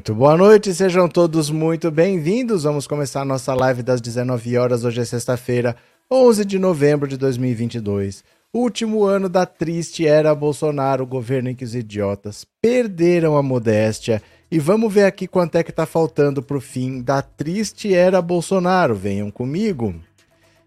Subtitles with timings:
[0.00, 2.62] Muito boa noite, sejam todos muito bem-vindos.
[2.62, 4.82] Vamos começar a nossa live das 19 horas.
[4.82, 5.76] Hoje é sexta-feira,
[6.10, 8.24] 11 de novembro de 2022.
[8.50, 14.22] Último ano da triste era Bolsonaro, governo em que os idiotas perderam a modéstia.
[14.50, 18.94] E vamos ver aqui quanto é que tá faltando pro fim da triste era Bolsonaro.
[18.94, 19.94] Venham comigo.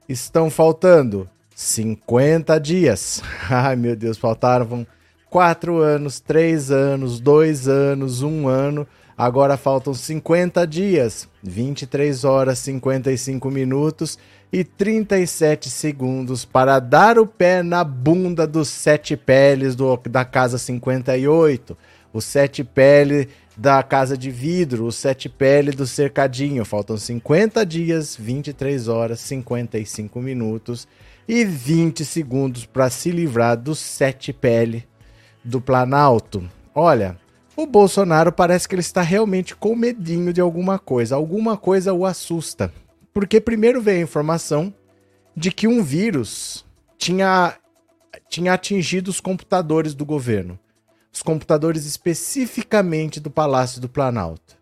[0.08, 3.24] Estão faltando 50 dias.
[3.50, 4.86] Ai, meu Deus, faltaram
[5.28, 8.88] quatro anos, três anos, dois anos, um ano.
[9.18, 14.18] Agora faltam 50 dias, 23 horas, 55 minutos
[14.52, 20.58] e 37 segundos para dar o pé na bunda dos sete peles do, da casa
[20.58, 21.78] 58,
[22.12, 26.66] o sete pele da casa de vidro, o sete pele do cercadinho.
[26.66, 30.88] Faltam 50 dias, 23 horas, 55 minutos
[31.28, 34.86] e 20 segundos para se livrar do sete pele
[35.44, 36.44] do Planalto.
[36.74, 37.18] Olha,
[37.56, 41.16] o Bolsonaro parece que ele está realmente com medinho de alguma coisa.
[41.16, 42.74] Alguma coisa o assusta.
[43.14, 44.74] Porque primeiro veio a informação
[45.36, 46.66] de que um vírus
[46.98, 47.56] tinha,
[48.28, 50.58] tinha atingido os computadores do governo.
[51.12, 54.58] Os computadores especificamente do Palácio do Planalto.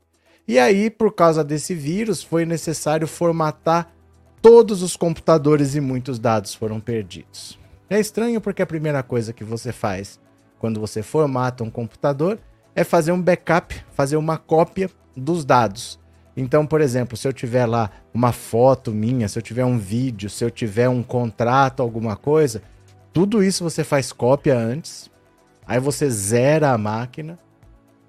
[0.45, 3.93] E aí, por causa desse vírus, foi necessário formatar
[4.41, 7.57] todos os computadores e muitos dados foram perdidos.
[7.89, 10.19] É estranho porque a primeira coisa que você faz
[10.59, 12.37] quando você formata um computador
[12.75, 15.99] é fazer um backup, fazer uma cópia dos dados.
[16.35, 20.29] Então, por exemplo, se eu tiver lá uma foto minha, se eu tiver um vídeo,
[20.29, 22.61] se eu tiver um contrato, alguma coisa,
[23.11, 25.09] tudo isso você faz cópia antes.
[25.67, 27.37] Aí você zera a máquina,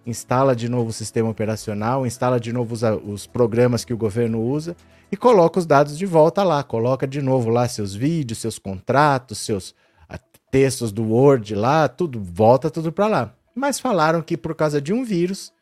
[0.07, 4.41] instala de novo o sistema operacional, instala de novo os, os programas que o governo
[4.41, 4.77] usa
[5.11, 6.63] e coloca os dados de volta lá.
[6.63, 9.75] Coloca de novo lá seus vídeos, seus contratos, seus
[10.53, 13.35] textos do Word lá, tudo volta tudo para lá.
[13.55, 15.53] Mas falaram que por causa de um vírus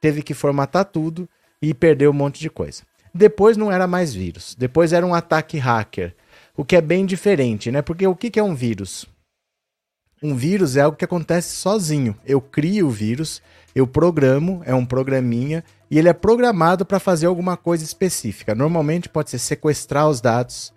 [0.00, 1.28] teve que formatar tudo
[1.60, 2.82] e perdeu um monte de coisa.
[3.14, 6.14] Depois não era mais vírus, depois era um ataque hacker,
[6.56, 7.82] o que é bem diferente, né?
[7.82, 9.06] Porque o que é um vírus?
[10.22, 12.16] Um vírus é algo que acontece sozinho.
[12.26, 13.40] Eu crio o vírus,
[13.74, 18.54] eu programo, é um programinha, e ele é programado para fazer alguma coisa específica.
[18.54, 20.72] Normalmente pode ser sequestrar os dados,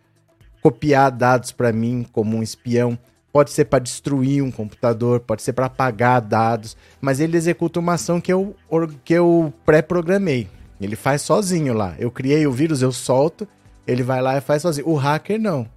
[0.61, 2.97] copiar dados para mim como um espião,
[3.31, 7.93] pode ser para destruir um computador, pode ser para apagar dados, mas ele executa uma
[7.93, 8.55] ação que eu,
[9.03, 10.47] que eu pré-programei.
[10.79, 11.95] Ele faz sozinho lá.
[11.99, 13.47] Eu criei o vírus, eu solto,
[13.87, 14.89] ele vai lá e faz sozinho.
[14.89, 15.67] O hacker não.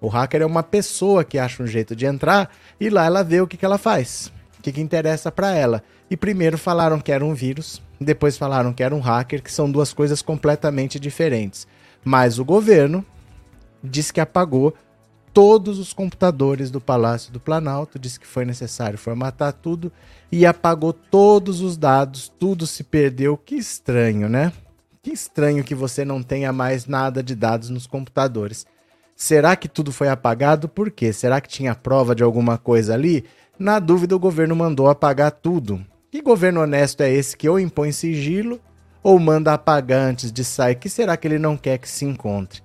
[0.00, 3.40] O hacker é uma pessoa que acha um jeito de entrar e lá ela vê
[3.40, 5.82] o que, que ela faz, o que, que interessa para ela.
[6.10, 9.70] E primeiro falaram que era um vírus, depois falaram que era um hacker, que são
[9.70, 11.66] duas coisas completamente diferentes.
[12.04, 13.04] Mas o governo
[13.82, 14.74] disse que apagou
[15.34, 19.90] todos os computadores do Palácio do Planalto, disse que foi necessário formatar tudo
[20.30, 23.36] e apagou todos os dados, tudo se perdeu.
[23.36, 24.52] Que estranho, né?
[25.02, 28.64] Que estranho que você não tenha mais nada de dados nos computadores.
[29.16, 30.68] Será que tudo foi apagado?
[30.68, 31.12] Por quê?
[31.12, 33.24] Será que tinha prova de alguma coisa ali?
[33.58, 35.84] Na dúvida, o governo mandou apagar tudo.
[36.10, 38.60] Que governo honesto é esse que ou impõe sigilo
[39.02, 40.76] ou manda apagar antes de sair?
[40.76, 42.62] Que será que ele não quer que se encontre?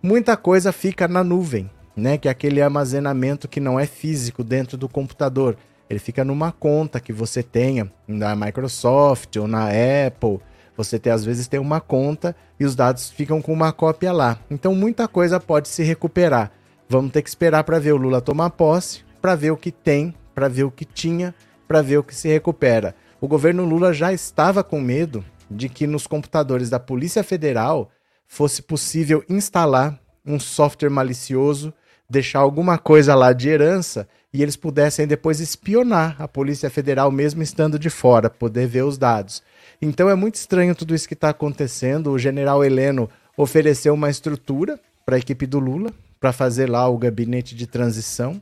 [0.00, 2.18] Muita coisa fica na nuvem, né?
[2.18, 5.56] Que é aquele armazenamento que não é físico dentro do computador.
[5.88, 10.40] Ele fica numa conta que você tenha na Microsoft ou na Apple
[10.76, 14.38] você tem, às vezes tem uma conta e os dados ficam com uma cópia lá.
[14.50, 16.50] Então muita coisa pode se recuperar.
[16.88, 20.14] Vamos ter que esperar para ver o Lula tomar posse, para ver o que tem,
[20.34, 21.34] para ver o que tinha,
[21.68, 22.94] para ver o que se recupera.
[23.20, 27.90] O governo Lula já estava com medo de que nos computadores da Polícia Federal
[28.26, 31.72] fosse possível instalar um software malicioso,
[32.12, 37.42] deixar alguma coisa lá de herança e eles pudessem depois espionar a Polícia Federal mesmo
[37.42, 39.42] estando de fora, poder ver os dados.
[39.80, 42.10] Então é muito estranho tudo isso que está acontecendo.
[42.10, 46.98] O general Heleno ofereceu uma estrutura para a equipe do Lula para fazer lá o
[46.98, 48.40] gabinete de transição.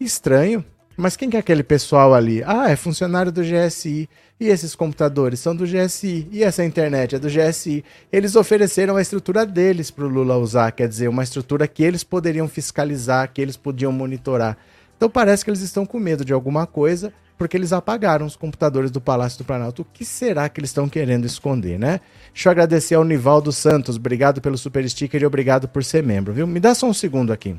[0.00, 0.64] Estranho.
[1.00, 2.42] Mas quem que é aquele pessoal ali?
[2.44, 4.06] Ah, é funcionário do GSI.
[4.38, 6.28] E esses computadores são do GSI.
[6.30, 7.82] E essa internet é do GSI.
[8.12, 12.04] Eles ofereceram a estrutura deles para o Lula usar, quer dizer, uma estrutura que eles
[12.04, 14.58] poderiam fiscalizar, que eles podiam monitorar.
[14.94, 18.90] Então parece que eles estão com medo de alguma coisa porque eles apagaram os computadores
[18.90, 19.80] do Palácio do Planalto.
[19.80, 22.00] O que será que eles estão querendo esconder, né?
[22.34, 23.96] Deixa eu agradecer ao Nivaldo Santos.
[23.96, 26.46] Obrigado pelo super sticker e obrigado por ser membro, viu?
[26.46, 27.56] Me dá só um segundo aqui.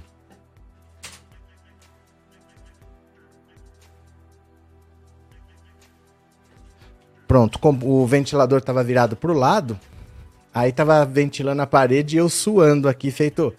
[7.31, 9.79] Pronto, o ventilador estava virado para o lado,
[10.53, 13.55] aí estava ventilando a parede e eu suando aqui, feito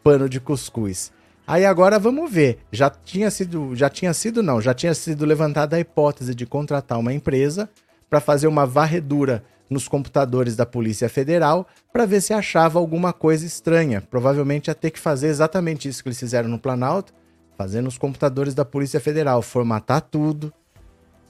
[0.00, 1.10] pano de cuscuz.
[1.44, 2.60] Aí agora vamos ver.
[2.70, 7.00] Já tinha sido, já tinha sido não, já tinha sido levantada a hipótese de contratar
[7.00, 7.68] uma empresa
[8.08, 13.44] para fazer uma varredura nos computadores da Polícia Federal para ver se achava alguma coisa
[13.44, 14.00] estranha.
[14.08, 17.12] Provavelmente ia ter que fazer exatamente isso que eles fizeram no Planalto,
[17.58, 20.52] fazer nos computadores da Polícia Federal, formatar tudo,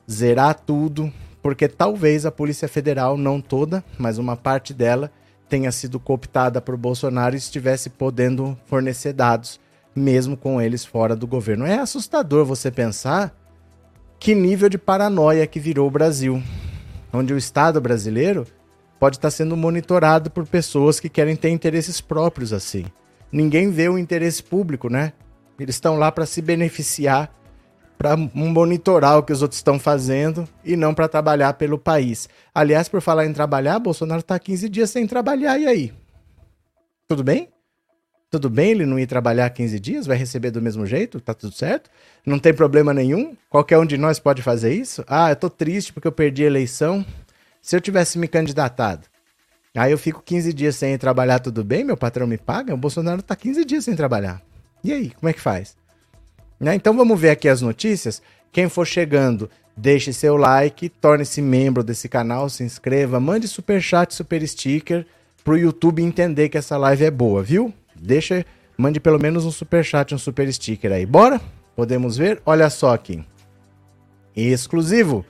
[0.07, 1.11] zerar tudo,
[1.47, 5.13] porque talvez a Polícia Federal, não toda, mas uma parte dela,
[5.49, 9.61] tenha sido cooptada por Bolsonaro e estivesse podendo fornecer dados,
[9.95, 11.65] mesmo com eles fora do governo.
[11.65, 13.33] É assustador você pensar
[14.19, 16.43] que nível de paranoia que virou o Brasil,
[17.13, 18.45] onde o Estado brasileiro
[18.99, 22.87] pode estar sendo monitorado por pessoas que querem ter interesses próprios assim.
[23.31, 25.13] Ninguém vê o interesse público, né?
[25.61, 27.33] Eles estão lá para se beneficiar
[27.99, 32.29] para monitorar o que os outros estão fazendo e não para trabalhar pelo país.
[32.55, 35.93] Aliás, por falar em trabalhar, Bolsonaro está 15 dias sem trabalhar, e aí?
[37.09, 37.49] Tudo bem?
[38.31, 40.07] Tudo bem ele não ir trabalhar 15 dias?
[40.07, 41.21] Vai receber do mesmo jeito?
[41.21, 41.89] Tá tudo certo?
[42.25, 43.37] Não tem problema nenhum?
[43.49, 45.05] Qualquer um de nós pode fazer isso?
[45.07, 47.07] Ah, eu tô triste porque eu perdi a eleição.
[47.63, 49.07] Se eu tivesse me candidatado,
[49.77, 51.85] aí eu fico 15 dias sem trabalhar, tudo bem?
[51.85, 52.75] Meu patrão me paga?
[52.75, 54.43] O Bolsonaro tá 15 dias sem trabalhar.
[54.83, 55.77] E aí, como é que faz?
[56.59, 56.75] Né?
[56.75, 58.23] Então vamos ver aqui as notícias.
[58.53, 64.15] Quem for chegando, deixe seu like, torne-se membro desse canal, se inscreva, mande super chat,
[64.15, 65.07] super sticker
[65.45, 67.73] pro YouTube entender que essa live é boa, viu?
[67.95, 68.45] Deixa,
[68.77, 71.07] mande pelo menos um super chat, um super sticker aí.
[71.07, 71.41] Bora?
[71.77, 72.41] Podemos ver?
[72.45, 73.23] Olha só aqui.
[74.35, 75.25] Exclusivo.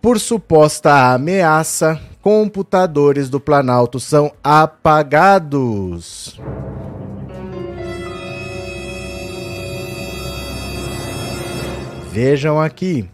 [0.00, 6.38] Por suposta ameaça, computadores do Planalto são apagados.
[12.12, 13.08] Vejam aqui.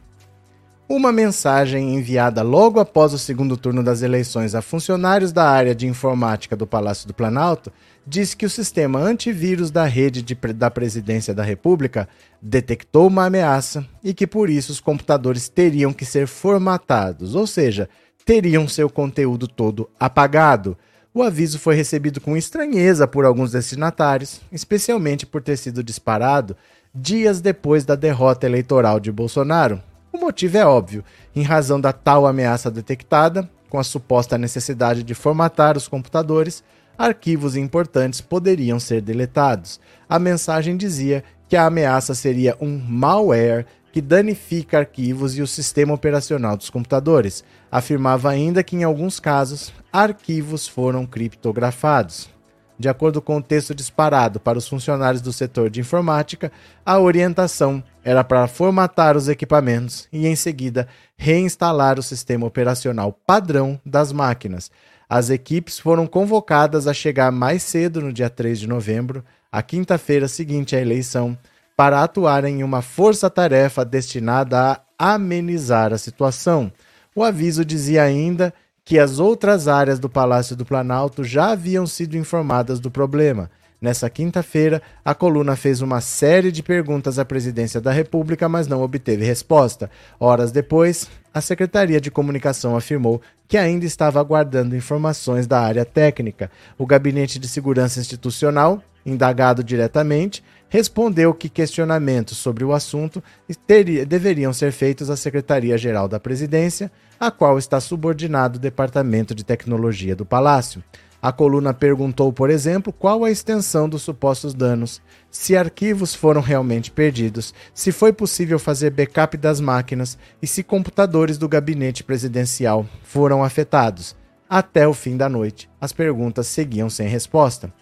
[0.88, 5.86] Uma mensagem enviada logo após o segundo turno das eleições a funcionários da área de
[5.86, 7.72] informática do Palácio do Planalto
[8.04, 12.08] diz que o sistema antivírus da rede de, da Presidência da República
[12.42, 17.88] detectou uma ameaça e que por isso os computadores teriam que ser formatados, ou seja,
[18.24, 20.76] teriam seu conteúdo todo apagado.
[21.14, 26.56] O aviso foi recebido com estranheza por alguns destinatários, especialmente por ter sido disparado
[26.94, 29.82] dias depois da derrota eleitoral de Bolsonaro.
[30.12, 35.14] O motivo é óbvio: em razão da tal ameaça detectada, com a suposta necessidade de
[35.14, 36.62] formatar os computadores,
[36.96, 39.80] arquivos importantes poderiam ser deletados.
[40.08, 43.66] A mensagem dizia que a ameaça seria um malware
[43.98, 47.42] que danifica arquivos e o sistema operacional dos computadores.
[47.68, 52.30] Afirmava ainda que, em alguns casos, arquivos foram criptografados.
[52.78, 56.52] De acordo com o texto disparado para os funcionários do setor de informática,
[56.86, 60.86] a orientação era para formatar os equipamentos e, em seguida,
[61.16, 64.70] reinstalar o sistema operacional padrão das máquinas.
[65.10, 70.28] As equipes foram convocadas a chegar mais cedo no dia 3 de novembro, a quinta-feira
[70.28, 71.36] seguinte à eleição,
[71.78, 76.72] para atuar em uma força-tarefa destinada a amenizar a situação.
[77.14, 78.52] O aviso dizia ainda
[78.84, 83.48] que as outras áreas do Palácio do Planalto já haviam sido informadas do problema.
[83.80, 88.82] Nessa quinta-feira, a coluna fez uma série de perguntas à presidência da República, mas não
[88.82, 89.88] obteve resposta.
[90.18, 96.50] Horas depois, a Secretaria de Comunicação afirmou que ainda estava aguardando informações da área técnica.
[96.76, 103.22] O Gabinete de Segurança Institucional, indagado diretamente, respondeu que questionamentos sobre o assunto
[103.66, 109.44] teria, deveriam ser feitos à Secretaria-Geral da Presidência, a qual está subordinado o Departamento de
[109.44, 110.82] Tecnologia do Palácio.
[111.20, 116.92] A coluna perguntou, por exemplo, qual a extensão dos supostos danos, se arquivos foram realmente
[116.92, 123.42] perdidos, se foi possível fazer backup das máquinas e se computadores do gabinete presidencial foram
[123.42, 124.14] afetados.
[124.48, 127.72] Até o fim da noite, as perguntas seguiam sem resposta.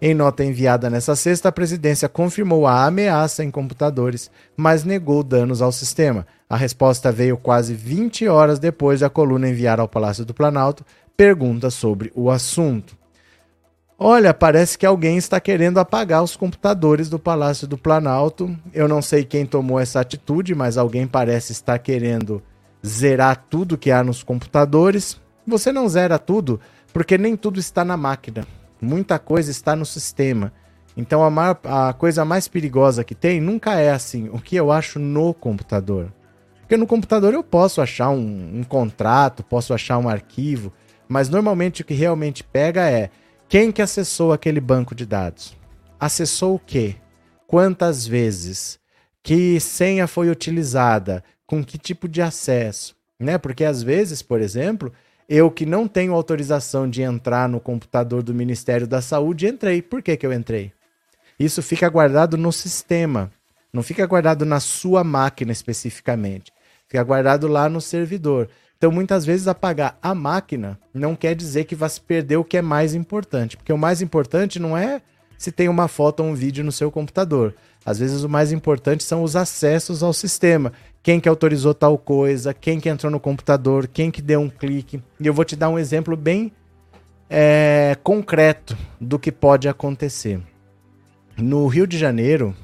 [0.00, 5.62] Em nota enviada nessa sexta, a presidência confirmou a ameaça em computadores, mas negou danos
[5.62, 6.26] ao sistema.
[6.50, 10.84] A resposta veio quase 20 horas depois da coluna enviar ao Palácio do Planalto
[11.16, 12.94] perguntas sobre o assunto.
[13.98, 18.54] Olha, parece que alguém está querendo apagar os computadores do Palácio do Planalto.
[18.74, 22.42] Eu não sei quem tomou essa atitude, mas alguém parece estar querendo
[22.86, 25.18] zerar tudo que há nos computadores.
[25.46, 26.60] Você não zera tudo,
[26.92, 28.46] porque nem tudo está na máquina
[28.80, 30.52] muita coisa está no sistema.
[30.96, 34.72] Então a, maior, a coisa mais perigosa que tem nunca é assim, o que eu
[34.72, 36.12] acho no computador.
[36.60, 40.72] Porque no computador eu posso achar um, um contrato, posso achar um arquivo,
[41.08, 43.10] mas normalmente o que realmente pega é
[43.48, 45.56] quem que acessou aquele banco de dados.
[46.00, 46.96] Acessou o quê?
[47.46, 48.80] Quantas vezes?
[49.22, 51.22] Que senha foi utilizada?
[51.46, 52.96] Com que tipo de acesso?
[53.18, 53.38] Né?
[53.38, 54.92] Porque às vezes, por exemplo,
[55.28, 59.82] eu que não tenho autorização de entrar no computador do Ministério da Saúde, entrei.
[59.82, 60.72] Por que, que eu entrei?
[61.38, 63.30] Isso fica guardado no sistema,
[63.72, 66.52] não fica guardado na sua máquina especificamente.
[66.88, 68.48] Fica guardado lá no servidor.
[68.78, 72.58] Então, muitas vezes, apagar a máquina não quer dizer que vai se perder o que
[72.58, 73.56] é mais importante.
[73.56, 75.00] Porque o mais importante não é
[75.36, 77.54] se tem uma foto ou um vídeo no seu computador.
[77.84, 80.72] Às vezes, o mais importante são os acessos ao sistema.
[81.06, 85.00] Quem que autorizou tal coisa, quem que entrou no computador, quem que deu um clique.
[85.20, 86.50] E eu vou te dar um exemplo bem
[87.30, 90.40] é, concreto do que pode acontecer.
[91.38, 92.56] No Rio de Janeiro,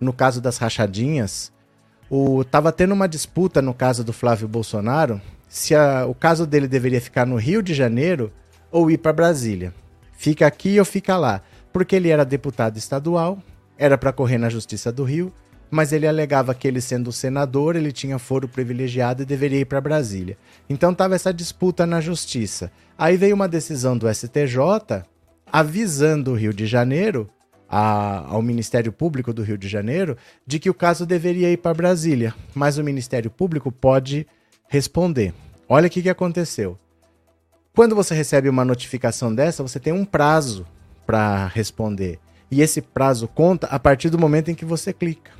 [0.00, 1.52] no caso das rachadinhas,
[2.10, 6.66] o, tava tendo uma disputa no caso do Flávio Bolsonaro se a, o caso dele
[6.66, 8.32] deveria ficar no Rio de Janeiro
[8.72, 9.72] ou ir para Brasília.
[10.14, 11.42] Fica aqui ou fica lá.
[11.72, 13.38] Porque ele era deputado estadual,
[13.78, 15.32] era para correr na Justiça do Rio,
[15.70, 19.80] mas ele alegava que ele sendo senador, ele tinha foro privilegiado e deveria ir para
[19.80, 20.36] Brasília.
[20.68, 22.70] Então tava essa disputa na justiça.
[22.96, 25.04] Aí veio uma decisão do STJ
[25.50, 27.28] avisando o Rio de Janeiro,
[27.68, 31.74] a, ao Ministério Público do Rio de Janeiro, de que o caso deveria ir para
[31.74, 34.26] Brasília, mas o Ministério Público pode
[34.68, 35.34] responder.
[35.68, 36.78] Olha o que, que aconteceu.
[37.74, 40.66] Quando você recebe uma notificação dessa, você tem um prazo
[41.06, 42.18] para responder.
[42.50, 45.30] E esse prazo conta a partir do momento em que você clica.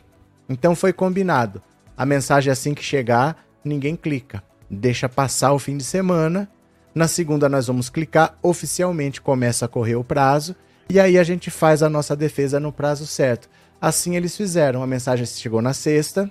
[0.49, 1.63] Então foi combinado.
[1.97, 4.43] A mensagem assim que chegar, ninguém clica.
[4.71, 6.49] Deixa passar o fim de semana.
[6.95, 10.57] Na segunda nós vamos clicar, oficialmente começa a correr o prazo
[10.91, 13.49] e aí a gente faz a nossa defesa no prazo certo.
[13.81, 14.83] Assim eles fizeram.
[14.83, 16.31] A mensagem chegou na sexta,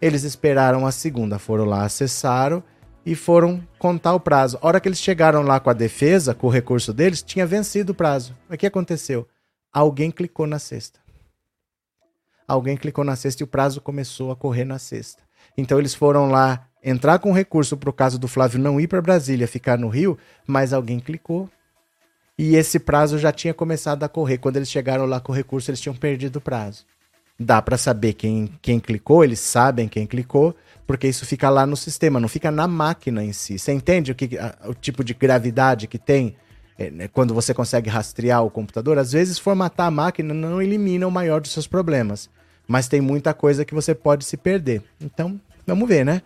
[0.00, 2.62] eles esperaram a segunda, foram lá, acessaram
[3.04, 4.58] e foram contar o prazo.
[4.60, 7.92] A hora que eles chegaram lá com a defesa, com o recurso deles, tinha vencido
[7.92, 8.34] o prazo.
[8.50, 9.28] O que aconteceu?
[9.72, 11.03] Alguém clicou na sexta.
[12.46, 15.22] Alguém clicou na sexta e o prazo começou a correr na sexta.
[15.56, 19.00] Então eles foram lá entrar com recurso para o caso do Flávio não ir para
[19.00, 21.48] Brasília, ficar no Rio, mas alguém clicou.
[22.36, 24.38] E esse prazo já tinha começado a correr.
[24.38, 26.84] Quando eles chegaram lá com o recurso, eles tinham perdido o prazo
[27.38, 30.54] dá para saber quem, quem clicou, eles sabem quem clicou,
[30.86, 33.58] porque isso fica lá no sistema, não fica na máquina em si.
[33.58, 36.36] Você entende o, que, a, o tipo de gravidade que tem
[37.12, 38.98] quando você consegue rastrear o computador?
[38.98, 42.28] Às vezes, formatar a máquina não elimina o maior dos seus problemas,
[42.66, 44.82] mas tem muita coisa que você pode se perder.
[45.00, 46.22] Então, vamos ver, né?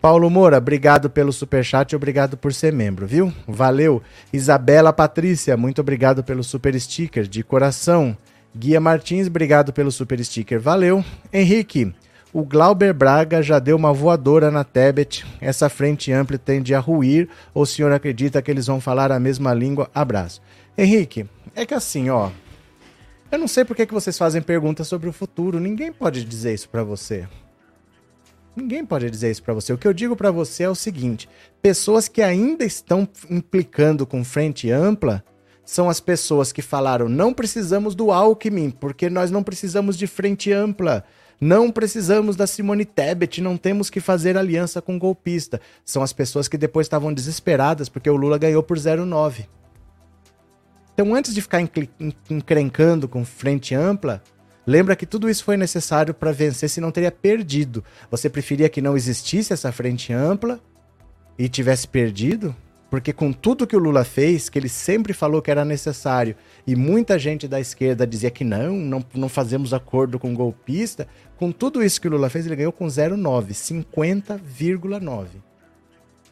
[0.00, 3.30] Paulo Moura, obrigado pelo superchat e obrigado por ser membro, viu?
[3.46, 4.02] Valeu.
[4.32, 8.16] Isabela Patrícia, muito obrigado pelo super sticker de coração.
[8.56, 10.58] Guia Martins, obrigado pelo super sticker.
[10.58, 11.04] Valeu.
[11.30, 11.92] Henrique,
[12.32, 15.26] o Glauber Braga já deu uma voadora na Tebet.
[15.40, 19.18] Essa frente ampla tende a ruir ou o senhor acredita que eles vão falar a
[19.18, 19.90] mesma língua?
[19.94, 20.40] Abraço.
[20.78, 22.30] Henrique, é que assim, ó.
[23.30, 25.60] Eu não sei por que, vocês fazem perguntas sobre o futuro.
[25.60, 27.28] Ninguém pode dizer isso para você.
[28.54, 29.72] Ninguém pode dizer isso para você.
[29.72, 31.28] O que eu digo para você é o seguinte:
[31.62, 35.24] pessoas que ainda estão implicando com frente ampla
[35.64, 40.52] são as pessoas que falaram: não precisamos do Alckmin, porque nós não precisamos de frente
[40.52, 41.04] ampla.
[41.40, 45.58] Não precisamos da Simone Tebet, não temos que fazer aliança com golpista.
[45.84, 49.46] São as pessoas que depois estavam desesperadas porque o Lula ganhou por 0,9.
[50.92, 51.62] Então, antes de ficar
[52.28, 54.22] encrencando com frente ampla,
[54.66, 57.82] lembra que tudo isso foi necessário para vencer, se não teria perdido.
[58.10, 60.60] Você preferia que não existisse essa frente ampla
[61.38, 62.54] e tivesse perdido?
[62.90, 66.34] Porque com tudo que o Lula fez, que ele sempre falou que era necessário,
[66.66, 71.06] e muita gente da esquerda dizia que não, não, não fazemos acordo com golpista,
[71.36, 75.26] com tudo isso que o Lula fez, ele ganhou com 0,9, 50,9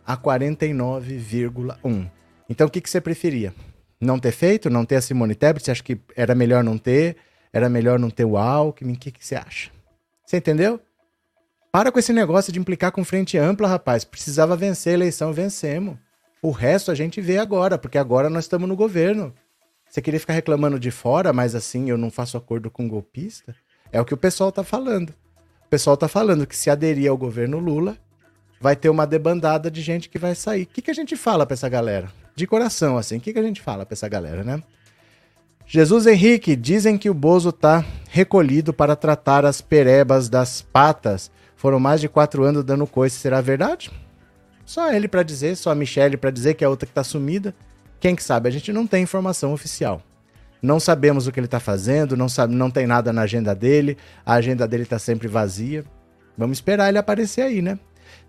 [0.05, 2.11] a 49,1.
[2.49, 3.55] Então o que, que você preferia?
[4.01, 4.69] Não ter feito?
[4.69, 5.65] Não ter a Simone Tebet?
[5.65, 7.17] Você acha que era melhor não ter?
[7.53, 8.95] Era melhor não ter o Alckmin?
[8.95, 9.71] O que, que você acha?
[10.27, 10.81] Você entendeu?
[11.71, 14.03] Para com esse negócio de implicar com frente ampla, rapaz.
[14.05, 15.97] Precisava vencer a eleição, vencemos.
[16.41, 19.35] O resto a gente vê agora, porque agora nós estamos no governo.
[19.89, 23.55] Você queria ficar reclamando de fora, mas assim, eu não faço acordo com golpista?
[23.91, 25.11] É o que o pessoal tá falando.
[25.65, 27.97] O pessoal tá falando que se aderir ao governo Lula,
[28.61, 30.63] vai ter uma debandada de gente que vai sair.
[30.63, 32.09] O que, que a gente fala pra essa galera?
[32.35, 34.63] De coração, assim, o que, que a gente fala pra essa galera, né?
[35.67, 41.31] Jesus Henrique, dizem que o Bozo tá recolhido para tratar as perebas das patas.
[41.57, 43.19] Foram mais de quatro anos dando coice.
[43.19, 43.91] Será verdade?
[44.69, 47.03] Só ele para dizer, só a Michelle para dizer que é a outra que tá
[47.03, 47.55] sumida.
[47.99, 48.51] Quem que sabe?
[48.51, 50.03] A gente não tem informação oficial.
[50.61, 53.97] Não sabemos o que ele está fazendo, não, sabe, não tem nada na agenda dele,
[54.27, 55.87] a agenda dele está sempre vazia.
[56.37, 57.79] Vamos esperar ele aparecer aí, né?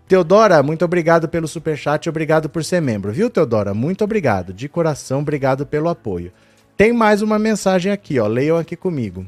[0.08, 3.74] Teodora, muito obrigado pelo superchat, obrigado por ser membro, viu, Teodora?
[3.74, 6.32] Muito obrigado, de coração, obrigado pelo apoio.
[6.74, 9.26] Tem mais uma mensagem aqui, ó, leiam aqui comigo.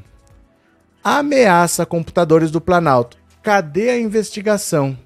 [1.03, 3.17] Ameaça computadores do Planalto.
[3.43, 4.97] Cadê a investigação?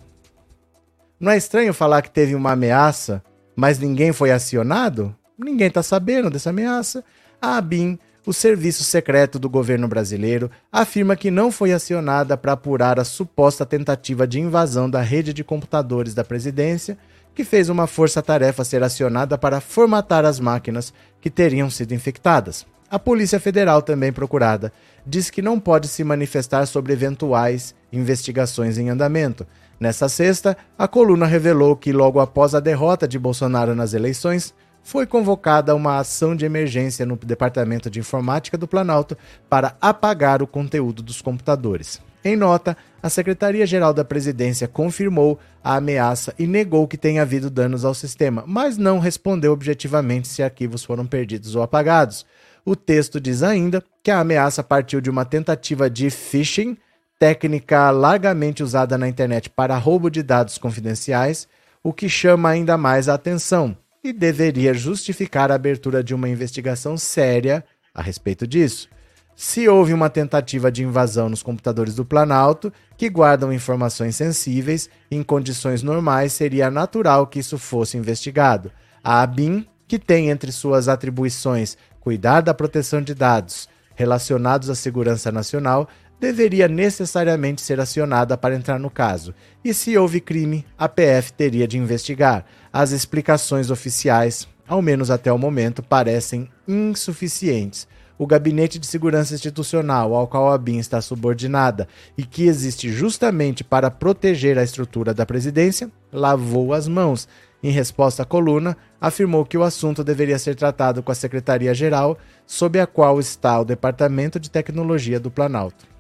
[1.20, 3.24] Não é estranho falar que teve uma ameaça,
[3.56, 5.16] mas ninguém foi acionado?
[5.36, 7.04] Ninguém está sabendo dessa ameaça.
[7.42, 13.00] A ABIN, o serviço secreto do governo brasileiro, afirma que não foi acionada para apurar
[13.00, 16.96] a suposta tentativa de invasão da rede de computadores da presidência,
[17.34, 22.64] que fez uma força-tarefa ser acionada para formatar as máquinas que teriam sido infectadas.
[22.92, 24.72] A Polícia Federal, também procurada,
[25.06, 29.48] diz que não pode se manifestar sobre eventuais investigações em andamento.
[29.80, 35.06] Nessa sexta, a coluna revelou que, logo após a derrota de Bolsonaro nas eleições, foi
[35.06, 39.18] convocada uma ação de emergência no Departamento de Informática do Planalto
[39.50, 42.02] para apagar o conteúdo dos computadores.
[42.24, 47.86] Em nota, a Secretaria-Geral da Presidência confirmou a ameaça e negou que tenha havido danos
[47.86, 52.26] ao sistema, mas não respondeu objetivamente se arquivos foram perdidos ou apagados.
[52.66, 56.78] O texto diz ainda que a ameaça partiu de uma tentativa de phishing,
[57.20, 61.48] técnica largamente usada na internet para roubo de dados confidenciais,
[61.84, 66.98] o que chama ainda mais a atenção e deveria justificar a abertura de uma investigação
[66.98, 68.90] séria a respeito disso
[69.38, 75.22] se houve uma tentativa de invasão nos computadores do Planalto, que guardam informações sensíveis, em
[75.22, 78.72] condições normais seria natural que isso fosse investigado.
[79.04, 85.32] A ABIN, que tem entre suas atribuições cuidar da proteção de dados relacionados à segurança
[85.32, 85.88] nacional,
[86.20, 89.34] deveria necessariamente ser acionada para entrar no caso.
[89.64, 92.46] E se houve crime, a PF teria de investigar.
[92.72, 100.14] As explicações oficiais, ao menos até o momento, parecem insuficientes o Gabinete de Segurança Institucional,
[100.16, 105.26] ao qual a BIM está subordinada e que existe justamente para proteger a estrutura da
[105.26, 107.28] presidência, lavou as mãos.
[107.62, 112.80] Em resposta à coluna, afirmou que o assunto deveria ser tratado com a Secretaria-Geral, sob
[112.80, 115.97] a qual está o Departamento de Tecnologia do Planalto.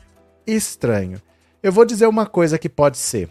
[0.47, 1.21] Estranho.
[1.61, 3.29] Eu vou dizer uma coisa que pode ser.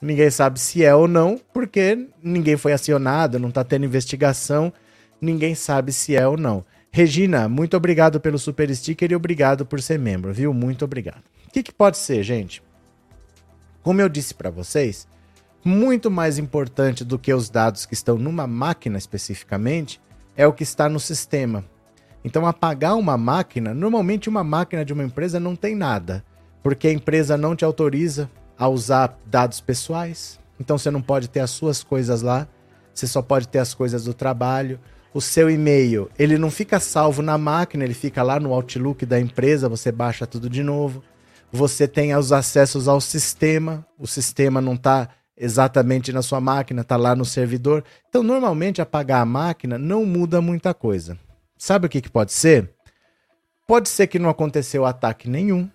[0.00, 4.72] Ninguém sabe se é ou não, porque ninguém foi acionado, não está tendo investigação,
[5.20, 6.64] ninguém sabe se é ou não.
[6.90, 10.52] Regina, muito obrigado pelo super sticker e obrigado por ser membro, viu?
[10.52, 11.22] Muito obrigado.
[11.46, 12.62] O que, que pode ser, gente?
[13.82, 15.08] Como eu disse para vocês,
[15.64, 20.00] muito mais importante do que os dados que estão numa máquina especificamente
[20.36, 21.64] é o que está no sistema.
[22.24, 26.24] Então, apagar uma máquina, normalmente uma máquina de uma empresa não tem nada,
[26.62, 30.38] porque a empresa não te autoriza a usar dados pessoais.
[30.58, 32.48] Então, você não pode ter as suas coisas lá,
[32.92, 34.80] você só pode ter as coisas do trabalho
[35.12, 39.18] o seu e-mail, ele não fica salvo na máquina, ele fica lá no Outlook da
[39.18, 41.02] empresa, você baixa tudo de novo.
[41.50, 46.96] Você tem os acessos ao sistema, o sistema não está exatamente na sua máquina, está
[46.96, 47.82] lá no servidor.
[48.08, 51.18] Então, normalmente, apagar a máquina não muda muita coisa.
[51.56, 52.70] Sabe o que, que pode ser?
[53.66, 55.70] Pode ser que não aconteceu ataque nenhum,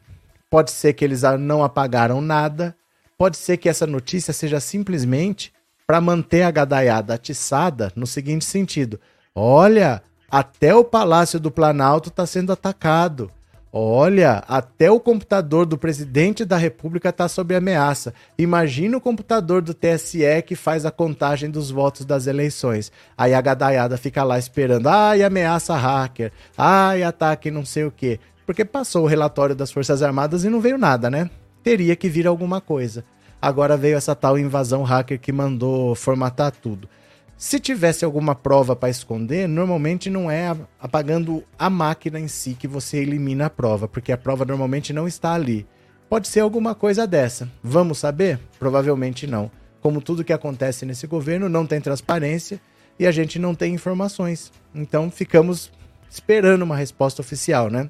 [0.54, 2.76] pode ser que eles não apagaram nada,
[3.18, 5.52] pode ser que essa notícia seja simplesmente
[5.88, 9.00] para manter a gadaiada atiçada no seguinte sentido:
[9.34, 13.32] Olha, até o Palácio do Planalto está sendo atacado.
[13.76, 18.14] Olha, até o computador do presidente da República está sob ameaça.
[18.38, 22.92] Imagina o computador do TSE que faz a contagem dos votos das eleições.
[23.18, 24.86] Aí a gadaiada fica lá esperando.
[24.86, 26.32] Ai, ameaça hacker.
[26.56, 28.20] Ai, ataque não sei o quê.
[28.46, 31.30] Porque passou o relatório das Forças Armadas e não veio nada, né?
[31.64, 33.06] Teria que vir alguma coisa.
[33.42, 36.88] Agora veio essa tal invasão hacker que mandou formatar tudo.
[37.36, 42.68] Se tivesse alguma prova para esconder, normalmente não é apagando a máquina em si que
[42.68, 45.68] você elimina a prova, porque a prova normalmente não está ali.
[46.10, 47.50] Pode ser alguma coisa dessa.
[47.62, 48.40] Vamos saber?
[48.60, 49.52] Provavelmente não.
[49.82, 52.62] Como tudo que acontece nesse governo, não tem transparência
[52.98, 54.52] e a gente não tem informações.
[54.74, 55.70] Então ficamos
[56.10, 57.90] esperando uma resposta oficial, né?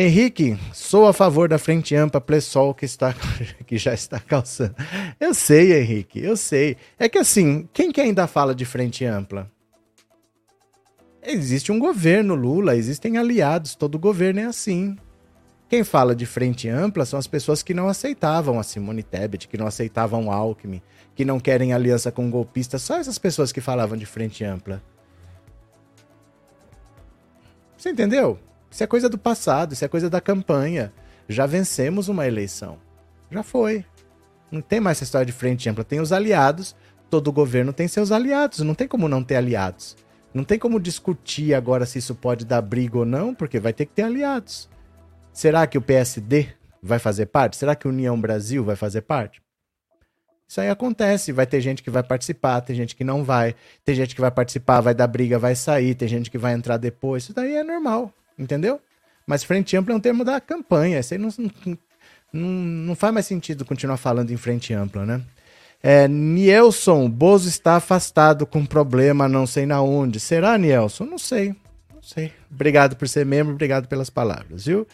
[0.00, 3.12] Henrique, sou a favor da frente ampla Plessol que, está,
[3.66, 4.76] que já está calçando.
[5.18, 6.76] Eu sei, Henrique, eu sei.
[6.96, 9.50] É que assim, quem que ainda fala de frente ampla?
[11.20, 14.96] Existe um governo Lula, existem aliados, todo governo é assim.
[15.68, 19.58] Quem fala de frente ampla são as pessoas que não aceitavam a Simone Tebet, que
[19.58, 20.80] não aceitavam o Alckmin,
[21.12, 24.80] que não querem aliança com golpistas, só essas pessoas que falavam de frente ampla.
[27.76, 28.38] Você entendeu?
[28.70, 30.92] Isso é coisa do passado, isso é coisa da campanha.
[31.28, 32.78] Já vencemos uma eleição.
[33.30, 33.84] Já foi.
[34.50, 35.84] Não tem mais essa história de frente ampla.
[35.84, 36.74] Tem os aliados,
[37.10, 38.60] todo governo tem seus aliados.
[38.60, 39.96] Não tem como não ter aliados.
[40.32, 43.86] Não tem como discutir agora se isso pode dar briga ou não, porque vai ter
[43.86, 44.68] que ter aliados.
[45.32, 46.48] Será que o PSD
[46.82, 47.56] vai fazer parte?
[47.56, 49.42] Será que a União Brasil vai fazer parte?
[50.46, 51.32] Isso aí acontece.
[51.32, 53.54] Vai ter gente que vai participar, tem gente que não vai.
[53.84, 55.94] Tem gente que vai participar, vai dar briga, vai sair.
[55.94, 57.24] Tem gente que vai entrar depois.
[57.24, 58.80] Isso daí é normal entendeu?
[59.26, 61.00] Mas frente ampla é um termo da campanha.
[61.00, 61.28] Isso aí não,
[62.32, 65.20] não, não faz mais sentido continuar falando em frente ampla, né?
[65.82, 70.18] É, Nielson, Bozo está afastado com problema, não sei na onde.
[70.18, 71.04] Será, Nielson?
[71.04, 71.54] Não sei.
[71.94, 72.32] Não sei.
[72.50, 74.86] Obrigado por ser membro, obrigado pelas palavras, viu?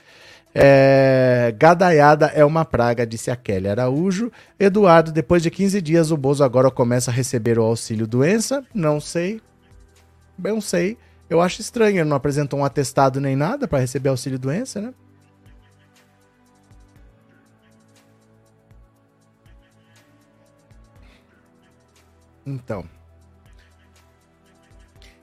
[0.56, 4.30] É, gadaiada é uma praga, disse a Kelly Araújo.
[4.58, 8.64] Eduardo, depois de 15 dias, o Bozo agora começa a receber o auxílio doença?
[8.72, 9.40] Não sei.
[10.38, 10.96] Não sei.
[11.34, 14.94] Eu acho estranho, ele não apresentou um atestado nem nada para receber auxílio doença, né?
[22.46, 22.84] Então.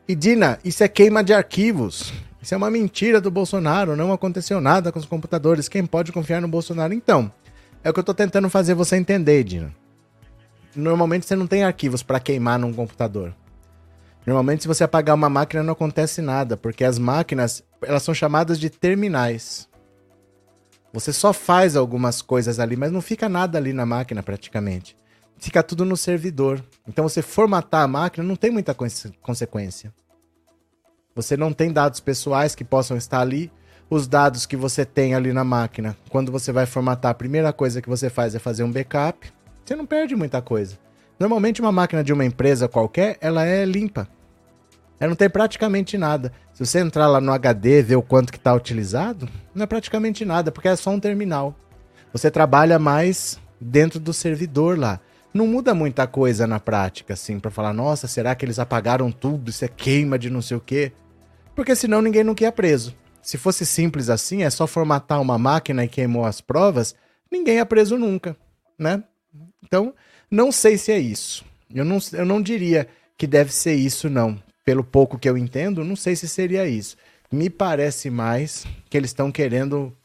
[0.05, 2.11] E Dina, isso é queima de arquivos.
[2.41, 5.69] Isso é uma mentira do Bolsonaro, não aconteceu nada com os computadores.
[5.69, 6.93] Quem pode confiar no Bolsonaro?
[6.93, 7.31] Então,
[7.81, 9.73] é o que eu tô tentando fazer você entender, Dina.
[10.75, 13.33] Normalmente você não tem arquivos para queimar num computador.
[14.25, 18.59] Normalmente se você apagar uma máquina não acontece nada, porque as máquinas, elas são chamadas
[18.59, 19.67] de terminais.
[20.93, 24.95] Você só faz algumas coisas ali, mas não fica nada ali na máquina praticamente.
[25.37, 26.63] Fica tudo no servidor.
[26.87, 28.75] Então você formatar a máquina não tem muita
[29.21, 29.93] consequência.
[31.15, 33.51] Você não tem dados pessoais que possam estar ali.
[33.89, 37.81] Os dados que você tem ali na máquina, quando você vai formatar, a primeira coisa
[37.81, 39.33] que você faz é fazer um backup.
[39.65, 40.77] Você não perde muita coisa.
[41.21, 44.07] Normalmente uma máquina de uma empresa qualquer, ela é limpa.
[44.99, 46.33] Ela não tem praticamente nada.
[46.51, 50.25] Se você entrar lá no HD, ver o quanto que está utilizado, não é praticamente
[50.25, 51.55] nada, porque é só um terminal.
[52.11, 54.99] Você trabalha mais dentro do servidor lá.
[55.31, 59.51] Não muda muita coisa na prática, assim, para falar, nossa, será que eles apagaram tudo?
[59.51, 60.91] Isso é queima de não sei o quê
[61.55, 62.95] porque senão ninguém nunca ia preso.
[63.21, 66.95] Se fosse simples assim, é só formatar uma máquina e queimou as provas,
[67.31, 68.35] ninguém ia preso nunca,
[68.79, 69.03] né?
[69.63, 69.93] Então,
[70.31, 71.43] não sei se é isso.
[71.73, 74.41] Eu não, eu não diria que deve ser isso, não.
[74.63, 76.95] Pelo pouco que eu entendo, não sei se seria isso.
[77.29, 79.95] Me parece mais que eles estão querendo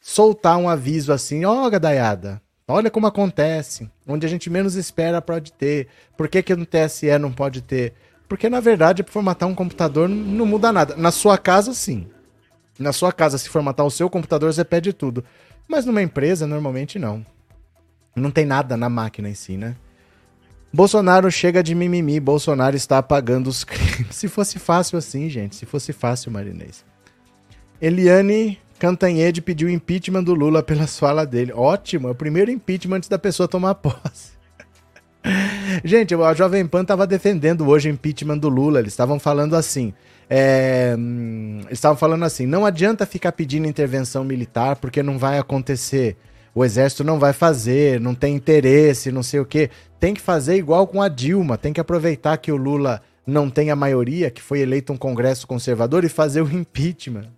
[0.00, 5.22] soltar um aviso assim, ó, oh, gadaiada, olha como acontece, onde a gente menos espera
[5.22, 7.94] pode ter, por que, que no TSE não pode ter?
[8.28, 10.96] Porque, na verdade, formatar um computador não muda nada.
[10.96, 12.08] Na sua casa, sim.
[12.78, 15.22] Na sua casa, se formatar o seu computador, você pede tudo.
[15.68, 17.26] Mas numa empresa, normalmente não.
[18.14, 19.74] Não tem nada na máquina em si, né?
[20.72, 24.08] Bolsonaro chega de mimimi, Bolsonaro está apagando os crimes.
[24.16, 26.84] Se fosse fácil assim, gente, se fosse fácil, Marinês.
[27.80, 31.52] Eliane Cantanhede pediu impeachment do Lula pelas falas dele.
[31.52, 34.32] Ótimo, é o primeiro impeachment antes da pessoa tomar posse.
[35.84, 38.80] Gente, a Jovem Pan estava defendendo hoje o impeachment do Lula.
[38.80, 39.94] Eles estavam falando assim.
[40.28, 45.38] É, hum, eles estavam falando assim: não adianta ficar pedindo intervenção militar porque não vai
[45.38, 46.16] acontecer.
[46.54, 49.70] O exército não vai fazer, não tem interesse, não sei o quê.
[49.98, 51.56] Tem que fazer igual com a Dilma.
[51.56, 55.46] Tem que aproveitar que o Lula não tem a maioria, que foi eleito um Congresso
[55.46, 57.30] conservador, e fazer o impeachment.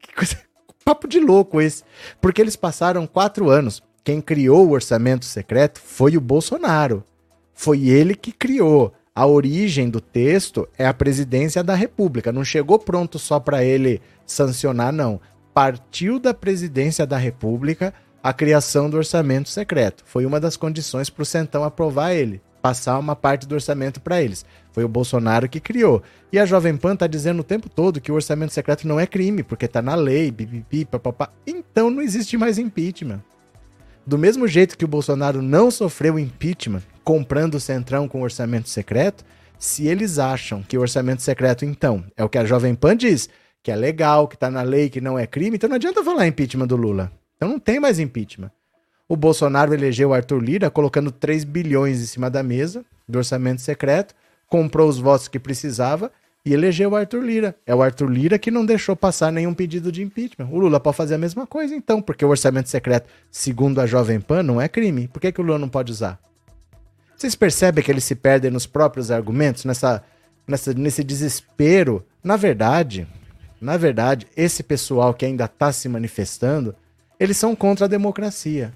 [0.00, 0.36] Que coisa,
[0.84, 1.84] papo de louco esse.
[2.20, 3.82] Porque eles passaram quatro anos.
[4.02, 7.04] Quem criou o orçamento secreto foi o Bolsonaro.
[7.52, 8.92] Foi ele que criou.
[9.14, 12.32] A origem do texto é a presidência da República.
[12.32, 15.20] Não chegou pronto só para ele sancionar, não.
[15.52, 20.02] Partiu da presidência da República a criação do orçamento secreto.
[20.06, 24.22] Foi uma das condições para o Centão aprovar ele, passar uma parte do orçamento para
[24.22, 24.44] eles.
[24.72, 26.02] Foi o Bolsonaro que criou.
[26.32, 29.06] E a Jovem Pan está dizendo o tempo todo que o orçamento secreto não é
[29.06, 31.30] crime, porque está na lei, bibipi, papapá.
[31.46, 33.22] Então não existe mais impeachment.
[34.06, 39.24] Do mesmo jeito que o Bolsonaro não sofreu impeachment comprando o Centrão com orçamento secreto,
[39.58, 43.28] se eles acham que o orçamento secreto, então, é o que a Jovem Pan diz,
[43.62, 46.26] que é legal, que tá na lei, que não é crime, então não adianta falar
[46.26, 47.10] impeachment do Lula.
[47.38, 48.50] Então não tem mais impeachment.
[49.08, 54.14] O Bolsonaro elegeu Arthur Lira colocando 3 bilhões em cima da mesa do orçamento secreto,
[54.48, 56.12] comprou os votos que precisava
[56.44, 57.56] e elegeu o Arthur Lira.
[57.64, 60.48] É o Arthur Lira que não deixou passar nenhum pedido de impeachment.
[60.50, 64.20] O Lula pode fazer a mesma coisa, então, porque o orçamento secreto, segundo a Jovem
[64.20, 65.08] Pan, não é crime.
[65.08, 66.18] Por que, que o Lula não pode usar?
[67.16, 70.02] Vocês percebem que eles se perdem nos próprios argumentos, nessa,
[70.46, 72.04] nessa, nesse desespero?
[72.22, 73.06] Na verdade,
[73.60, 76.76] na verdade, esse pessoal que ainda está se manifestando,
[77.18, 78.72] eles são contra a democracia.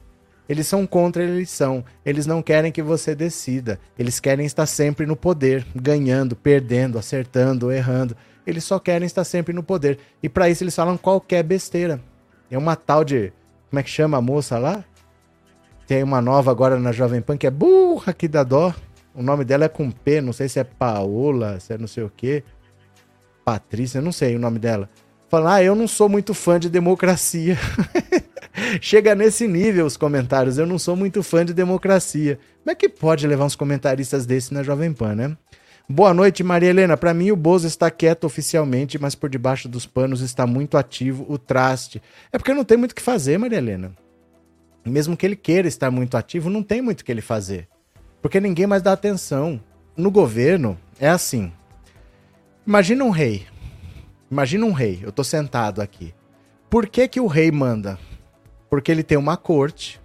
[0.49, 1.85] Eles são contra a eleição.
[2.05, 3.79] Eles não querem que você decida.
[3.99, 8.17] Eles querem estar sempre no poder, ganhando, perdendo, acertando, errando.
[8.47, 9.99] Eles só querem estar sempre no poder.
[10.23, 12.01] E para isso eles falam qualquer besteira.
[12.51, 13.33] É uma tal de.
[13.71, 14.85] Como é que chama a moça lá?
[15.87, 18.75] Tem uma nova agora na Jovem Pan que é burra que dá dó.
[19.15, 22.03] O nome dela é com P, não sei se é Paola, se é não sei
[22.03, 22.43] o quê.
[23.45, 24.89] Patrícia, não sei o nome dela.
[25.29, 27.57] Fala, ah, eu não sou muito fã de democracia.
[28.81, 32.39] Chega nesse nível os comentários, eu não sou muito fã de democracia.
[32.63, 35.37] Como é que pode levar uns comentaristas desses na Jovem Pan, né?
[35.89, 36.97] Boa noite, Maria Helena.
[36.97, 41.27] Para mim, o Bozo está quieto oficialmente, mas por debaixo dos panos está muito ativo
[41.29, 42.01] o traste.
[42.33, 43.93] É porque não tem muito o que fazer, Maria Helena
[44.91, 47.69] mesmo que ele queira estar muito ativo, não tem muito o que ele fazer.
[48.21, 49.61] Porque ninguém mais dá atenção.
[49.97, 51.53] No governo, é assim.
[52.67, 53.47] Imagina um rei.
[54.31, 55.01] Imagina um rei.
[55.03, 56.15] Eu tô sentado aqui.
[56.71, 57.99] Por que, que o rei manda?
[58.73, 60.01] Porque ele tem uma corte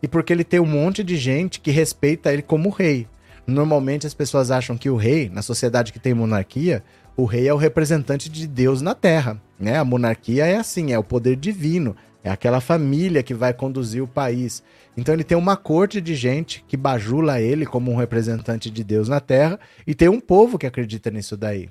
[0.00, 3.08] e porque ele tem um monte de gente que respeita ele como rei.
[3.44, 6.84] Normalmente as pessoas acham que o rei, na sociedade que tem monarquia,
[7.16, 9.42] o rei é o representante de Deus na terra.
[9.58, 9.76] Né?
[9.76, 14.06] A monarquia é assim, é o poder divino, é aquela família que vai conduzir o
[14.06, 14.62] país.
[14.96, 19.08] Então ele tem uma corte de gente que bajula ele como um representante de Deus
[19.08, 21.68] na terra e tem um povo que acredita nisso daí.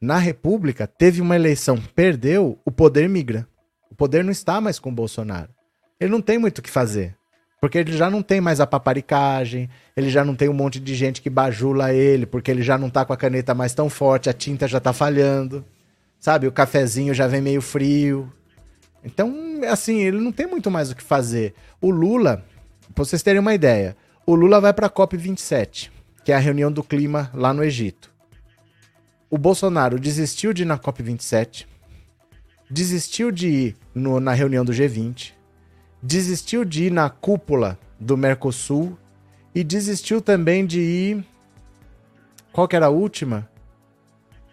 [0.00, 3.48] Na República, teve uma eleição, perdeu, o poder migra.
[3.90, 5.55] O poder não está mais com Bolsonaro.
[6.00, 7.16] Ele não tem muito o que fazer.
[7.60, 10.94] Porque ele já não tem mais a paparicagem, ele já não tem um monte de
[10.94, 14.28] gente que bajula ele, porque ele já não tá com a caneta mais tão forte,
[14.28, 15.64] a tinta já tá falhando.
[16.20, 16.46] Sabe?
[16.46, 18.30] O cafezinho já vem meio frio.
[19.02, 21.54] Então, assim, ele não tem muito mais o que fazer.
[21.80, 22.44] O Lula,
[22.94, 25.90] pra vocês terem uma ideia, o Lula vai pra COP27,
[26.24, 28.10] que é a reunião do clima lá no Egito.
[29.30, 31.66] O Bolsonaro desistiu de ir na COP27,
[32.68, 35.35] desistiu de ir no, na reunião do G20,
[36.02, 38.96] desistiu de ir na cúpula do Mercosul
[39.54, 41.24] e desistiu também de ir.
[42.52, 43.48] Qual que era a última?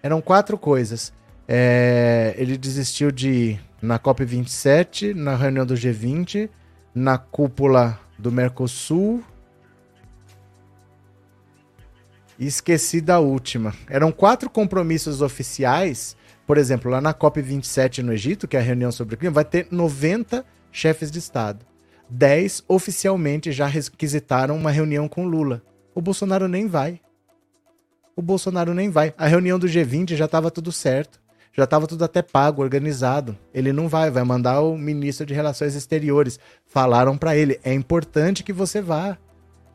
[0.01, 1.13] Eram quatro coisas.
[1.47, 2.33] É...
[2.37, 6.49] Ele desistiu de ir na COP27, na reunião do G20,
[6.95, 9.23] na cúpula do Mercosul.
[12.39, 13.73] E esqueci da última.
[13.89, 16.15] Eram quatro compromissos oficiais.
[16.47, 19.45] Por exemplo, lá na COP27 no Egito, que é a reunião sobre o clima, vai
[19.45, 21.65] ter 90 chefes de Estado.
[22.09, 25.61] Dez oficialmente já requisitaram uma reunião com Lula.
[25.95, 26.99] O Bolsonaro nem vai.
[28.15, 29.13] O Bolsonaro nem vai.
[29.17, 31.21] A reunião do G20 já estava tudo certo.
[31.55, 33.37] Já estava tudo até pago, organizado.
[33.53, 36.39] Ele não vai, vai mandar o ministro de Relações Exteriores.
[36.65, 39.17] Falaram para ele: é importante que você vá.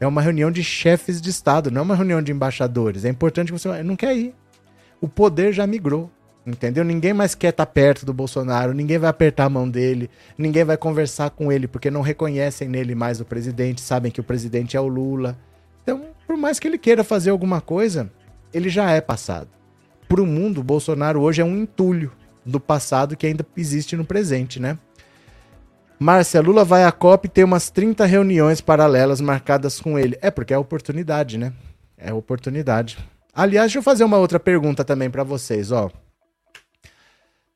[0.01, 3.05] É uma reunião de chefes de Estado, não é uma reunião de embaixadores.
[3.05, 3.79] É importante que você vá.
[3.79, 4.35] Ele não quer ir.
[5.01, 6.11] O poder já migrou.
[6.49, 6.83] Entendeu?
[6.83, 10.65] Ninguém mais quer estar tá perto do Bolsonaro, ninguém vai apertar a mão dele, ninguém
[10.65, 14.75] vai conversar com ele, porque não reconhecem nele mais o presidente, sabem que o presidente
[14.75, 15.37] é o Lula.
[15.83, 18.11] Então, por mais que ele queira fazer alguma coisa,
[18.53, 19.51] ele já é passado.
[20.09, 22.11] Para o mundo, Bolsonaro hoje é um entulho
[22.47, 24.79] do passado que ainda existe no presente, né?
[25.99, 30.17] Márcia, Lula vai à COP e tem umas 30 reuniões paralelas marcadas com ele.
[30.23, 31.53] É porque é oportunidade, né?
[31.99, 32.97] É oportunidade.
[33.35, 35.91] Aliás, deixa eu fazer uma outra pergunta também para vocês, ó.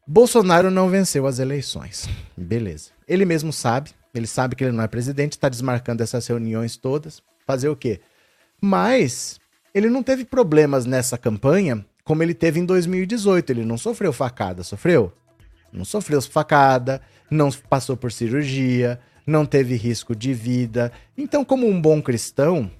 [0.06, 2.08] Bolsonaro não venceu as eleições.
[2.36, 2.90] Beleza.
[3.06, 7.22] Ele mesmo sabe, ele sabe que ele não é presidente, está desmarcando essas reuniões todas.
[7.46, 8.00] Fazer o quê?
[8.60, 9.40] Mas
[9.74, 13.50] ele não teve problemas nessa campanha como ele teve em 2018.
[13.50, 15.12] Ele não sofreu facada, sofreu?
[15.72, 20.92] Não sofreu facada, não passou por cirurgia, não teve risco de vida.
[21.16, 22.70] Então, como um bom cristão,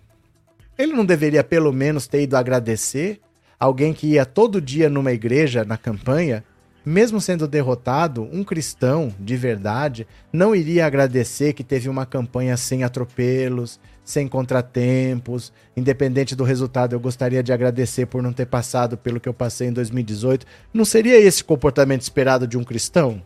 [0.76, 3.20] ele não deveria pelo menos ter ido agradecer
[3.58, 6.44] alguém que ia todo dia numa igreja na campanha
[6.84, 12.82] mesmo sendo derrotado, um cristão de verdade não iria agradecer que teve uma campanha sem
[12.82, 16.94] atropelos, sem contratempos, independente do resultado.
[16.94, 20.44] Eu gostaria de agradecer por não ter passado pelo que eu passei em 2018.
[20.74, 23.22] Não seria esse comportamento esperado de um cristão?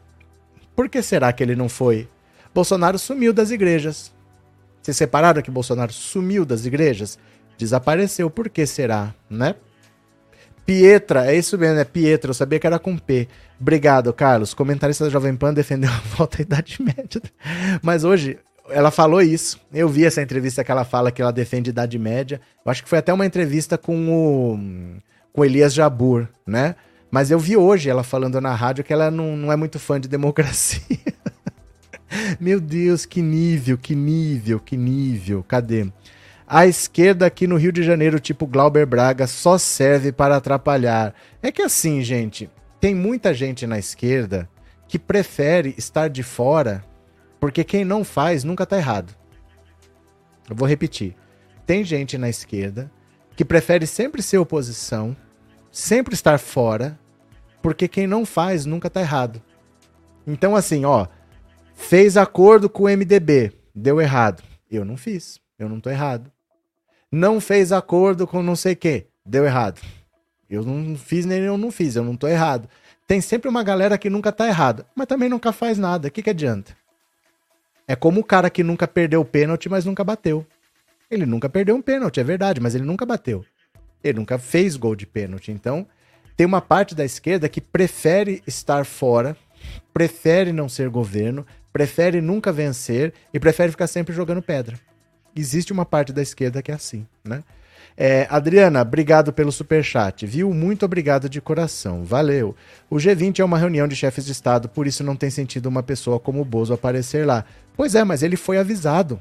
[0.75, 2.07] Por que será que ele não foi?
[2.55, 4.12] Bolsonaro sumiu das igrejas.
[4.83, 7.19] Vocês separaram que Bolsonaro sumiu das igrejas?
[7.57, 8.29] Desapareceu.
[8.29, 9.55] Por que será, né?
[10.66, 13.29] Pietra, é isso mesmo, é Pietra, eu sabia que era com P.
[13.59, 14.52] Obrigado, Carlos.
[14.52, 17.22] Comentarista da Jovem Pan defendeu a volta à Idade Média.
[17.81, 18.37] Mas hoje,
[18.68, 19.61] ela falou isso.
[19.72, 22.40] Eu vi essa entrevista que ela fala que ela defende Idade Média.
[22.64, 24.59] Eu acho que foi até uma entrevista com o
[25.33, 26.74] com Elias Jabur, né?
[27.11, 30.00] Mas eu vi hoje ela falando na rádio que ela não, não é muito fã
[30.00, 30.81] de democracia.
[32.40, 35.44] Meu Deus, que nível, que nível, que nível.
[35.46, 35.87] Cadê?
[36.48, 41.12] A esquerda aqui no Rio de Janeiro, tipo Glauber Braga, só serve para atrapalhar.
[41.42, 42.48] É que assim, gente,
[42.80, 44.48] tem muita gente na esquerda
[44.87, 46.85] que prefere estar de fora
[47.40, 49.12] porque quem não faz nunca tá errado.
[50.48, 51.16] Eu vou repetir.
[51.66, 52.92] Tem gente na esquerda
[53.35, 55.16] que prefere sempre ser oposição,
[55.72, 56.96] sempre estar fora,
[57.61, 59.42] porque quem não faz nunca tá errado.
[60.24, 61.09] Então, assim, ó,
[61.74, 64.44] fez acordo com o MDB, deu errado.
[64.70, 66.36] Eu não fiz, eu não tô errado
[67.16, 69.07] não fez acordo com não sei o quê.
[69.24, 69.81] Deu errado.
[70.50, 72.68] Eu não fiz nem eu não fiz, eu não tô errado.
[73.07, 76.09] Tem sempre uma galera que nunca tá errada, mas também nunca faz nada.
[76.09, 76.76] O que, que adianta?
[77.88, 80.46] É como o cara que nunca perdeu o pênalti, mas nunca bateu.
[81.11, 83.44] Ele nunca perdeu um pênalti, é verdade, mas ele nunca bateu.
[84.05, 85.50] Ele nunca fez gol de pênalti.
[85.50, 85.87] Então,
[86.37, 89.35] tem uma parte da esquerda que prefere estar fora,
[89.94, 94.79] prefere não ser governo, prefere nunca vencer e prefere ficar sempre jogando pedra
[95.40, 97.42] existe uma parte da esquerda que é assim, né?
[97.99, 100.53] É, Adriana, obrigado pelo superchat, viu?
[100.53, 102.55] Muito obrigado de coração, valeu.
[102.90, 105.83] O G20 é uma reunião de chefes de Estado, por isso não tem sentido uma
[105.83, 107.44] pessoa como o Bozo aparecer lá.
[107.75, 109.20] Pois é, mas ele foi avisado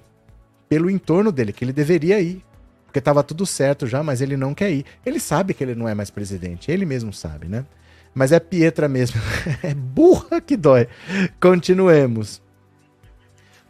[0.67, 2.43] pelo entorno dele que ele deveria ir.
[2.85, 4.85] Porque estava tudo certo já, mas ele não quer ir.
[5.05, 7.65] Ele sabe que ele não é mais presidente, ele mesmo sabe, né?
[8.13, 9.19] Mas é Pietra mesmo.
[9.63, 10.87] é burra que dói.
[11.39, 12.41] Continuemos.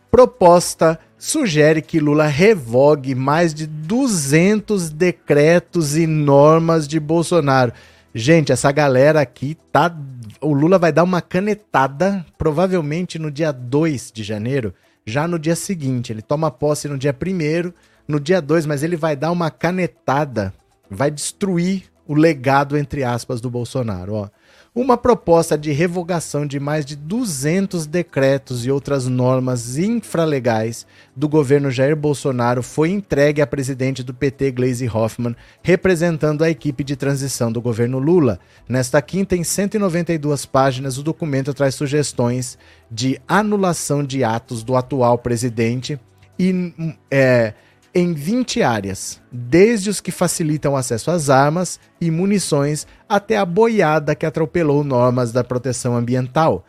[0.10, 7.73] Proposta sugere que Lula revogue mais de 200 decretos e normas de Bolsonaro.
[8.13, 9.95] Gente, essa galera aqui tá.
[10.41, 14.73] O Lula vai dar uma canetada, provavelmente no dia 2 de janeiro,
[15.06, 16.13] já no dia seguinte.
[16.13, 17.73] Ele toma posse no dia 1
[18.08, 20.54] no dia 2, mas ele vai dar uma canetada,
[20.89, 24.13] vai destruir o legado, entre aspas, do Bolsonaro.
[24.13, 24.30] Ó.
[24.75, 30.85] Uma proposta de revogação de mais de 200 decretos e outras normas infralegais
[31.15, 35.33] do governo Jair Bolsonaro foi entregue à presidente do PT, Gleisi Hoffmann,
[35.63, 38.38] representando a equipe de transição do governo Lula.
[38.67, 42.57] Nesta quinta, em 192 páginas, o documento traz sugestões
[42.91, 45.97] de anulação de atos do atual presidente
[46.38, 46.73] e
[47.09, 47.53] é,
[47.95, 54.13] em 20 áreas, desde os que facilitam acesso às armas e munições até a boiada
[54.13, 56.65] que atropelou normas da proteção ambiental.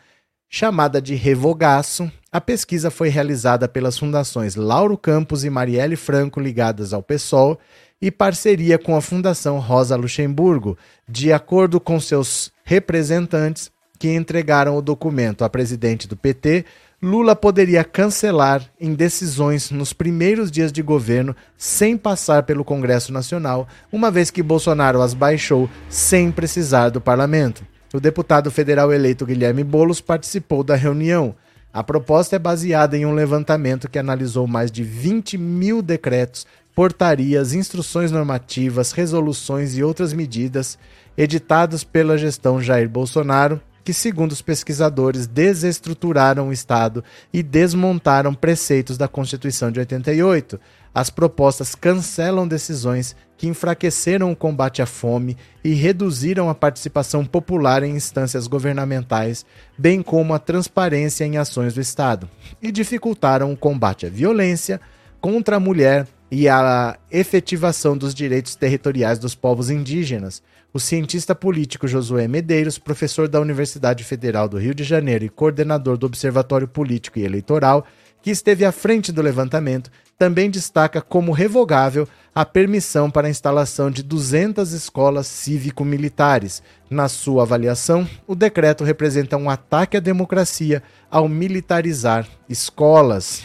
[0.48, 6.92] Chamada de Revogaço, a pesquisa foi realizada pelas fundações Lauro Campos e Marielle Franco, ligadas
[6.92, 7.58] ao PSOL,
[8.00, 14.82] e parceria com a Fundação Rosa Luxemburgo, de acordo com seus representantes que entregaram o
[14.82, 16.64] documento à presidente do PT,
[17.02, 23.68] Lula poderia cancelar em decisões nos primeiros dias de governo sem passar pelo Congresso Nacional,
[23.92, 27.66] uma vez que Bolsonaro as baixou sem precisar do parlamento.
[27.92, 31.34] O deputado federal eleito Guilherme Bolos participou da reunião.
[31.70, 37.52] A proposta é baseada em um levantamento que analisou mais de 20 mil decretos, portarias,
[37.52, 40.78] instruções normativas, resoluções e outras medidas
[41.16, 48.98] editados pela gestão Jair Bolsonaro que, segundo os pesquisadores, desestruturaram o Estado e desmontaram preceitos
[48.98, 50.58] da Constituição de 88.
[50.92, 57.84] As propostas cancelam decisões que enfraqueceram o combate à fome e reduziram a participação popular
[57.84, 59.46] em instâncias governamentais,
[59.78, 62.28] bem como a transparência em ações do Estado,
[62.60, 64.80] e dificultaram o combate à violência
[65.20, 70.42] contra a mulher e a efetivação dos direitos territoriais dos povos indígenas
[70.76, 75.96] o cientista político Josué Medeiros, professor da Universidade Federal do Rio de Janeiro e coordenador
[75.96, 77.86] do Observatório Político e Eleitoral,
[78.20, 83.90] que esteve à frente do levantamento, também destaca como revogável a permissão para a instalação
[83.90, 86.62] de 200 escolas cívico-militares.
[86.90, 93.42] Na sua avaliação, o decreto representa um ataque à democracia ao militarizar escolas.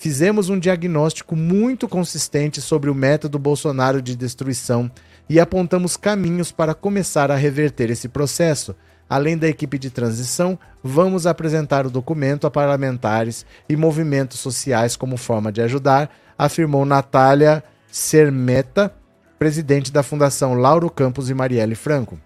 [0.00, 4.90] Fizemos um diagnóstico muito consistente sobre o método Bolsonaro de destruição
[5.28, 8.74] e apontamos caminhos para começar a reverter esse processo.
[9.06, 15.18] Além da equipe de transição, vamos apresentar o documento a parlamentares e movimentos sociais como
[15.18, 18.94] forma de ajudar, afirmou Natália Sermeta,
[19.38, 22.18] presidente da Fundação Lauro Campos e Marielle Franco.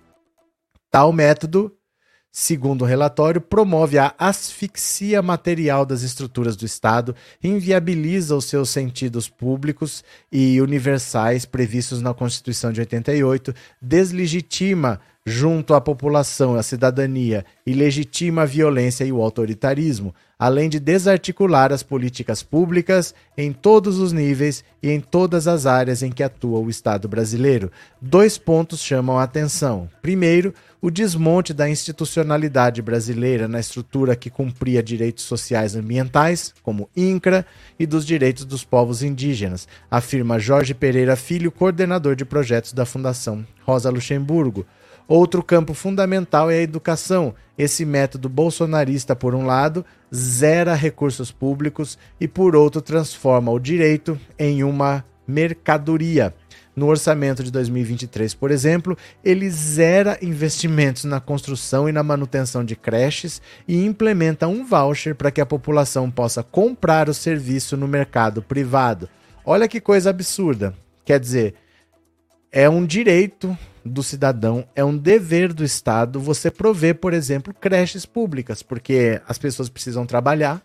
[0.93, 1.73] Tal método
[2.37, 9.29] segundo o relatório, promove a asfixia material das estruturas do Estado, inviabiliza os seus sentidos
[9.29, 17.73] públicos e universais previstos na Constituição de 88, deslegitima junto à população, à cidadania e
[17.73, 24.13] legitima a violência e o autoritarismo, além de desarticular as políticas públicas em todos os
[24.13, 27.73] níveis e em todas as áreas em que atua o Estado brasileiro.
[28.03, 29.89] Dois pontos chamam a atenção.
[30.03, 30.53] Primeiro,
[30.85, 37.47] o desmonte da institucionalidade brasileira na estrutura que cumpria direitos sociais ambientais, como INCRA,
[37.79, 43.47] e dos direitos dos povos indígenas, afirma Jorge Pereira Filho, coordenador de projetos da Fundação
[43.63, 44.67] Rosa Luxemburgo.
[45.09, 47.35] Outro campo fundamental é a educação.
[47.57, 54.21] Esse método bolsonarista, por um lado, zera recursos públicos e, por outro, transforma o direito
[54.39, 56.35] em uma mercadoria.
[56.77, 62.75] No orçamento de 2023, por exemplo, ele zera investimentos na construção e na manutenção de
[62.75, 68.43] creches e implementa um voucher para que a população possa comprar o serviço no mercado
[68.43, 69.09] privado.
[69.45, 70.75] Olha que coisa absurda.
[71.05, 71.55] Quer dizer,
[72.51, 78.05] é um direito do cidadão, é um dever do Estado você prover, por exemplo, creches
[78.05, 80.63] públicas, porque as pessoas precisam trabalhar,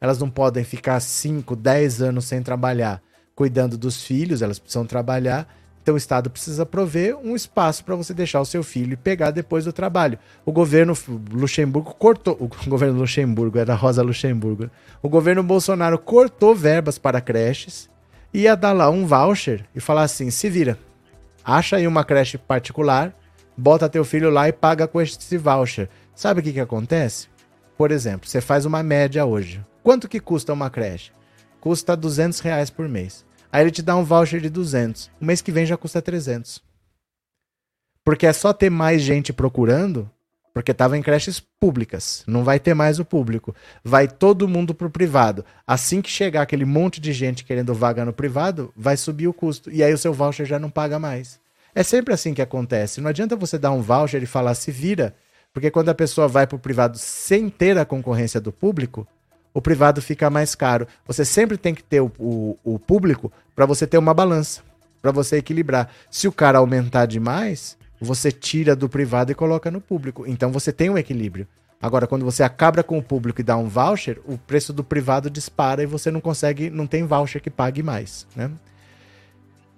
[0.00, 3.02] elas não podem ficar 5, 10 anos sem trabalhar
[3.38, 5.46] cuidando dos filhos, elas precisam trabalhar.
[5.80, 9.30] Então o Estado precisa prover um espaço para você deixar o seu filho e pegar
[9.30, 10.18] depois do trabalho.
[10.44, 10.92] O governo
[11.30, 12.36] Luxemburgo cortou.
[12.40, 14.68] O governo Luxemburgo era Rosa Luxemburgo.
[15.00, 17.88] O governo Bolsonaro cortou verbas para creches
[18.34, 20.76] ia dar lá um voucher e falar assim: se vira,
[21.44, 23.14] acha aí uma creche particular,
[23.56, 25.88] bota teu filho lá e paga com esse voucher.
[26.12, 27.28] Sabe o que, que acontece?
[27.76, 29.64] Por exemplo, você faz uma média hoje.
[29.80, 31.12] Quanto que custa uma creche?
[31.60, 33.24] Custa 200 reais por mês.
[33.50, 35.10] Aí ele te dá um voucher de 200.
[35.20, 36.62] O mês que vem já custa 300.
[38.04, 40.10] Porque é só ter mais gente procurando,
[40.52, 42.24] porque estava em creches públicas.
[42.26, 43.54] Não vai ter mais o público.
[43.84, 45.44] Vai todo mundo pro privado.
[45.66, 49.70] Assim que chegar aquele monte de gente querendo vaga no privado, vai subir o custo.
[49.70, 51.38] E aí o seu voucher já não paga mais.
[51.74, 53.00] É sempre assim que acontece.
[53.00, 55.14] Não adianta você dar um voucher e falar se vira,
[55.52, 59.06] porque quando a pessoa vai pro privado sem ter a concorrência do público,
[59.58, 60.86] o privado fica mais caro.
[61.04, 64.62] Você sempre tem que ter o, o, o público para você ter uma balança,
[65.02, 65.90] para você equilibrar.
[66.08, 70.24] Se o cara aumentar demais, você tira do privado e coloca no público.
[70.28, 71.44] Então você tem um equilíbrio.
[71.82, 75.28] Agora, quando você acaba com o público e dá um voucher, o preço do privado
[75.28, 78.52] dispara e você não consegue, não tem voucher que pague mais, né?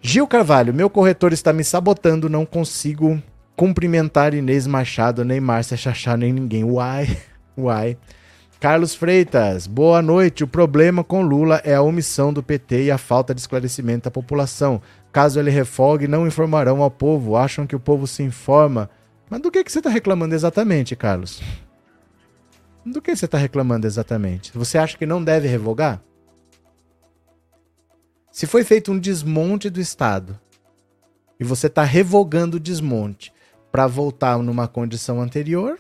[0.03, 3.23] Gil Carvalho, meu corretor está me sabotando, não consigo
[3.57, 6.65] cumprimentar Inês Machado, nem Márcia Chachá, nem ninguém.
[6.65, 7.17] Uai,
[7.57, 7.97] uai.
[8.61, 10.45] Carlos Freitas, boa noite.
[10.45, 14.11] O problema com Lula é a omissão do PT e a falta de esclarecimento à
[14.11, 14.83] população.
[15.11, 18.91] Caso ele refogue, não informarão ao povo, acham que o povo se informa.
[19.31, 21.41] Mas do que, que você está reclamando exatamente, Carlos?
[22.85, 24.53] Do que você está reclamando exatamente?
[24.53, 26.03] Você acha que não deve revogar?
[28.31, 30.39] Se foi feito um desmonte do Estado
[31.41, 33.33] e você está revogando o desmonte
[33.73, 35.79] para voltar numa condição anterior,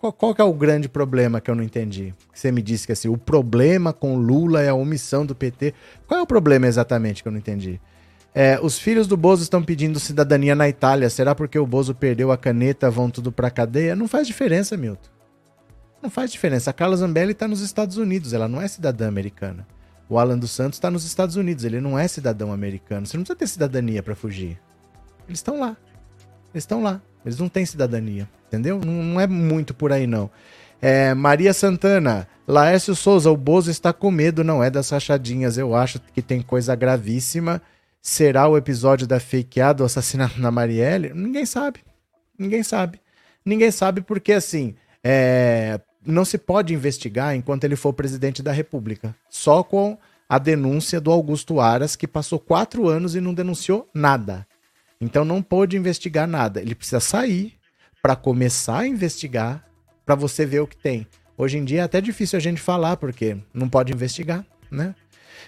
[0.00, 2.14] qual, qual é o grande problema que eu não entendi?
[2.32, 5.74] Você me disse que assim, o problema com Lula é a omissão do PT.
[6.06, 7.80] Qual é o problema exatamente que eu não entendi?
[8.34, 11.10] É, os filhos do Bozo estão pedindo cidadania na Itália.
[11.10, 13.96] Será porque o Bozo perdeu a caneta, vão tudo pra cadeia?
[13.96, 15.10] Não faz diferença, Milton.
[16.00, 16.70] Não faz diferença.
[16.70, 19.66] A Carla Zambelli está nos Estados Unidos, ela não é cidadã americana.
[20.08, 23.04] O Alan dos Santos está nos Estados Unidos, ele não é cidadão americano.
[23.04, 24.60] Você não precisa ter cidadania para fugir.
[25.26, 25.76] Eles estão lá.
[26.54, 27.02] Eles estão lá.
[27.24, 28.80] Eles não têm cidadania, entendeu?
[28.84, 30.30] Não, não é muito por aí, não.
[30.80, 35.58] É, Maria Santana, Laércio Souza, o Bozo está com medo, não é das rachadinhas.
[35.58, 37.60] Eu acho que tem coisa gravíssima
[38.00, 41.12] será o episódio da fakeada, do assassinato na Marielle?
[41.14, 41.80] Ninguém sabe.
[42.38, 43.00] Ninguém sabe.
[43.44, 45.80] Ninguém sabe porque, assim, é...
[46.04, 49.14] não se pode investigar enquanto ele for presidente da República.
[49.28, 49.98] Só com
[50.28, 54.46] a denúncia do Augusto Aras, que passou quatro anos e não denunciou nada.
[55.00, 56.60] Então não pôde investigar nada.
[56.60, 57.54] Ele precisa sair
[58.02, 59.64] para começar a investigar,
[60.04, 61.06] para você ver o que tem.
[61.36, 64.94] Hoje em dia é até difícil a gente falar, porque não pode investigar, né?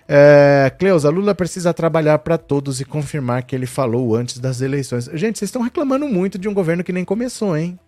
[0.06, 5.06] É, Cleusa, Lula precisa trabalhar para todos e confirmar que ele falou antes das eleições.
[5.14, 7.78] Gente, vocês estão reclamando muito de um governo que nem começou, hein?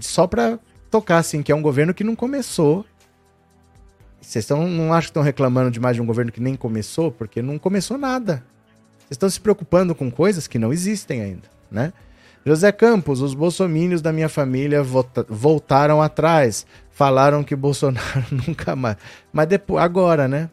[0.00, 0.58] Só para
[0.90, 2.84] tocar assim, que é um governo que não começou.
[4.20, 7.12] Vocês não acham que estão reclamando demais de um governo que nem começou?
[7.12, 8.44] Porque não começou nada.
[9.10, 11.92] Estão se preocupando com coisas que não existem ainda, né?
[12.44, 14.80] José Campos, os bolsomínios da minha família
[15.28, 16.64] voltaram atrás.
[16.92, 18.96] Falaram que Bolsonaro nunca mais.
[19.32, 20.48] Mas depois, agora, né?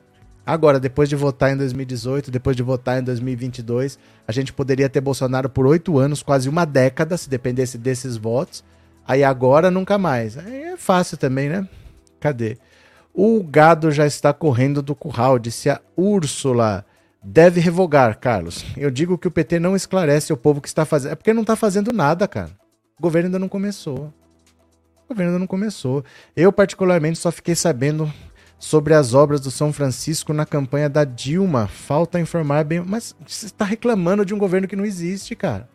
[0.46, 3.98] Agora, depois de votar em 2018, depois de votar em 2022,
[4.28, 8.64] a gente poderia ter Bolsonaro por oito anos, quase uma década, se dependesse desses votos.
[9.08, 10.38] Aí agora nunca mais.
[10.38, 11.68] Aí é fácil também, né?
[12.20, 12.58] Cadê?
[13.14, 16.84] O gado já está correndo do curral, disse a Úrsula.
[17.24, 18.66] Deve revogar, Carlos.
[18.76, 21.14] Eu digo que o PT não esclarece o povo que está fazendo.
[21.14, 22.52] É porque não está fazendo nada, cara.
[23.00, 24.14] O governo ainda não começou.
[25.06, 26.04] O governo ainda não começou.
[26.36, 28.12] Eu, particularmente, só fiquei sabendo
[28.60, 31.68] sobre as obras do São Francisco na campanha da Dilma.
[31.68, 32.84] Falta informar bem.
[32.86, 35.70] Mas você está reclamando de um governo que não existe, cara.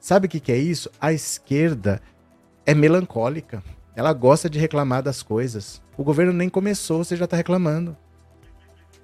[0.00, 0.90] Sabe o que, que é isso?
[1.00, 2.00] A esquerda
[2.66, 3.62] é melancólica.
[3.94, 5.80] Ela gosta de reclamar das coisas.
[5.96, 7.96] O governo nem começou, você já está reclamando.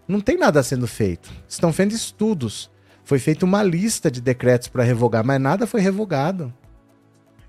[0.08, 1.32] Não tem nada sendo feito.
[1.48, 2.70] Estão feito estudos.
[3.04, 6.52] Foi feita uma lista de decretos para revogar, mas nada foi revogado.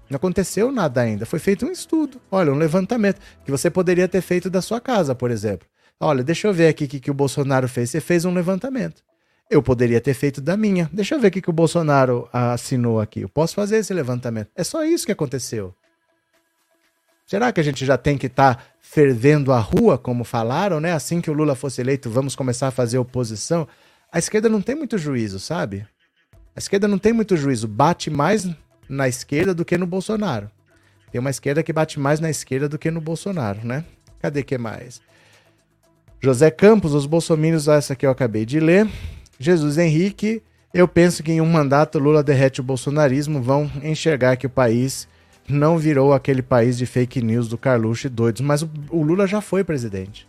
[0.09, 1.25] Não aconteceu nada ainda.
[1.25, 2.21] Foi feito um estudo.
[2.31, 3.19] Olha, um levantamento.
[3.43, 5.67] Que você poderia ter feito da sua casa, por exemplo.
[5.99, 7.89] Olha, deixa eu ver aqui o que, que o Bolsonaro fez.
[7.89, 9.03] Você fez um levantamento.
[9.49, 10.89] Eu poderia ter feito da minha.
[10.93, 13.21] Deixa eu ver o que, que o Bolsonaro assinou aqui.
[13.21, 14.49] Eu posso fazer esse levantamento.
[14.55, 15.73] É só isso que aconteceu.
[17.27, 20.93] Será que a gente já tem que estar tá fervendo a rua, como falaram, né?
[20.93, 23.67] Assim que o Lula fosse eleito, vamos começar a fazer oposição.
[24.09, 25.85] A esquerda não tem muito juízo, sabe?
[26.55, 27.67] A esquerda não tem muito juízo.
[27.67, 28.47] Bate mais
[28.87, 30.49] na esquerda do que no Bolsonaro.
[31.11, 33.83] Tem uma esquerda que bate mais na esquerda do que no Bolsonaro, né?
[34.21, 35.01] Cadê que mais?
[36.21, 38.87] José Campos, os bolsomínios, essa que eu acabei de ler.
[39.37, 40.41] Jesus Henrique,
[40.73, 45.09] eu penso que em um mandato Lula derrete o bolsonarismo, vão enxergar que o país
[45.47, 49.25] não virou aquele país de fake news do Carluxo e doidos, mas o, o Lula
[49.25, 50.27] já foi presidente.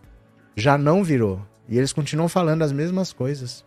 [0.55, 1.41] Já não virou.
[1.69, 3.65] E eles continuam falando as mesmas coisas.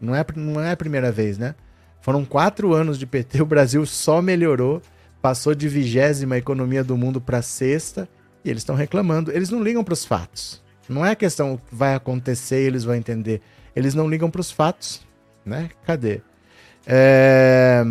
[0.00, 1.54] Não é, não é a primeira vez, né?
[2.00, 4.80] Foram quatro anos de PT, o Brasil só melhorou,
[5.20, 8.08] passou de vigésima economia do mundo para sexta,
[8.44, 9.32] e eles estão reclamando.
[9.32, 10.62] Eles não ligam para os fatos.
[10.88, 13.42] Não é questão que vai acontecer e eles vão entender.
[13.74, 15.02] Eles não ligam para os fatos,
[15.44, 15.68] né?
[15.84, 16.22] Cadê?
[16.86, 17.84] É...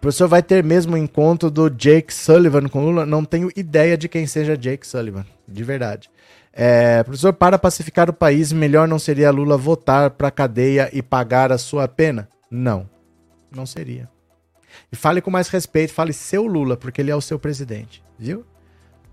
[0.00, 3.04] O professor vai ter mesmo encontro do Jake Sullivan com Lula?
[3.04, 6.08] Não tenho ideia de quem seja Jake Sullivan, de verdade.
[6.54, 11.52] É, professor, para pacificar o país, melhor não seria Lula votar para cadeia e pagar
[11.52, 12.30] a sua pena?
[12.50, 12.88] Não,
[13.54, 14.08] não seria.
[14.90, 18.42] E fale com mais respeito, fale seu Lula, porque ele é o seu presidente, viu?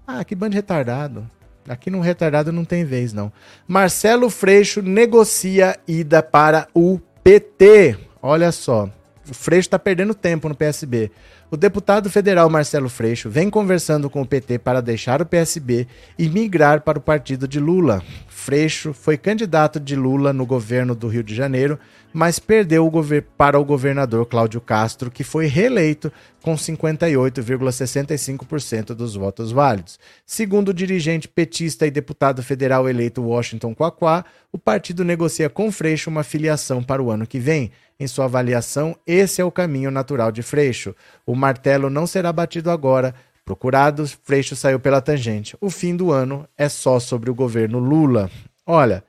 [0.08, 1.30] Ah, que bando retardado.
[1.68, 3.30] Aqui no retardado não tem vez, não.
[3.68, 7.98] Marcelo Freixo negocia ida para o PT.
[8.22, 8.90] Olha só.
[9.30, 11.12] O Freixo está perdendo tempo no PSB.
[11.50, 16.28] O deputado federal Marcelo Freixo vem conversando com o PT para deixar o PSB e
[16.28, 18.04] migrar para o partido de Lula.
[18.28, 21.80] Freixo foi candidato de Lula no governo do Rio de Janeiro,
[22.14, 22.92] mas perdeu o
[23.38, 26.12] para o governador Cláudio Castro, que foi reeleito
[26.42, 30.00] com 58,65% dos votos válidos.
[30.26, 36.10] Segundo o dirigente petista e deputado federal eleito Washington Quaquá, o partido negocia com Freixo
[36.10, 37.72] uma filiação para o ano que vem.
[38.00, 40.96] Em sua avaliação, esse é o caminho natural de Freixo.
[41.26, 43.16] O martelo não será batido agora.
[43.44, 45.58] Procurado, Freixo saiu pela tangente.
[45.60, 48.30] O fim do ano é só sobre o governo Lula.
[48.66, 49.04] Olha,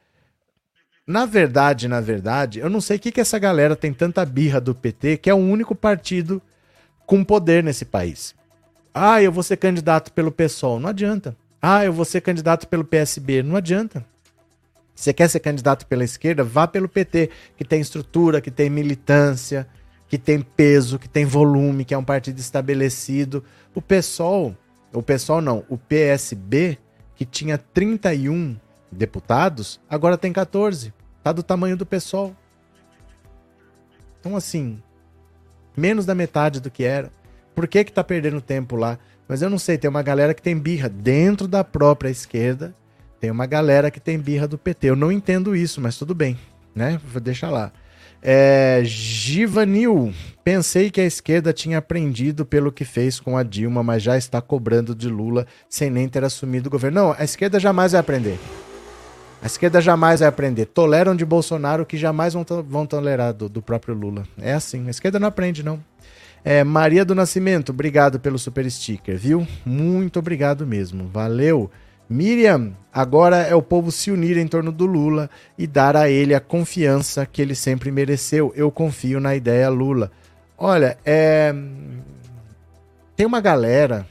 [1.07, 4.61] na verdade, na verdade, eu não sei o que, que essa galera tem tanta birra
[4.61, 6.41] do PT, que é o único partido
[7.07, 8.35] com poder nesse país.
[8.93, 10.79] Ah, eu vou ser candidato pelo PSOL.
[10.79, 11.37] Não adianta.
[11.61, 13.43] Ah, eu vou ser candidato pelo PSB.
[13.43, 14.05] Não adianta.
[14.99, 16.43] Você quer ser candidato pela esquerda?
[16.43, 19.65] Vá pelo PT, que tem estrutura, que tem militância,
[20.09, 23.45] que tem peso, que tem volume, que é um partido estabelecido.
[23.77, 24.57] O PSOL,
[24.93, 26.79] o PSOL não, o PSB,
[27.15, 28.57] que tinha 31
[28.91, 30.93] deputados, agora tem 14.
[31.23, 32.35] Tá do tamanho do PSOL.
[34.19, 34.83] Então, assim,
[35.77, 37.13] menos da metade do que era.
[37.55, 38.99] Por que que tá perdendo tempo lá?
[39.29, 42.75] Mas eu não sei, tem uma galera que tem birra dentro da própria esquerda
[43.21, 44.91] tem uma galera que tem birra do PT.
[44.91, 46.39] Eu não entendo isso, mas tudo bem,
[46.75, 47.01] né?
[47.13, 47.73] Vou deixar lá.
[48.21, 50.13] É, Givanil,
[50.43, 54.41] pensei que a esquerda tinha aprendido pelo que fez com a Dilma, mas já está
[54.41, 57.01] cobrando de Lula sem nem ter assumido o governo.
[57.01, 58.39] Não, a esquerda jamais vai aprender.
[59.41, 60.67] A esquerda jamais vai aprender.
[60.67, 64.25] Toleram de Bolsonaro que jamais vão, vão tolerar do, do próprio Lula.
[64.37, 65.81] É assim, a esquerda não aprende, não.
[66.45, 69.47] É, Maria do Nascimento, obrigado pelo super sticker, viu?
[69.65, 71.09] Muito obrigado mesmo.
[71.09, 71.71] Valeu.
[72.09, 75.29] Miriam, agora é o povo se unir em torno do Lula
[75.59, 78.51] e dar a ele a confiança que ele sempre mereceu.
[78.57, 80.11] Eu confio na ideia Lula.
[80.57, 81.55] Olha, é...
[83.15, 84.07] tem uma galera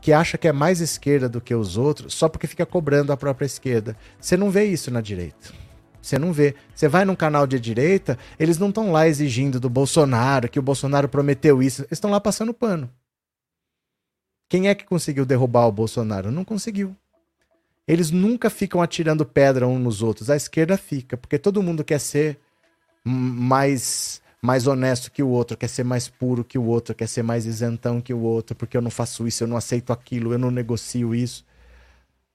[0.00, 3.16] que acha que é mais esquerda do que os outros só porque fica cobrando a
[3.16, 3.96] própria esquerda.
[4.18, 5.52] Você não vê isso na direita.
[6.00, 6.54] Você não vê.
[6.74, 10.62] Você vai num canal de direita, eles não estão lá exigindo do Bolsonaro, que o
[10.62, 11.82] Bolsonaro prometeu isso.
[11.82, 12.90] Eles estão lá passando pano.
[14.48, 16.30] Quem é que conseguiu derrubar o Bolsonaro?
[16.30, 16.94] Não conseguiu.
[17.86, 20.30] Eles nunca ficam atirando pedra uns nos outros.
[20.30, 22.38] A esquerda fica, porque todo mundo quer ser
[23.04, 27.22] mais mais honesto que o outro, quer ser mais puro que o outro, quer ser
[27.22, 30.38] mais isentão que o outro, porque eu não faço isso, eu não aceito aquilo, eu
[30.38, 31.46] não negocio isso.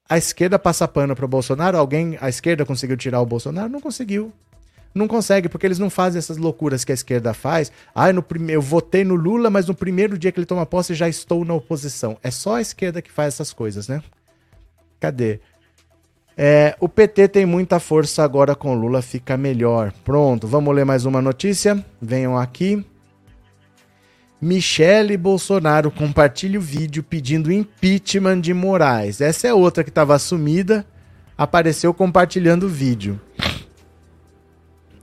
[0.10, 1.78] A esquerda passa pano para o Bolsonaro.
[1.78, 3.70] Alguém, a esquerda conseguiu tirar o Bolsonaro?
[3.70, 4.34] Não conseguiu.
[4.94, 7.72] Não consegue, porque eles não fazem essas loucuras que a esquerda faz.
[7.94, 8.54] Ah, no prime...
[8.54, 11.54] eu votei no Lula, mas no primeiro dia que ele toma posse já estou na
[11.54, 12.18] oposição.
[12.24, 14.02] É só a esquerda que faz essas coisas, né?
[15.00, 15.40] Cadê?
[16.36, 19.92] É, o PT tem muita força agora com Lula, fica melhor.
[20.04, 21.84] Pronto, vamos ler mais uma notícia.
[22.02, 22.84] Venham aqui.
[24.42, 29.20] Michele Bolsonaro compartilha o vídeo pedindo impeachment de Moraes.
[29.20, 30.86] Essa é outra que estava sumida,
[31.38, 33.20] apareceu compartilhando o vídeo.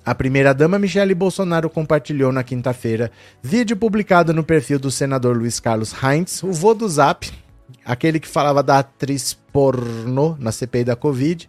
[0.07, 3.11] A primeira-dama Michele Bolsonaro compartilhou na quinta-feira
[3.43, 7.29] vídeo publicado no perfil do senador Luiz Carlos Heinz, o vô do Zap,
[7.85, 11.49] aquele que falava da atriz pornô na CPI da Covid,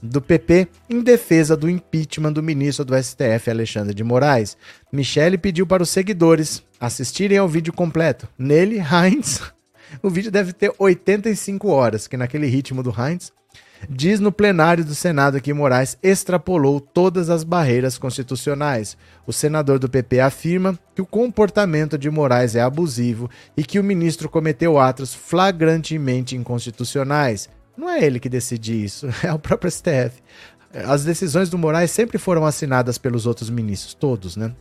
[0.00, 4.56] do PP, em defesa do impeachment do ministro do STF, Alexandre de Moraes.
[4.92, 8.28] Michele pediu para os seguidores assistirem ao vídeo completo.
[8.38, 9.42] Nele, Heinz.
[10.02, 13.32] O vídeo deve ter 85 horas, que naquele ritmo do Heinz
[13.88, 18.96] diz no plenário do Senado que Moraes extrapolou todas as barreiras constitucionais.
[19.26, 23.84] O senador do PP afirma que o comportamento de Moraes é abusivo e que o
[23.84, 27.48] ministro cometeu atos flagrantemente inconstitucionais.
[27.76, 30.22] Não é ele que decide isso, é o próprio STF.
[30.86, 34.52] As decisões do Moraes sempre foram assinadas pelos outros ministros, todos, né?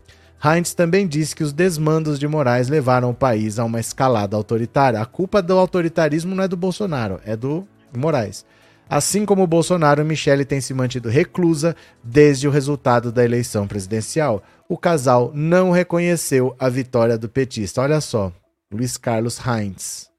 [0.43, 5.01] Heinz também disse que os desmandos de Moraes levaram o país a uma escalada autoritária.
[5.01, 8.45] A culpa do autoritarismo não é do Bolsonaro, é do Moraes.
[8.89, 14.43] Assim como Bolsonaro, Michele tem se mantido reclusa desde o resultado da eleição presidencial.
[14.69, 17.81] O casal não reconheceu a vitória do petista.
[17.81, 18.31] Olha só,
[18.71, 20.09] Luiz Carlos Heinz.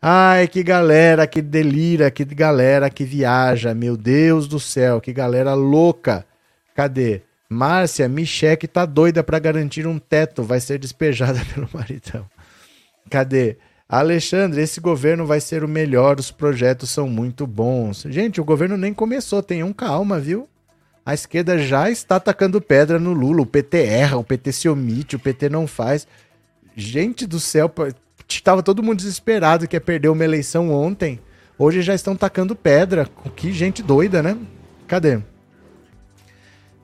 [0.00, 5.54] Ai, que galera que delira, que galera que viaja, meu Deus do céu, que galera
[5.54, 6.24] louca.
[6.74, 7.22] Cadê?
[7.50, 12.26] Márcia, Micheque tá doida para garantir um teto, vai ser despejada pelo maridão.
[13.10, 13.56] Cadê?
[13.88, 18.04] Alexandre, esse governo vai ser o melhor, os projetos são muito bons.
[18.10, 20.46] Gente, o governo nem começou, tenham calma, viu?
[21.06, 25.16] A esquerda já está atacando pedra no Lula, o PT erra, o PT se omite,
[25.16, 26.06] o PT não faz.
[26.76, 27.72] Gente do céu,
[28.28, 31.18] estava todo mundo desesperado que ia perder uma eleição ontem.
[31.58, 33.08] Hoje já estão tacando pedra.
[33.34, 34.36] Que gente doida, né?
[34.86, 35.18] Cadê?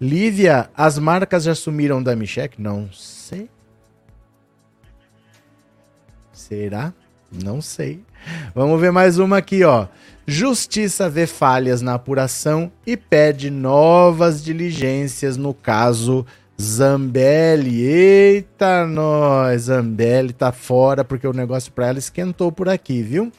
[0.00, 2.50] Lívia, as marcas já sumiram da Michelle?
[2.56, 2.88] Não
[6.48, 6.92] Será?
[7.32, 8.02] Não sei.
[8.54, 9.86] Vamos ver mais uma aqui, ó.
[10.26, 16.26] Justiça vê falhas na apuração e pede novas diligências no caso
[16.60, 17.80] Zambelli.
[17.80, 19.62] Eita, nós!
[19.62, 23.32] Zambelli tá fora porque o negócio para ela esquentou por aqui, viu?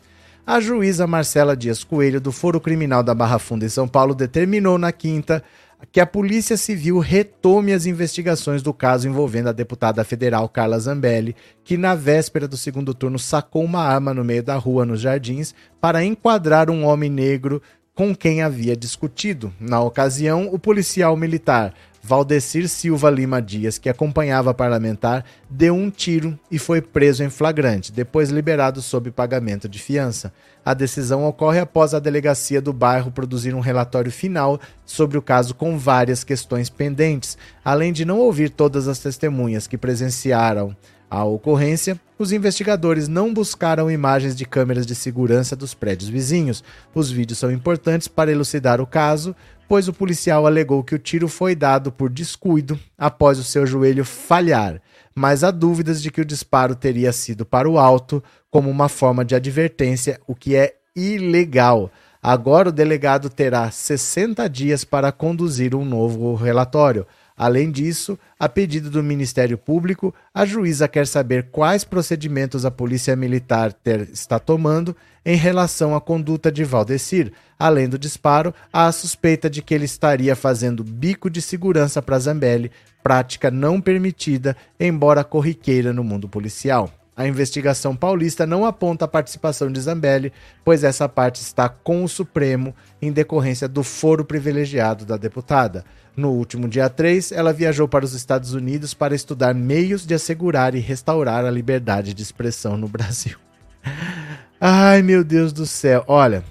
[0.43, 4.79] A juíza Marcela Dias Coelho, do Foro Criminal da Barra Funda em São Paulo, determinou
[4.79, 5.43] na quinta
[5.91, 11.35] que a Polícia Civil retome as investigações do caso envolvendo a deputada federal Carla Zambelli,
[11.63, 15.53] que na véspera do segundo turno sacou uma arma no meio da rua nos Jardins
[15.79, 17.61] para enquadrar um homem negro
[17.93, 19.53] com quem havia discutido.
[19.59, 21.73] Na ocasião, o policial militar
[22.07, 27.31] Valdecir Silva Lima Dias, que acompanhava a parlamentar, deu um tiro e foi preso em
[27.31, 30.31] flagrante, depois liberado sob pagamento de fiança.
[30.63, 35.55] A decisão ocorre após a delegacia do bairro produzir um relatório final sobre o caso
[35.55, 40.77] com várias questões pendentes, além de não ouvir todas as testemunhas que presenciaram
[41.09, 46.63] a ocorrência, os investigadores não buscaram imagens de câmeras de segurança dos prédios vizinhos.
[46.93, 49.35] Os vídeos são importantes para elucidar o caso,
[49.67, 54.05] pois o policial alegou que o tiro foi dado por descuido após o seu joelho
[54.05, 54.81] falhar,
[55.13, 59.23] mas há dúvidas de que o disparo teria sido para o alto, como uma forma
[59.23, 61.91] de advertência, o que é ilegal.
[62.21, 67.05] Agora o delegado terá 60 dias para conduzir um novo relatório.
[67.37, 73.13] Além disso, a pedido do Ministério Público, a juíza quer saber quais procedimentos a Polícia
[73.15, 77.33] Militar ter, está tomando em relação à conduta de Valdecir.
[77.59, 82.19] Além do disparo, há a suspeita de que ele estaria fazendo bico de segurança para
[82.19, 82.71] Zambelli,
[83.03, 86.89] prática não permitida, embora corriqueira no mundo policial.
[87.17, 90.33] A investigação paulista não aponta a participação de Zambelli,
[90.65, 95.85] pois essa parte está com o Supremo em decorrência do foro privilegiado da deputada.
[96.15, 100.75] No último dia 3, ela viajou para os Estados Unidos para estudar meios de assegurar
[100.75, 103.37] e restaurar a liberdade de expressão no Brasil.
[104.59, 106.03] Ai, meu Deus do céu.
[106.07, 106.43] Olha,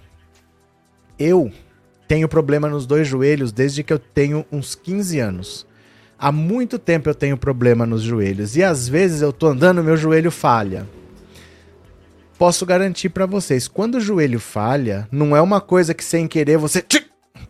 [1.19, 1.53] eu
[2.09, 5.67] tenho problema nos dois joelhos desde que eu tenho uns 15 anos.
[6.25, 9.95] Há muito tempo eu tenho problema nos joelhos e às vezes eu tô andando meu
[9.95, 10.89] joelho falha.
[12.39, 16.57] Posso garantir para vocês, quando o joelho falha, não é uma coisa que sem querer
[16.57, 16.83] você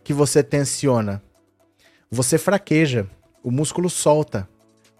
[0.02, 1.22] que você tensiona
[2.10, 3.06] você fraqueja,
[3.42, 4.48] o músculo solta.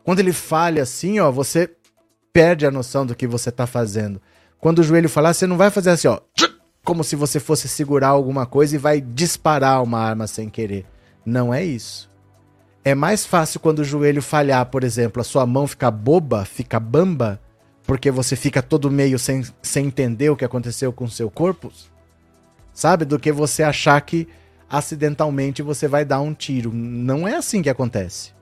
[0.05, 1.71] Quando ele falha assim, ó, você
[2.33, 4.21] perde a noção do que você está fazendo.
[4.61, 6.21] Quando o joelho falar, você não vai fazer assim, ó,
[6.85, 10.85] como se você fosse segurar alguma coisa e vai disparar uma arma sem querer.
[11.25, 12.14] Não é isso.
[12.85, 16.79] É mais fácil quando o joelho falhar, por exemplo, a sua mão fica boba, fica
[16.79, 17.41] bamba,
[17.87, 21.73] porque você fica todo meio sem, sem entender o que aconteceu com o seu corpo,
[22.75, 23.07] sabe?
[23.07, 24.29] Do que você achar que
[24.69, 26.73] acidentalmente você vai dar um tiro.
[26.75, 28.33] Não é assim que acontece.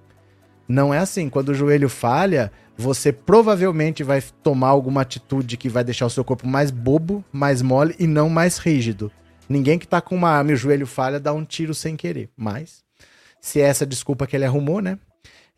[0.66, 1.28] Não é assim.
[1.28, 6.24] Quando o joelho falha, você provavelmente vai tomar alguma atitude que vai deixar o seu
[6.24, 9.12] corpo mais bobo, mais mole e não mais rígido.
[9.49, 12.30] Ninguém que tá com uma arma e o joelho falha dá um tiro sem querer.
[12.36, 12.82] Mas,
[13.43, 14.99] se é essa desculpa que ele arrumou, né?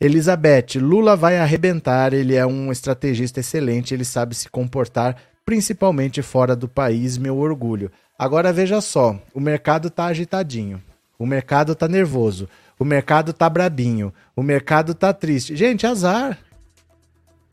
[0.01, 6.57] Elizabeth, Lula vai arrebentar, ele é um estrategista excelente, ele sabe se comportar, principalmente fora
[6.57, 7.93] do país, meu orgulho.
[8.19, 10.83] Agora veja só, o mercado tá agitadinho,
[11.19, 15.55] o mercado tá nervoso, o mercado tá brabinho, o mercado tá triste.
[15.55, 16.39] Gente, azar.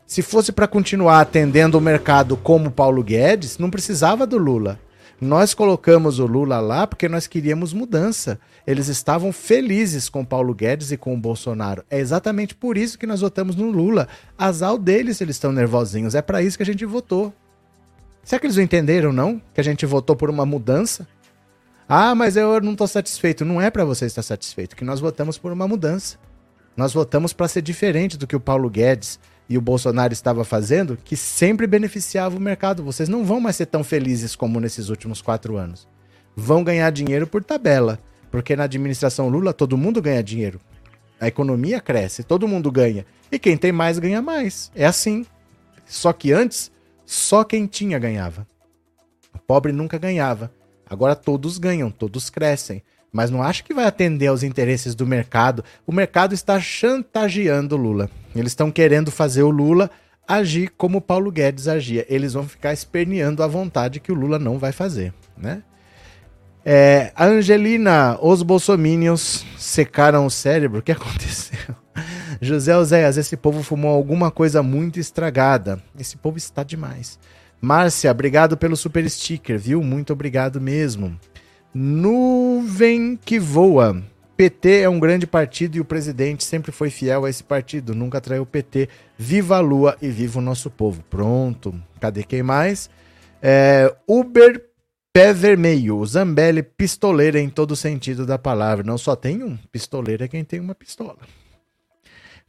[0.07, 4.79] Se fosse para continuar atendendo o mercado como Paulo Guedes, não precisava do Lula.
[5.21, 8.39] Nós colocamos o Lula lá porque nós queríamos mudança.
[8.65, 11.85] Eles estavam felizes com Paulo Guedes e com o Bolsonaro.
[11.91, 14.07] É exatamente por isso que nós votamos no Lula.
[14.35, 16.15] Azar deles, eles estão nervosinhos.
[16.15, 17.31] É para isso que a gente votou.
[18.23, 19.39] Será que eles não entenderam, não?
[19.53, 21.07] Que a gente votou por uma mudança?
[21.87, 23.45] Ah, mas eu não estou satisfeito.
[23.45, 26.17] Não é para você estar satisfeito, que nós votamos por uma mudança.
[26.75, 29.19] Nós votamos para ser diferente do que o Paulo Guedes
[29.49, 32.83] e o Bolsonaro estava fazendo, que sempre beneficiava o mercado.
[32.83, 35.87] Vocês não vão mais ser tão felizes como nesses últimos quatro anos.
[36.35, 37.99] vão ganhar dinheiro por tabela.
[38.31, 40.61] Porque na administração Lula todo mundo ganha dinheiro.
[41.19, 43.05] A economia cresce, todo mundo ganha.
[43.29, 44.71] E quem tem mais ganha mais.
[44.73, 45.25] É assim.
[45.85, 46.71] Só que antes,
[47.05, 48.47] só quem tinha ganhava.
[49.35, 50.51] O pobre nunca ganhava.
[50.89, 52.81] Agora todos ganham, todos crescem.
[53.11, 55.63] Mas não acho que vai atender aos interesses do mercado.
[55.85, 58.09] O mercado está chantageando Lula.
[58.35, 59.89] Eles estão querendo fazer o Lula
[60.27, 62.05] agir como o Paulo Guedes agia.
[62.09, 65.63] Eles vão ficar esperneando à vontade que o Lula não vai fazer, né?
[66.63, 70.79] É, a Angelina, os bolsominions secaram o cérebro.
[70.79, 71.75] O que aconteceu?
[72.39, 75.81] José Oséias, esse povo fumou alguma coisa muito estragada.
[75.99, 77.19] Esse povo está demais.
[77.59, 79.83] Márcia, obrigado pelo super sticker, viu?
[79.83, 81.17] Muito obrigado mesmo.
[81.73, 84.03] Nuvem que voa.
[84.41, 88.19] PT é um grande partido e o presidente sempre foi fiel a esse partido, nunca
[88.19, 88.89] traiu o PT.
[89.15, 91.03] Viva a Lua e viva o nosso povo.
[91.11, 91.79] Pronto.
[91.99, 92.89] Cadê quem mais?
[93.39, 94.65] É, Uber
[95.13, 96.03] Pé Vermelho.
[96.07, 98.83] Zambelli, pistoleira em todo sentido da palavra.
[98.83, 101.19] Não só tem um, pistoleiro é quem tem uma pistola.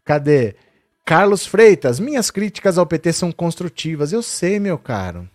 [0.02, 0.56] Cadê?
[1.04, 4.14] Carlos Freitas, minhas críticas ao PT são construtivas.
[4.14, 5.28] Eu sei, meu caro.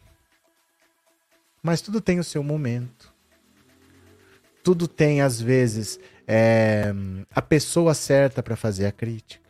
[1.61, 3.13] Mas tudo tem o seu momento.
[4.63, 6.93] Tudo tem, às vezes, é,
[7.33, 9.47] a pessoa certa para fazer a crítica.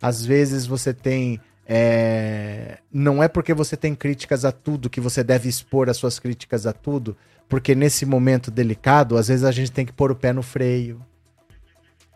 [0.00, 1.40] Às vezes você tem.
[1.68, 6.18] É, não é porque você tem críticas a tudo que você deve expor as suas
[6.18, 7.16] críticas a tudo,
[7.48, 11.00] porque nesse momento delicado, às vezes a gente tem que pôr o pé no freio.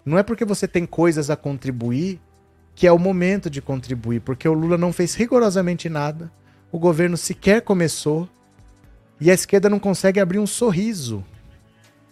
[0.04, 2.20] Não é porque você tem coisas a contribuir
[2.74, 6.32] que é o momento de contribuir, porque o Lula não fez rigorosamente nada,
[6.72, 8.28] o governo sequer começou
[9.20, 11.22] e a esquerda não consegue abrir um sorriso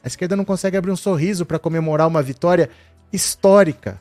[0.02, 2.70] a esquerda não consegue abrir um sorriso para comemorar uma vitória
[3.12, 4.00] histórica.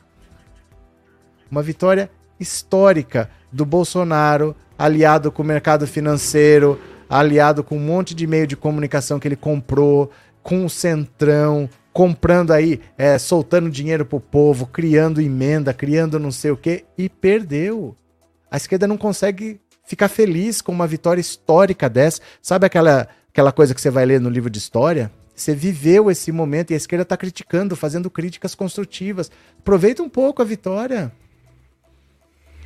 [1.50, 8.26] Uma vitória histórica do Bolsonaro, aliado com o mercado financeiro, aliado com um monte de
[8.26, 10.10] meio de comunicação que ele comprou,
[10.42, 16.50] com o Centrão, comprando aí, é, soltando dinheiro pro povo, criando emenda, criando não sei
[16.50, 17.96] o quê, e perdeu.
[18.50, 22.20] A esquerda não consegue ficar feliz com uma vitória histórica dessa.
[22.40, 25.10] Sabe aquela, aquela coisa que você vai ler no livro de história?
[25.38, 29.30] Você viveu esse momento e a esquerda está criticando, fazendo críticas construtivas.
[29.60, 31.12] Aproveita um pouco a vitória.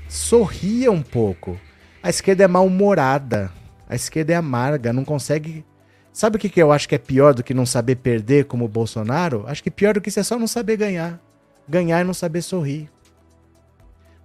[0.09, 1.61] Sorria um pouco.
[2.03, 3.53] A esquerda é mal-humorada.
[3.87, 5.67] A esquerda é amarga, não consegue.
[6.15, 8.69] Sabe o que, eu acho que é pior do que não saber perder como o
[8.69, 9.45] Bolsonaro?
[9.47, 11.21] Acho que pior do que isso é só não saber ganhar.
[11.69, 12.91] Ganhar e não saber sorrir.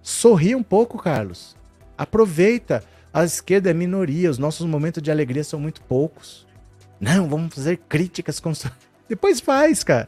[0.00, 1.54] Sorri um pouco, Carlos.
[1.98, 2.82] Aproveita.
[3.12, 6.47] A esquerda é minoria, os nossos momentos de alegria são muito poucos.
[7.00, 8.88] Não, vamos fazer críticas construtivas.
[9.08, 10.06] Depois faz, cara.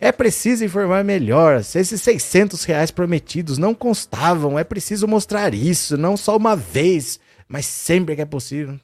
[0.00, 1.62] É preciso informar melhor.
[1.62, 7.20] Se esses 600 reais prometidos não constavam, é preciso mostrar isso, não só uma vez,
[7.46, 8.80] mas sempre que é possível.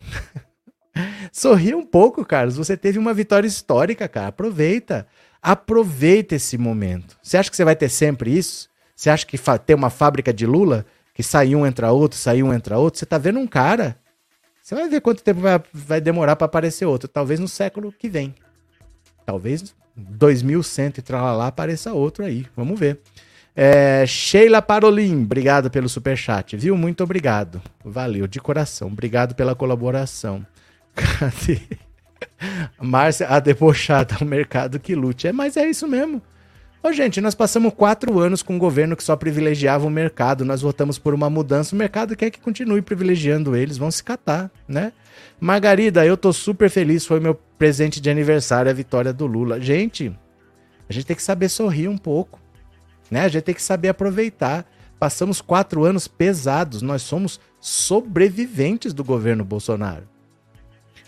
[1.30, 2.56] Sorria um pouco, Carlos.
[2.56, 4.28] Você teve uma vitória histórica, cara.
[4.28, 5.06] Aproveita.
[5.42, 7.18] Aproveita esse momento.
[7.22, 8.70] Você acha que você vai ter sempre isso?
[8.96, 12.52] Você acha que tem uma fábrica de Lula que sai um entra outro, sai um
[12.52, 12.98] entra outro?
[12.98, 13.99] Você tá vendo um cara
[14.70, 17.08] você vai ver quanto tempo vai, vai demorar para aparecer outro.
[17.08, 18.32] Talvez no século que vem.
[19.26, 22.46] Talvez 2100 e tralalá apareça outro aí.
[22.56, 23.00] Vamos ver.
[23.56, 26.76] É, Sheila Parolin, obrigado pelo super chat, viu?
[26.76, 27.60] Muito obrigado.
[27.84, 28.86] Valeu de coração.
[28.86, 30.46] Obrigado pela colaboração.
[30.94, 31.60] Cadê?
[32.80, 35.26] Márcia, a debochada, o mercado que lute.
[35.26, 36.22] É, mas é isso mesmo.
[36.82, 40.46] Ô, gente, nós passamos quatro anos com um governo que só privilegiava o mercado.
[40.46, 41.74] Nós votamos por uma mudança.
[41.74, 43.76] O mercado quer que continue privilegiando eles.
[43.76, 44.90] Vão se catar, né?
[45.38, 47.04] Margarida, eu tô super feliz.
[47.04, 49.60] Foi meu presente de aniversário a vitória do Lula.
[49.60, 50.10] Gente,
[50.88, 52.40] a gente tem que saber sorrir um pouco,
[53.10, 53.24] né?
[53.24, 54.64] A gente tem que saber aproveitar.
[54.98, 56.80] Passamos quatro anos pesados.
[56.80, 60.08] Nós somos sobreviventes do governo Bolsonaro.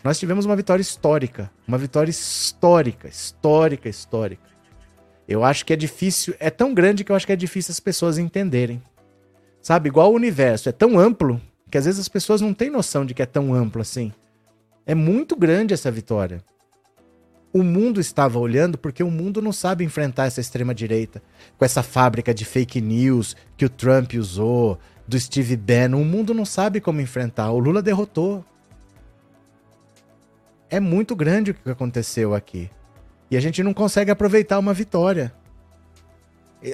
[0.05, 1.51] Nós tivemos uma vitória histórica.
[1.67, 4.52] Uma vitória histórica, histórica, histórica.
[5.33, 7.81] Eu acho que é difícil, é tão grande que eu acho que é difícil as
[7.81, 8.83] pessoas entenderem.
[9.61, 13.07] Sabe, igual o universo, é tão amplo que às vezes as pessoas não têm noção
[13.07, 14.13] de que é tão amplo assim.
[14.85, 16.45] É muito grande essa vitória.
[17.53, 21.23] O mundo estava olhando porque o mundo não sabe enfrentar essa extrema direita,
[21.57, 26.33] com essa fábrica de fake news que o Trump usou, do Steve Bannon, o mundo
[26.33, 27.51] não sabe como enfrentar.
[27.51, 28.45] O Lula derrotou.
[30.71, 32.71] É muito grande o que aconteceu aqui.
[33.33, 35.33] E a gente não consegue aproveitar uma vitória.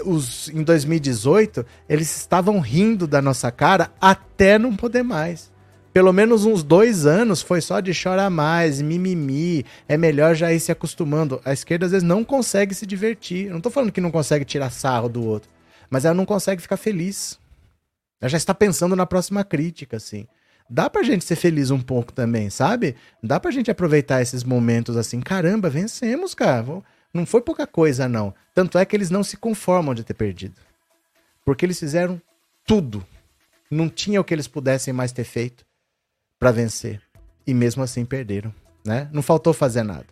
[0.05, 5.53] Os, em 2018, eles estavam rindo da nossa cara até não poder mais.
[5.93, 9.65] Pelo menos uns dois anos foi só de chorar mais, mimimi.
[9.89, 11.41] É melhor já ir se acostumando.
[11.45, 13.49] A esquerda às vezes não consegue se divertir.
[13.51, 15.49] Não tô falando que não consegue tirar sarro do outro,
[15.89, 17.39] mas ela não consegue ficar feliz.
[18.21, 20.27] Ela já está pensando na próxima crítica, assim.
[20.69, 22.97] Dá pra gente ser feliz um pouco também, sabe?
[23.23, 26.83] Dá pra gente aproveitar esses momentos assim, caramba, vencemos, cara.
[27.13, 28.35] Não foi pouca coisa, não.
[28.55, 30.61] Tanto é que eles não se conformam de ter perdido.
[31.45, 32.21] Porque eles fizeram
[32.67, 33.05] tudo.
[33.71, 35.65] Não tinha o que eles pudessem mais ter feito
[36.39, 37.01] para vencer.
[37.47, 38.55] E mesmo assim perderam,
[38.85, 39.09] né?
[39.13, 40.07] Não faltou fazer nada.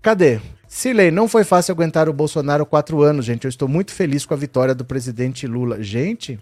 [0.00, 0.40] Cadê?
[0.66, 3.44] Silei, não foi fácil aguentar o Bolsonaro quatro anos, gente.
[3.44, 5.82] Eu estou muito feliz com a vitória do presidente Lula.
[5.82, 6.40] Gente,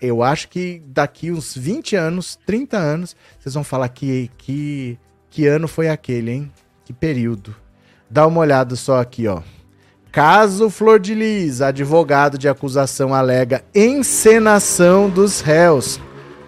[0.00, 4.98] eu acho que daqui uns 20 anos, 30 anos, vocês vão falar que, que,
[5.28, 6.52] que ano foi aquele, hein?
[6.84, 7.54] Que período.
[8.08, 9.42] Dá uma olhada só aqui, ó.
[10.10, 16.00] Caso Flor de Lis, advogado de acusação alega encenação dos réus.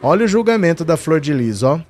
[0.03, 1.81] Olha o julgamento da Flor de Lis, ó.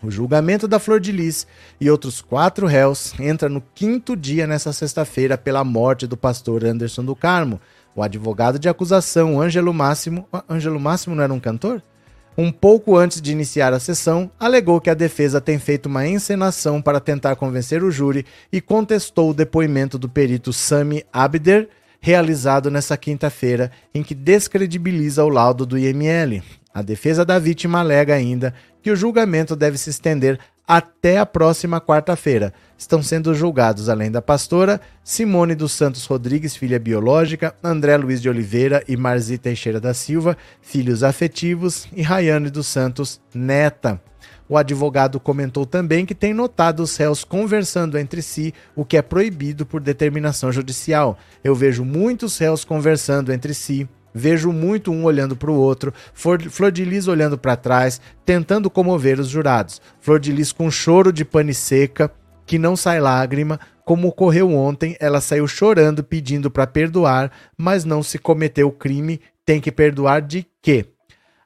[0.00, 1.44] O julgamento da Flor de Lis
[1.80, 7.04] e outros quatro réus entra no quinto dia nessa sexta-feira pela morte do pastor Anderson
[7.04, 7.60] do Carmo.
[7.96, 10.28] O advogado de acusação, Ângelo Máximo.
[10.48, 11.82] Ângelo Máximo não era um cantor?
[12.38, 16.82] um pouco antes de iniciar a sessão, alegou que a defesa tem feito uma encenação
[16.82, 21.68] para tentar convencer o júri e contestou o depoimento do perito Sami Abder,
[21.98, 26.42] realizado nesta quinta-feira, em que descredibiliza o laudo do IML.
[26.74, 31.80] A defesa da vítima alega ainda que o julgamento deve se estender até a próxima
[31.80, 32.52] quarta-feira.
[32.76, 38.28] Estão sendo julgados, além da pastora, Simone dos Santos Rodrigues, filha biológica, André Luiz de
[38.28, 44.00] Oliveira e Marzi Teixeira da Silva, filhos afetivos, e Rayane dos Santos, neta.
[44.48, 49.02] O advogado comentou também que tem notado os réus conversando entre si, o que é
[49.02, 51.18] proibido por determinação judicial.
[51.42, 53.88] Eu vejo muitos réus conversando entre si,
[54.18, 59.20] Vejo muito um olhando para o outro, Flor de Lis olhando para trás, tentando comover
[59.20, 59.78] os jurados.
[60.00, 62.10] Flor de Lis com choro de pane seca,
[62.46, 68.02] que não sai lágrima, como ocorreu ontem, ela saiu chorando pedindo para perdoar, mas não
[68.02, 70.86] se cometeu crime, tem que perdoar de quê?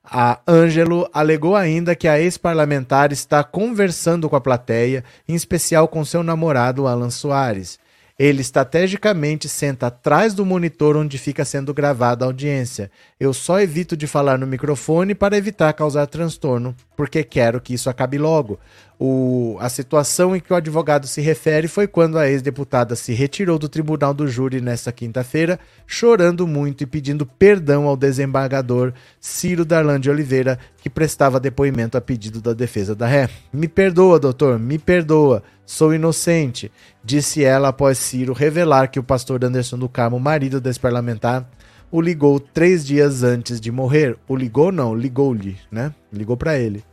[0.04, 6.04] A Ângelo alegou ainda que a ex-parlamentar está conversando com a plateia, em especial com
[6.04, 7.80] seu namorado Alan Soares.
[8.22, 12.90] Ele estrategicamente senta atrás do monitor onde fica sendo gravada a audiência.
[13.18, 17.88] Eu só evito de falar no microfone para evitar causar transtorno, porque quero que isso
[17.88, 18.60] acabe logo.
[19.02, 23.58] O, a situação em que o advogado se refere foi quando a ex-deputada se retirou
[23.58, 29.98] do tribunal do júri nesta quinta-feira, chorando muito e pedindo perdão ao desembargador Ciro Darlan
[29.98, 33.30] de Oliveira, que prestava depoimento a pedido da defesa da ré.
[33.50, 35.42] Me perdoa, doutor, me perdoa.
[35.64, 36.70] Sou inocente,
[37.02, 41.48] disse ela após Ciro revelar que o pastor Anderson do Carmo, marido desse parlamentar,
[41.90, 44.18] o ligou três dias antes de morrer.
[44.28, 45.90] O ligou não, ligou-lhe, né?
[46.12, 46.84] Ligou para ele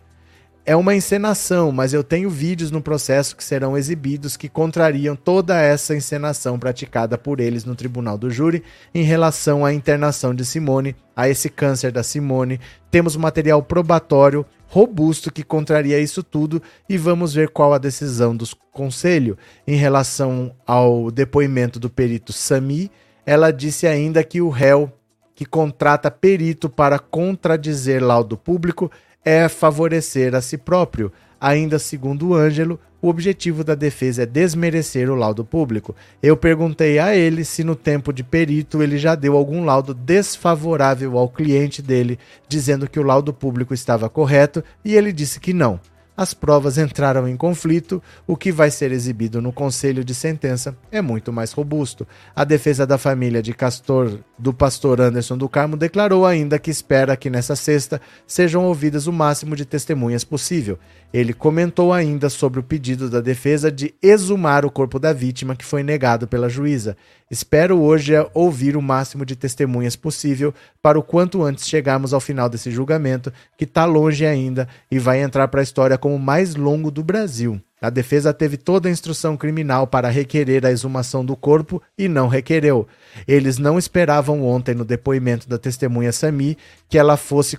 [0.68, 5.62] é uma encenação, mas eu tenho vídeos no processo que serão exibidos que contrariam toda
[5.62, 8.62] essa encenação praticada por eles no tribunal do júri
[8.94, 12.60] em relação à internação de Simone, a esse câncer da Simone.
[12.92, 18.46] Temos material probatório robusto que contraria isso tudo e vamos ver qual a decisão do
[18.70, 22.92] conselho em relação ao depoimento do perito Sami.
[23.26, 24.92] Ela disse ainda que o réu
[25.34, 28.92] que contrata perito para contradizer laudo público
[29.28, 31.12] é favorecer a si próprio.
[31.40, 35.94] Ainda segundo o Ângelo, o objetivo da defesa é desmerecer o laudo público.
[36.24, 41.18] Eu perguntei a ele se no tempo de perito ele já deu algum laudo desfavorável
[41.18, 42.18] ao cliente dele,
[42.48, 45.80] dizendo que o laudo público estava correto, e ele disse que não
[46.18, 51.00] as provas entraram em conflito, o que vai ser exibido no conselho de sentença é
[51.00, 52.08] muito mais robusto.
[52.36, 57.16] A defesa da família de Castor do pastor Anderson do Carmo declarou ainda que espera
[57.16, 60.80] que nessa sexta sejam ouvidas o máximo de testemunhas possível.
[61.14, 65.64] Ele comentou ainda sobre o pedido da defesa de exumar o corpo da vítima que
[65.64, 66.98] foi negado pela juíza.
[67.30, 72.48] Espero hoje ouvir o máximo de testemunhas possível para o quanto antes chegarmos ao final
[72.48, 76.56] desse julgamento, que está longe ainda e vai entrar para a história como o mais
[76.56, 77.62] longo do Brasil.
[77.80, 82.28] A defesa teve toda a instrução criminal para requerer a exumação do corpo e não
[82.28, 82.88] requereu.
[83.28, 86.58] Eles não esperavam ontem no depoimento da testemunha Sami
[86.90, 87.56] que ela fosse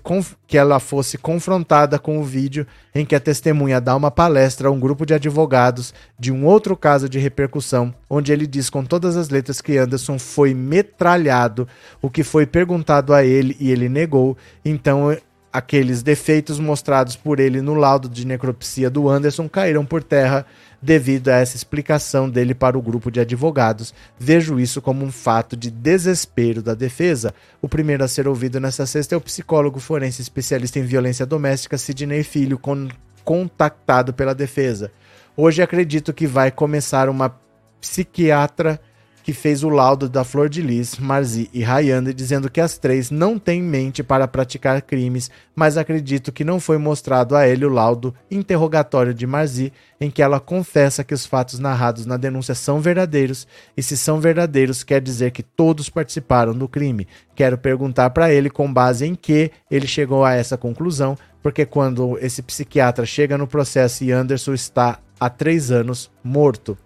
[0.48, 4.72] que ela fosse confrontada com o vídeo em que a testemunha dá uma palestra a
[4.72, 9.16] um grupo de advogados de um outro caso de repercussão, onde ele diz com todas
[9.16, 11.68] as letras que Anderson foi metralhado,
[12.02, 14.36] o que foi perguntado a ele e ele negou.
[14.64, 15.16] Então
[15.58, 20.46] aqueles defeitos mostrados por ele no laudo de necropsia do Anderson caíram por terra
[20.80, 23.92] devido a essa explicação dele para o grupo de advogados.
[24.18, 27.34] Vejo isso como um fato de desespero da defesa.
[27.60, 31.76] O primeiro a ser ouvido nessa sexta é o psicólogo forense especialista em violência doméstica
[31.76, 32.88] Sidney Filho, con
[33.24, 34.90] contactado pela defesa.
[35.36, 37.36] Hoje acredito que vai começar uma
[37.80, 38.80] psiquiatra
[39.28, 43.10] que fez o laudo da Flor de Lis, Marzi e Rayane, dizendo que as três
[43.10, 47.68] não têm mente para praticar crimes, mas acredito que não foi mostrado a ele o
[47.68, 49.70] laudo interrogatório de Marzi,
[50.00, 54.18] em que ela confessa que os fatos narrados na denúncia são verdadeiros, e se são
[54.18, 57.06] verdadeiros, quer dizer que todos participaram do crime.
[57.34, 62.16] Quero perguntar para ele com base em que ele chegou a essa conclusão, porque quando
[62.22, 66.78] esse psiquiatra chega no processo e Anderson está há três anos morto.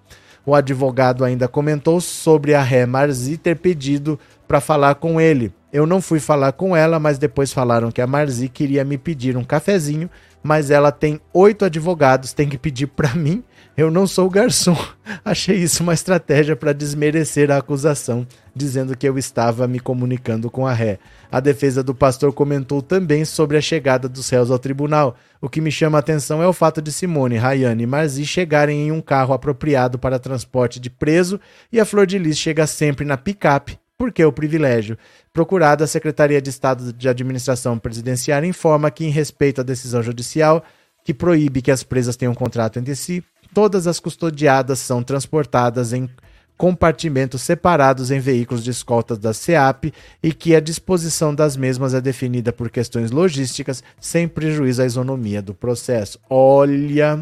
[0.45, 4.19] O advogado ainda comentou sobre a Ré Marzi ter pedido
[4.49, 5.53] para falar com ele.
[5.73, 9.37] Eu não fui falar com ela, mas depois falaram que a Marzi queria me pedir
[9.37, 10.11] um cafezinho,
[10.43, 13.43] mas ela tem oito advogados, tem que pedir para mim
[13.77, 14.77] eu não sou garçom.
[15.25, 20.67] Achei isso uma estratégia para desmerecer a acusação, dizendo que eu estava me comunicando com
[20.67, 20.99] a ré.
[21.31, 25.17] A defesa do pastor comentou também sobre a chegada dos réus ao tribunal.
[25.41, 28.89] O que me chama a atenção é o fato de Simone, Rayane e Marzi chegarem
[28.89, 31.41] em um carro apropriado para transporte de preso
[31.73, 33.79] e a Flor de Lis chega sempre na picape.
[33.97, 34.99] Por que o privilégio?
[35.33, 40.65] Procurada, a Secretaria de Estado de Administração Presidenciária informa que, em respeito à decisão judicial
[41.05, 43.25] que proíbe que as presas tenham contrato entre si,
[43.55, 46.09] Todas as custodiadas são transportadas em
[46.57, 49.93] compartimentos separados em veículos de escolta da SEAP
[50.23, 55.43] e que a disposição das mesmas é definida por questões logísticas, sem prejuízo à isonomia
[55.43, 56.21] do processo.
[56.31, 57.21] Olha,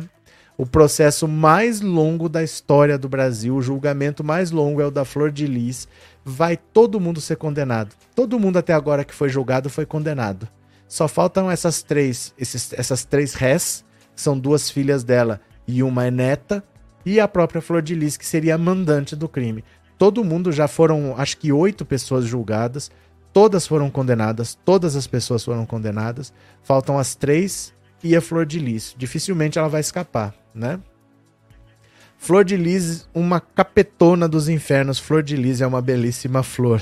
[0.59, 5.07] o processo mais longo da história do Brasil, o julgamento mais longo é o da
[5.07, 5.89] Flor de Lis.
[6.22, 7.97] Vai todo mundo ser condenado.
[8.14, 10.47] Todo mundo até agora que foi julgado foi condenado.
[10.87, 16.11] Só faltam essas três, esses, essas três que são duas filhas dela, e uma é
[16.11, 16.62] neta,
[17.04, 19.64] e a própria Flor de Lis, que seria a mandante do crime.
[19.98, 22.90] Todo mundo já foram, acho que oito pessoas julgadas,
[23.32, 26.32] todas foram condenadas, todas as pessoas foram condenadas,
[26.62, 28.94] faltam as três e a Flor de Lis.
[28.96, 30.80] Dificilmente ela vai escapar, né?
[32.20, 34.98] Flor de Lis, uma capetona dos infernos.
[34.98, 36.78] Flor de Lis é uma belíssima flor.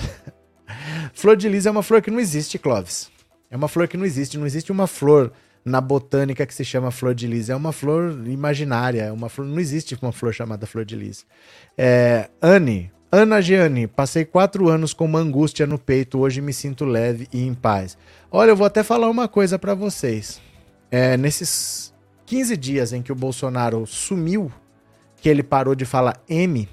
[1.15, 3.09] flor de Lis é uma flor que não existe, Clóvis.
[3.49, 4.37] É uma flor que não existe.
[4.37, 5.33] Não existe uma flor
[5.69, 7.49] na botânica que se chama flor de lis.
[7.49, 11.27] É uma flor imaginária, é uma flor, não existe uma flor chamada flor de lis.
[11.77, 16.85] É, Anne, Ana Gianni, passei quatro anos com uma angústia no peito, hoje me sinto
[16.85, 17.97] leve e em paz.
[18.31, 20.41] Olha, eu vou até falar uma coisa para vocês.
[20.91, 21.95] É, nesses
[22.27, 24.51] 15 dias em que o Bolsonaro sumiu,
[25.21, 26.69] que ele parou de falar M,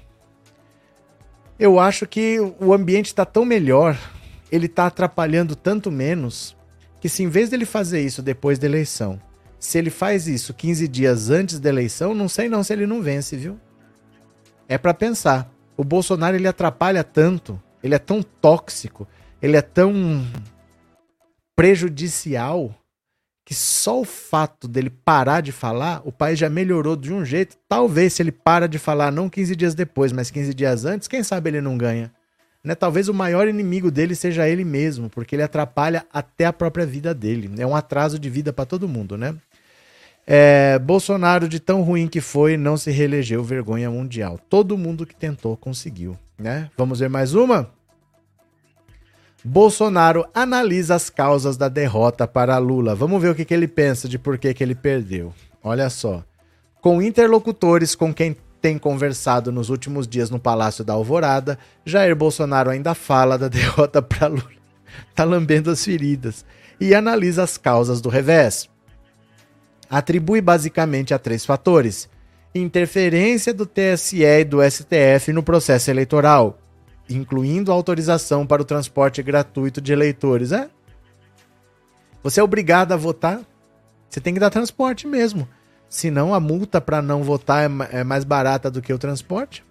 [1.58, 3.98] eu acho que o ambiente está tão melhor,
[4.50, 6.55] ele está atrapalhando tanto menos,
[7.06, 9.20] que se em vez dele fazer isso depois da eleição,
[9.60, 13.00] se ele faz isso 15 dias antes da eleição, não sei não se ele não
[13.00, 13.60] vence, viu?
[14.66, 15.48] É para pensar.
[15.76, 19.06] O Bolsonaro ele atrapalha tanto, ele é tão tóxico,
[19.40, 20.26] ele é tão
[21.54, 22.74] prejudicial
[23.44, 27.56] que só o fato dele parar de falar, o país já melhorou de um jeito.
[27.68, 31.22] Talvez se ele para de falar não 15 dias depois, mas 15 dias antes, quem
[31.22, 32.12] sabe ele não ganha.
[32.66, 32.74] Né?
[32.74, 37.14] Talvez o maior inimigo dele seja ele mesmo, porque ele atrapalha até a própria vida
[37.14, 37.48] dele.
[37.58, 39.36] É um atraso de vida para todo mundo, né?
[40.26, 44.36] É, Bolsonaro, de tão ruim que foi, não se reelegeu vergonha mundial.
[44.50, 46.68] Todo mundo que tentou conseguiu, né?
[46.76, 47.70] Vamos ver mais uma?
[49.44, 52.96] Bolsonaro analisa as causas da derrota para Lula.
[52.96, 55.32] Vamos ver o que, que ele pensa de por que, que ele perdeu.
[55.62, 56.24] Olha só.
[56.80, 62.70] Com interlocutores com quem tem conversado nos últimos dias no Palácio da Alvorada, Jair Bolsonaro
[62.70, 64.56] ainda fala da derrota para Lula.
[65.14, 66.44] Tá lambendo as feridas
[66.80, 68.68] e analisa as causas do revés.
[69.88, 72.08] Atribui basicamente a três fatores:
[72.54, 76.58] interferência do TSE e do STF no processo eleitoral,
[77.08, 80.52] incluindo autorização para o transporte gratuito de eleitores.
[80.52, 80.68] É?
[82.22, 83.40] Você é obrigado a votar?
[84.08, 85.48] Você tem que dar transporte mesmo.
[85.88, 89.64] Senão a multa para não votar é, é mais barata do que o transporte.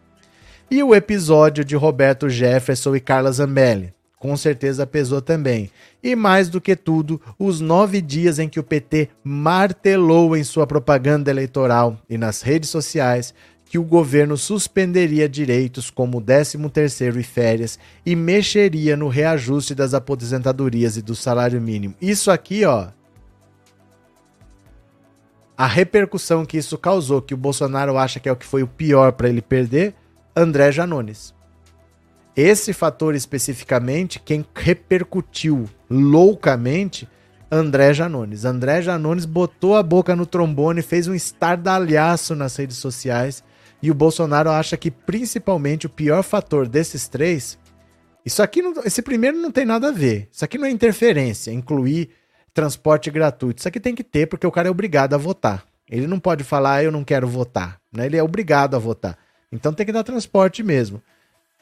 [0.70, 3.94] E o episódio de Roberto Jefferson e Carla Zambelli.
[4.18, 5.70] Com certeza pesou também.
[6.02, 10.66] E mais do que tudo, os nove dias em que o PT martelou em sua
[10.66, 13.34] propaganda eleitoral e nas redes sociais
[13.66, 19.94] que o governo suspenderia direitos como o 13º e férias e mexeria no reajuste das
[19.94, 21.94] aposentadorias e do salário mínimo.
[22.02, 22.88] Isso aqui, ó,
[25.58, 28.68] a repercussão que isso causou, que o Bolsonaro acha que é o que foi o
[28.68, 29.96] pior para ele perder,
[30.36, 31.34] André Janones.
[32.36, 37.08] Esse fator especificamente, quem repercutiu loucamente,
[37.50, 38.44] André Janones.
[38.44, 43.44] André Janones botou a boca no trombone, fez um estardalhaço nas redes sociais,
[43.82, 47.58] e o Bolsonaro acha que principalmente o pior fator desses três,
[48.26, 50.28] isso aqui, não, esse primeiro não tem nada a ver.
[50.32, 52.10] Isso aqui não é interferência, incluir
[52.56, 53.60] transporte gratuito.
[53.60, 55.64] Isso aqui tem que ter porque o cara é obrigado a votar.
[55.88, 57.80] Ele não pode falar, ah, eu não quero votar.
[57.92, 58.08] Né?
[58.08, 59.18] Ele é obrigado a votar.
[59.52, 61.04] Então tem que dar transporte mesmo.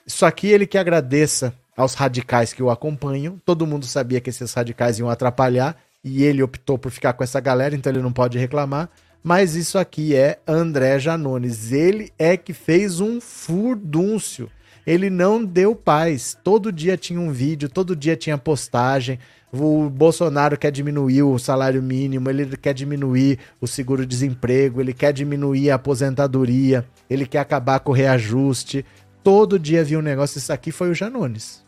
[0.06, 3.42] Isso aqui ele que agradeça aos radicais que o acompanham.
[3.44, 7.40] Todo mundo sabia que esses radicais iam atrapalhar e ele optou por ficar com essa
[7.40, 8.90] galera, então ele não pode reclamar.
[9.24, 11.72] Mas isso aqui é André Janones.
[11.72, 14.50] Ele é que fez um furdúncio.
[14.86, 16.38] Ele não deu paz.
[16.44, 19.18] Todo dia tinha um vídeo, todo dia tinha postagem.
[19.56, 25.70] O Bolsonaro quer diminuir o salário mínimo, ele quer diminuir o seguro-desemprego, ele quer diminuir
[25.70, 28.84] a aposentadoria, ele quer acabar com o reajuste.
[29.24, 30.40] Todo dia havia um negócio.
[30.40, 31.64] Isso aqui foi o Janones.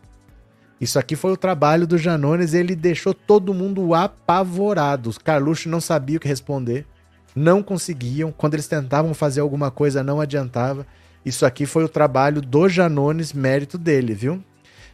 [0.81, 2.55] Isso aqui foi o trabalho do Janones.
[2.55, 5.13] Ele deixou todo mundo apavorado.
[5.23, 6.87] Carluxo não sabia o que responder.
[7.35, 8.31] Não conseguiam.
[8.31, 10.87] Quando eles tentavam fazer alguma coisa, não adiantava.
[11.23, 14.43] Isso aqui foi o trabalho do Janones, mérito dele, viu?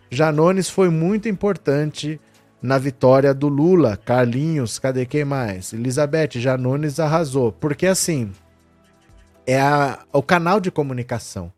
[0.09, 2.19] Janones foi muito importante
[2.61, 3.97] na vitória do Lula.
[3.97, 5.73] Carlinhos, cadê quem mais?
[5.73, 7.51] Elizabeth, Janones arrasou.
[7.51, 8.31] Porque assim,
[9.45, 11.51] é a, o canal de comunicação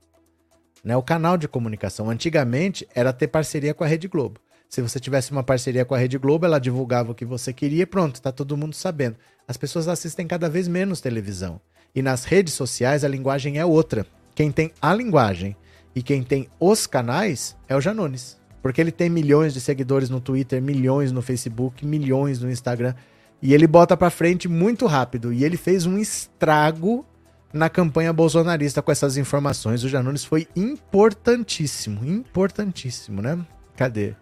[0.83, 0.97] né?
[0.97, 2.09] O canal de comunicação.
[2.09, 4.39] Antigamente era ter parceria com a Rede Globo.
[4.67, 7.83] Se você tivesse uma parceria com a Rede Globo, ela divulgava o que você queria
[7.83, 9.15] e pronto, tá todo mundo sabendo.
[9.47, 11.61] As pessoas assistem cada vez menos televisão.
[11.95, 14.05] E nas redes sociais a linguagem é outra.
[14.33, 15.55] Quem tem a linguagem
[15.95, 18.37] e quem tem os canais é o Janones.
[18.63, 22.95] Porque ele tem milhões de seguidores no Twitter, milhões no Facebook, milhões no Instagram.
[23.41, 25.33] E ele bota pra frente muito rápido.
[25.33, 27.05] E ele fez um estrago
[27.51, 29.83] na campanha bolsonarista com essas informações.
[29.83, 33.37] O Janones foi importantíssimo, importantíssimo, né?
[33.75, 34.15] Cadê?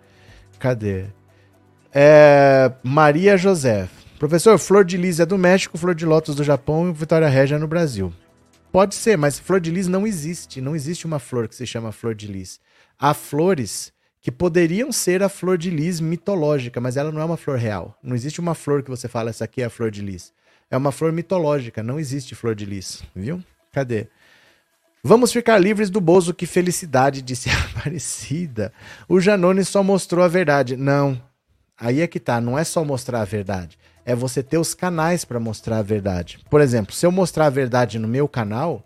[0.57, 1.05] Cadê?
[1.93, 3.87] É, Maria José.
[4.17, 7.59] Professor, flor de lis é do México, flor de lótus do Japão e Vitória Régia
[7.59, 8.11] no Brasil.
[8.71, 10.59] Pode ser, mas flor de lis não existe.
[10.61, 12.59] Não existe uma flor que se chama flor de lis.
[12.97, 17.38] Há flores que poderiam ser a flor de lis mitológica, mas ela não é uma
[17.38, 17.97] flor real.
[18.03, 20.32] Não existe uma flor que você fala, essa aqui é a flor de lis.
[20.69, 23.43] É uma flor mitológica, não existe flor de lis, viu?
[23.72, 24.07] Cadê?
[25.03, 28.72] Vamos ficar livres do Bozo, que felicidade, disse a Aparecida.
[29.09, 30.78] O Janone só mostrou a verdade.
[30.78, 31.19] Não.
[31.76, 33.80] Aí é que tá, não é só mostrar a verdade.
[34.05, 36.39] É você ter os canais para mostrar a verdade.
[36.47, 38.84] Por exemplo, se eu mostrar a verdade no meu canal,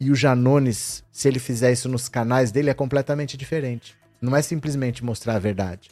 [0.00, 3.94] e o Janones, se ele fizer isso nos canais dele, é completamente diferente.
[4.24, 5.90] Não é simplesmente mostrar a verdade.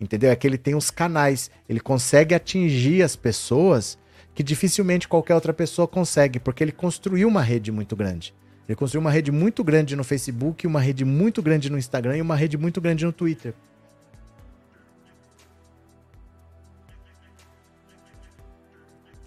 [0.00, 0.30] Entendeu?
[0.30, 1.50] É que ele tem os canais.
[1.68, 3.98] Ele consegue atingir as pessoas
[4.32, 8.32] que dificilmente qualquer outra pessoa consegue, porque ele construiu uma rede muito grande.
[8.68, 12.22] Ele construiu uma rede muito grande no Facebook, uma rede muito grande no Instagram e
[12.22, 13.52] uma rede muito grande no Twitter.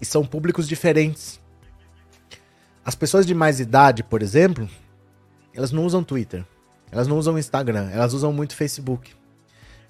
[0.00, 1.38] E são públicos diferentes.
[2.82, 4.68] As pessoas de mais idade, por exemplo,
[5.54, 6.44] elas não usam Twitter,
[6.90, 9.12] elas não usam Instagram, elas usam muito Facebook.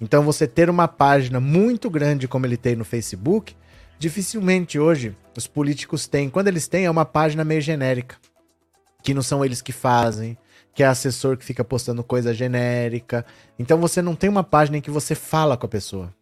[0.01, 3.55] Então você ter uma página muito grande como ele tem no Facebook
[3.99, 8.15] Dificilmente hoje os políticos têm, quando eles têm, é uma página meio genérica.
[9.03, 10.37] Que não são eles que fazem,
[10.73, 13.25] que é assessor que fica postando coisa genérica.
[13.57, 16.13] Então você não tem uma página em que você fala com a pessoa.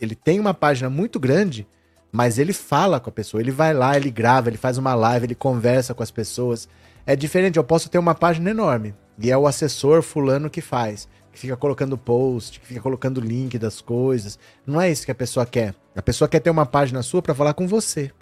[0.00, 1.64] Ele tem uma página muito grande,
[2.10, 3.40] mas ele fala com a pessoa.
[3.40, 6.68] Ele vai lá, ele grava, ele faz uma live, ele conversa com as pessoas.
[7.06, 11.08] É diferente, eu posso ter uma página enorme e é o assessor fulano que faz
[11.32, 14.38] que fica colocando post, que fica colocando link das coisas.
[14.66, 15.74] Não é isso que a pessoa quer.
[15.96, 18.12] A pessoa quer ter uma página sua para falar com você.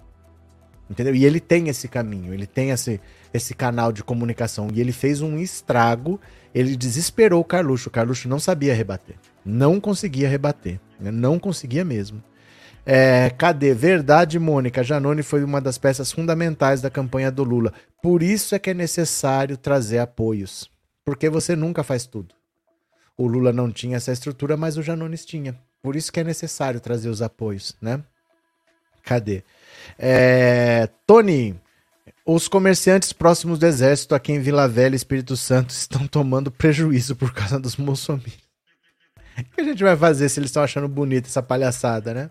[0.88, 1.14] Entendeu?
[1.14, 3.00] E ele tem esse caminho, ele tem esse,
[3.34, 4.68] esse canal de comunicação.
[4.72, 6.20] E ele fez um estrago,
[6.54, 7.88] ele desesperou o Carluxo.
[7.88, 9.16] O Carluxo não sabia rebater.
[9.44, 10.80] Não conseguia rebater.
[10.98, 11.10] Né?
[11.10, 12.22] Não conseguia mesmo.
[12.86, 13.74] É, cadê?
[13.74, 14.82] Verdade, Mônica.
[14.82, 17.72] Janone foi uma das peças fundamentais da campanha do Lula.
[18.02, 20.70] Por isso é que é necessário trazer apoios.
[21.10, 22.36] Porque você nunca faz tudo.
[23.16, 25.58] O Lula não tinha essa estrutura, mas o Janones tinha.
[25.82, 28.00] Por isso que é necessário trazer os apoios, né?
[29.02, 29.42] Cadê?
[29.98, 31.60] É, Tony,
[32.24, 37.34] os comerciantes próximos do exército aqui em Vila Velha, Espírito Santo, estão tomando prejuízo por
[37.34, 38.48] causa dos bolsominions.
[39.36, 42.30] O que a gente vai fazer se eles estão achando bonita essa palhaçada, né?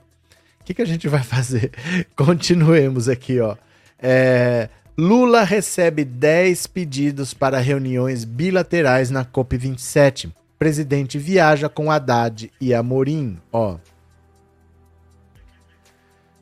[0.62, 1.74] O que, que a gente vai fazer?
[2.16, 3.58] Continuemos aqui, ó.
[4.02, 4.70] É,
[5.00, 13.38] Lula recebe 10 pedidos para reuniões bilaterais na COP27 presidente viaja com Haddad e Amorim,
[13.50, 13.78] ó.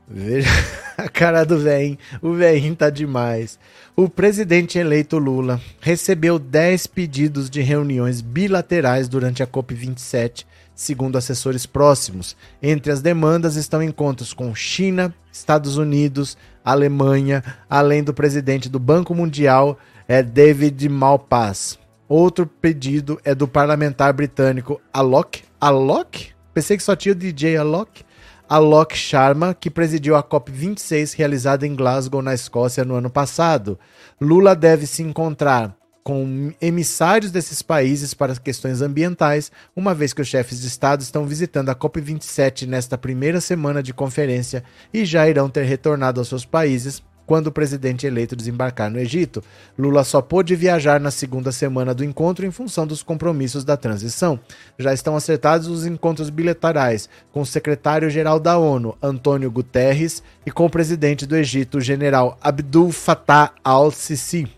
[0.07, 0.49] Veja
[0.97, 1.99] a cara do velho.
[2.19, 3.59] O velhinho tá demais.
[3.95, 10.47] O presidente eleito Lula recebeu 10 pedidos de reuniões bilaterais durante a COP27,
[10.77, 12.37] segundo assessores próximos.
[12.61, 19.15] Entre as demandas estão encontros com China, Estados Unidos, Alemanha, além do presidente do Banco
[19.15, 19.77] Mundial,
[20.07, 21.79] é David Malpass.
[22.07, 25.43] Outro pedido é do parlamentar britânico Alok.
[25.59, 26.29] Alok?
[26.53, 28.05] Pensei que só tinha o DJ Alok.
[28.47, 33.77] Alok Sharma, que presidiu a COP26 realizada em Glasgow, na Escócia, no ano passado.
[34.21, 35.75] Lula deve se encontrar
[36.07, 41.25] com emissários desses países para questões ambientais, uma vez que os chefes de Estado estão
[41.25, 44.63] visitando a COP27 nesta primeira semana de conferência
[44.93, 49.43] e já irão ter retornado aos seus países quando o presidente eleito desembarcar no Egito.
[49.77, 54.39] Lula só pôde viajar na segunda semana do encontro em função dos compromissos da transição.
[54.79, 60.67] Já estão acertados os encontros bilaterais com o secretário-geral da ONU, Antônio Guterres, e com
[60.67, 64.56] o presidente do Egito, general Abdul Fattah al-Sisi.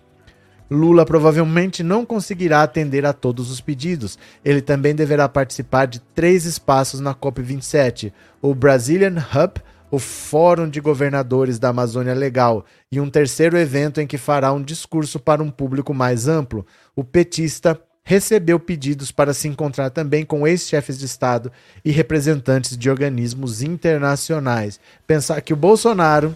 [0.70, 4.20] Lula provavelmente não conseguirá atender a todos os pedidos.
[4.46, 10.80] Ele também deverá participar de três espaços na COP27: o Brazilian Hub, o Fórum de
[10.80, 15.50] Governadores da Amazônia Legal e um terceiro evento em que fará um discurso para um
[15.50, 16.66] público mais amplo.
[16.96, 21.52] O petista recebeu pedidos para se encontrar também com ex-chefes de Estado
[21.84, 24.80] e representantes de organismos internacionais.
[25.06, 26.36] Pensar que o Bolsonaro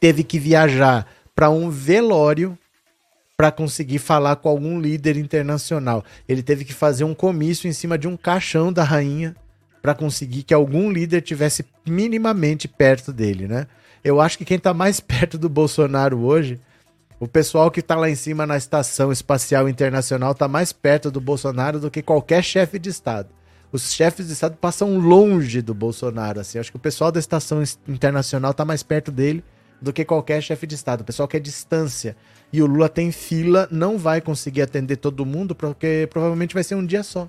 [0.00, 2.58] teve que viajar para um velório
[3.38, 6.04] para conseguir falar com algum líder internacional.
[6.28, 9.36] Ele teve que fazer um comício em cima de um caixão da rainha
[9.80, 13.68] para conseguir que algum líder tivesse minimamente perto dele, né?
[14.02, 16.60] Eu acho que quem está mais perto do Bolsonaro hoje,
[17.20, 21.20] o pessoal que está lá em cima na estação espacial internacional está mais perto do
[21.20, 23.28] Bolsonaro do que qualquer chefe de estado.
[23.70, 26.58] Os chefes de estado passam longe do Bolsonaro, assim.
[26.58, 29.44] Acho que o pessoal da estação internacional está mais perto dele
[29.80, 31.02] do que qualquer chefe de estado.
[31.02, 32.16] O pessoal quer distância
[32.52, 36.74] e o Lula tem fila, não vai conseguir atender todo mundo, porque provavelmente vai ser
[36.74, 37.28] um dia só.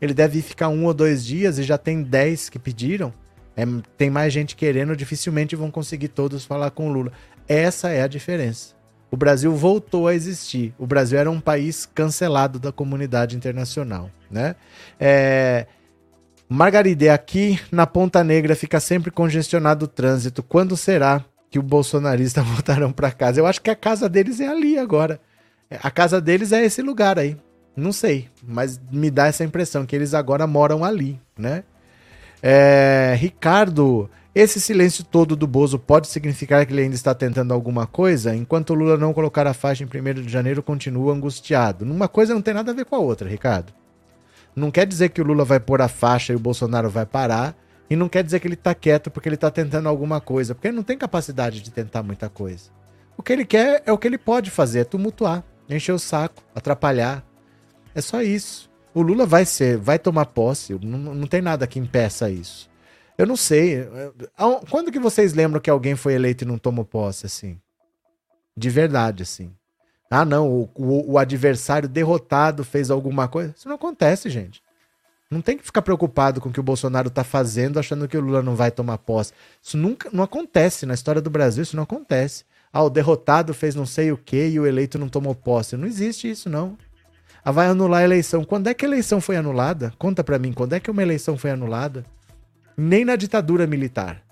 [0.00, 3.12] Ele deve ficar um ou dois dias e já tem dez que pediram.
[3.56, 3.64] É,
[3.98, 7.12] tem mais gente querendo, dificilmente vão conseguir todos falar com o Lula.
[7.46, 8.74] Essa é a diferença.
[9.10, 10.72] O Brasil voltou a existir.
[10.78, 14.54] O Brasil era um país cancelado da comunidade internacional, né?
[14.98, 15.66] É...
[16.48, 20.42] Margaride, aqui na Ponta Negra fica sempre congestionado o trânsito.
[20.42, 23.40] Quando será que o bolsonarista voltarão para casa.
[23.40, 25.20] Eu acho que a casa deles é ali agora.
[25.82, 27.36] A casa deles é esse lugar aí.
[27.76, 31.62] Não sei, mas me dá essa impressão que eles agora moram ali, né?
[32.42, 37.86] É, Ricardo, esse silêncio todo do Bozo pode significar que ele ainda está tentando alguma
[37.86, 38.34] coisa?
[38.34, 41.84] Enquanto Lula não colocar a faixa em 1 de janeiro, continua angustiado.
[41.84, 43.72] Uma coisa não tem nada a ver com a outra, Ricardo.
[44.54, 47.56] Não quer dizer que o Lula vai pôr a faixa e o Bolsonaro vai parar
[47.90, 50.68] e não quer dizer que ele está quieto porque ele está tentando alguma coisa, porque
[50.68, 52.70] ele não tem capacidade de tentar muita coisa.
[53.16, 56.40] O que ele quer é o que ele pode fazer, é tumultuar, encher o saco,
[56.54, 57.26] atrapalhar.
[57.92, 58.70] É só isso.
[58.94, 62.70] O Lula vai ser, vai tomar posse, não, não tem nada que impeça isso.
[63.18, 63.80] Eu não sei.
[63.80, 64.12] É,
[64.70, 67.60] quando que vocês lembram que alguém foi eleito e não tomou posse assim?
[68.56, 69.52] De verdade, assim.
[70.08, 73.52] Ah, não, o, o, o adversário derrotado fez alguma coisa.
[73.56, 74.62] Isso não acontece, gente.
[75.30, 78.20] Não tem que ficar preocupado com o que o Bolsonaro está fazendo, achando que o
[78.20, 79.32] Lula não vai tomar posse.
[79.62, 82.44] Isso nunca não acontece na história do Brasil, isso não acontece.
[82.72, 85.76] Ah, o derrotado fez não sei o que e o eleito não tomou posse.
[85.76, 86.76] Não existe isso, não.
[87.44, 88.42] Ah, vai anular a eleição.
[88.42, 89.92] Quando é que a eleição foi anulada?
[89.98, 92.04] Conta para mim, quando é que uma eleição foi anulada?
[92.76, 94.22] Nem na ditadura militar.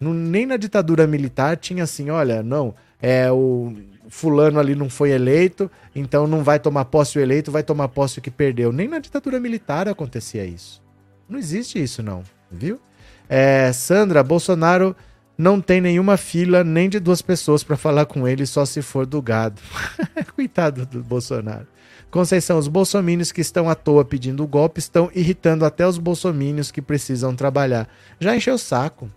[0.00, 3.72] nem na ditadura militar tinha assim, olha, não, é o
[4.08, 8.18] fulano ali não foi eleito, então não vai tomar posse o eleito, vai tomar posse
[8.18, 8.72] o que perdeu.
[8.72, 10.82] Nem na ditadura militar acontecia isso.
[11.28, 12.80] Não existe isso, não, viu?
[13.28, 14.94] É, Sandra, Bolsonaro
[15.36, 19.04] não tem nenhuma fila nem de duas pessoas para falar com ele, só se for
[19.04, 19.60] do gado.
[20.34, 21.66] Coitado do Bolsonaro.
[22.10, 26.70] Conceição, os bolsomínios que estão à toa pedindo o golpe estão irritando até os bolsomínios
[26.70, 27.88] que precisam trabalhar.
[28.20, 29.10] Já encheu o saco.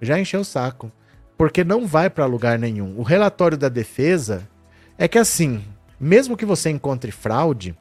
[0.00, 0.92] Já encheu o saco
[1.40, 2.98] porque não vai para lugar nenhum.
[2.98, 4.46] O relatório da defesa
[4.98, 5.64] é que assim,
[5.98, 7.74] mesmo que você encontre fraude,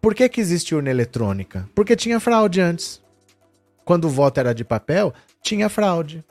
[0.00, 1.68] por que, que existe urna eletrônica?
[1.74, 3.02] Porque tinha fraude antes.
[3.84, 5.12] Quando o voto era de papel,
[5.42, 6.24] tinha fraude.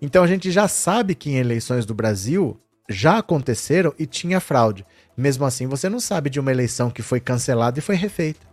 [0.00, 2.58] Então a gente já sabe que em eleições do Brasil
[2.88, 4.86] já aconteceram e tinha fraude.
[5.14, 8.46] Mesmo assim, você não sabe de uma eleição que foi cancelada e foi refeita.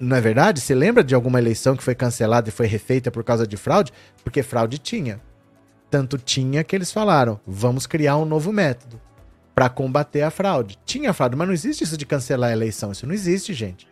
[0.00, 0.62] Não é verdade?
[0.62, 3.92] Você lembra de alguma eleição que foi cancelada e foi refeita por causa de fraude?
[4.24, 5.20] Porque fraude tinha.
[5.90, 8.98] Tanto tinha que eles falaram: vamos criar um novo método
[9.54, 10.78] para combater a fraude.
[10.86, 12.92] Tinha fraude, mas não existe isso de cancelar a eleição.
[12.92, 13.86] Isso não existe, gente.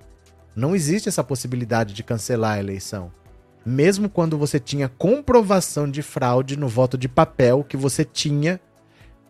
[0.57, 3.13] Não existe essa possibilidade de cancelar a eleição.
[3.67, 8.59] Mesmo quando você tinha comprovação de fraude no voto de papel, que você tinha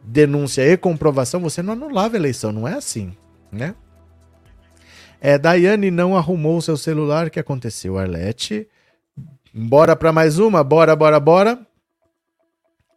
[0.01, 2.53] denúncia e comprovação, você não anulava a eleição.
[2.53, 3.17] Não é assim,
[3.51, 3.75] né?
[5.20, 7.27] É, Daiane não arrumou seu celular.
[7.27, 8.69] O que aconteceu, Arlete?
[9.53, 10.62] Bora para mais uma?
[10.62, 11.59] Bora, bora, bora.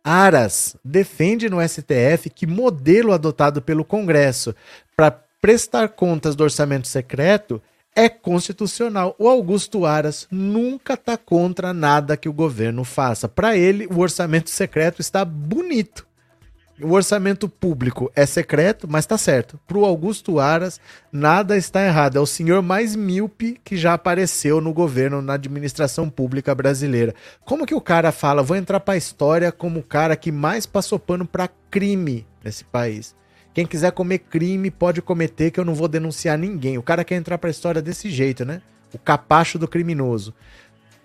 [0.03, 4.56] Aras defende no STF que modelo adotado pelo Congresso
[4.95, 7.61] para prestar contas do orçamento secreto
[7.95, 9.15] é constitucional.
[9.19, 13.27] O Augusto Aras nunca está contra nada que o governo faça.
[13.27, 16.07] Para ele, o orçamento secreto está bonito.
[16.84, 19.60] O orçamento público é secreto, mas tá certo.
[19.68, 20.80] Pro Augusto Aras,
[21.12, 22.18] nada está errado.
[22.18, 27.14] É o senhor mais míope que já apareceu no governo, na administração pública brasileira.
[27.45, 30.98] Como que o cara fala, vou entrar pra história como o cara que mais passou
[30.98, 33.16] pano pra crime nesse país?
[33.53, 36.78] Quem quiser comer crime pode cometer, que eu não vou denunciar ninguém.
[36.78, 38.62] O cara quer entrar pra história desse jeito, né?
[38.94, 40.34] O capacho do criminoso.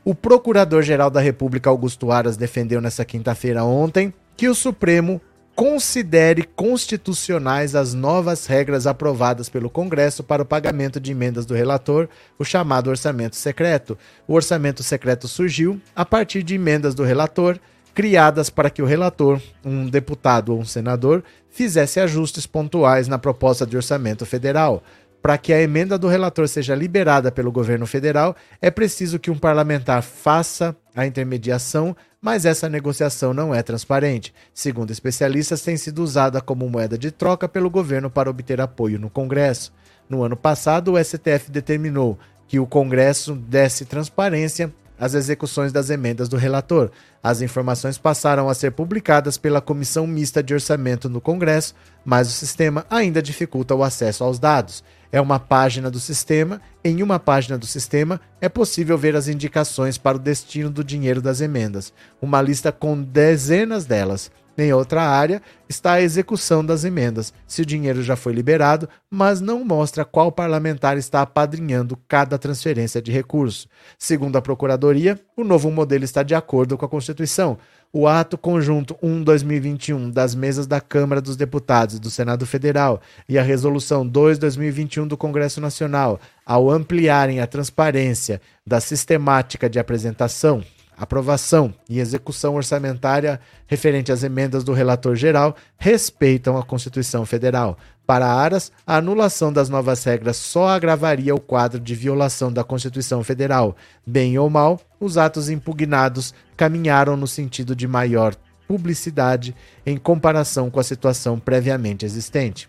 [0.04, 5.20] O Procurador-Geral da República, Augusto Aras, defendeu nessa quinta-feira ontem que o Supremo
[5.56, 12.10] considere constitucionais as novas regras aprovadas pelo Congresso para o pagamento de emendas do relator,
[12.38, 13.96] o chamado orçamento secreto.
[14.28, 17.58] O orçamento secreto surgiu a partir de emendas do relator
[17.94, 23.66] criadas para que o relator, um deputado ou um senador, fizesse ajustes pontuais na proposta
[23.66, 24.82] de orçamento federal.
[25.22, 29.38] Para que a emenda do relator seja liberada pelo governo federal, é preciso que um
[29.38, 34.34] parlamentar faça a intermediação, mas essa negociação não é transparente.
[34.52, 39.10] Segundo especialistas, tem sido usada como moeda de troca pelo governo para obter apoio no
[39.10, 39.72] Congresso.
[40.08, 42.18] No ano passado, o STF determinou
[42.48, 46.90] que o Congresso desse transparência as execuções das emendas do relator.
[47.22, 51.74] As informações passaram a ser publicadas pela Comissão Mista de Orçamento no Congresso,
[52.04, 54.82] mas o sistema ainda dificulta o acesso aos dados.
[55.10, 56.60] É uma página do sistema.
[56.84, 61.20] Em uma página do sistema é possível ver as indicações para o destino do dinheiro
[61.20, 64.30] das emendas, uma lista com dezenas delas.
[64.58, 69.38] Em outra área está a execução das emendas, se o dinheiro já foi liberado, mas
[69.38, 73.68] não mostra qual parlamentar está apadrinhando cada transferência de recurso.
[73.98, 77.58] Segundo a Procuradoria, o novo modelo está de acordo com a Constituição.
[77.92, 83.38] O Ato Conjunto 1-2021 das mesas da Câmara dos Deputados e do Senado Federal e
[83.38, 90.62] a Resolução 2-2021 do Congresso Nacional, ao ampliarem a transparência da sistemática de apresentação,
[90.96, 97.78] aprovação e execução orçamentária referente às emendas do relator geral respeitam a Constituição Federal.
[98.06, 103.24] Para Aras, a anulação das novas regras só agravaria o quadro de violação da Constituição
[103.24, 103.76] Federal.
[104.06, 108.36] Bem ou mal, os atos impugnados caminharam no sentido de maior
[108.68, 112.68] publicidade em comparação com a situação previamente existente.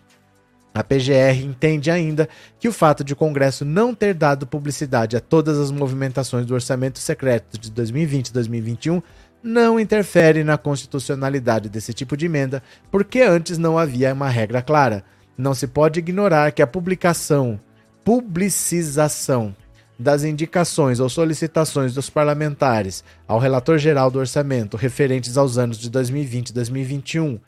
[0.74, 2.28] A PGR entende ainda
[2.58, 6.54] que o fato de o Congresso não ter dado publicidade a todas as movimentações do
[6.54, 9.02] orçamento secreto de 2020 e 2021
[9.42, 15.04] não interfere na constitucionalidade desse tipo de emenda, porque antes não havia uma regra clara.
[15.38, 17.60] Não se pode ignorar que a publicação,
[18.04, 19.54] publicização
[19.96, 25.88] das indicações ou solicitações dos parlamentares ao relator geral do orçamento referentes aos anos de
[25.90, 27.38] 2020 e 2021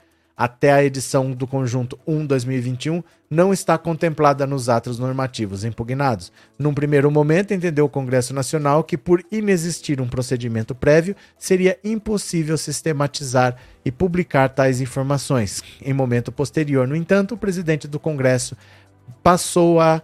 [0.40, 6.32] até a edição do conjunto 1-2021 não está contemplada nos atos normativos impugnados.
[6.58, 12.56] Num primeiro momento, entendeu o Congresso Nacional que, por inexistir um procedimento prévio, seria impossível
[12.56, 13.54] sistematizar
[13.84, 15.62] e publicar tais informações.
[15.82, 18.56] Em momento posterior, no entanto, o presidente do Congresso
[19.22, 20.00] passou a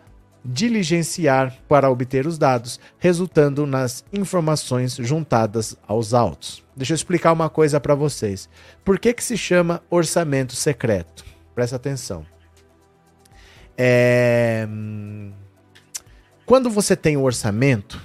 [0.46, 6.64] diligenciar para obter os dados, resultando nas informações juntadas aos autos.
[6.76, 8.48] Deixa eu explicar uma coisa para vocês.
[8.84, 11.24] Por que, que se chama orçamento secreto?
[11.54, 12.24] Presta atenção.
[13.76, 14.68] É...
[16.44, 18.00] Quando você tem o um orçamento,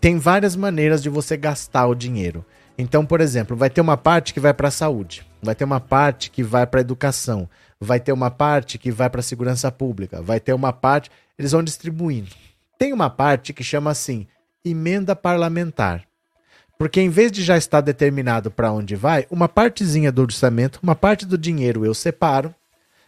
[0.00, 2.44] tem várias maneiras de você gastar o dinheiro.
[2.76, 5.78] Então, por exemplo, vai ter uma parte que vai para a saúde, vai ter uma
[5.78, 7.48] parte que vai para a educação,
[7.84, 11.52] vai ter uma parte que vai para a segurança pública, vai ter uma parte eles
[11.52, 12.30] vão distribuindo.
[12.78, 14.26] Tem uma parte que chama assim,
[14.64, 16.04] emenda parlamentar.
[16.78, 20.94] Porque em vez de já estar determinado para onde vai, uma partezinha do orçamento, uma
[20.94, 22.54] parte do dinheiro eu separo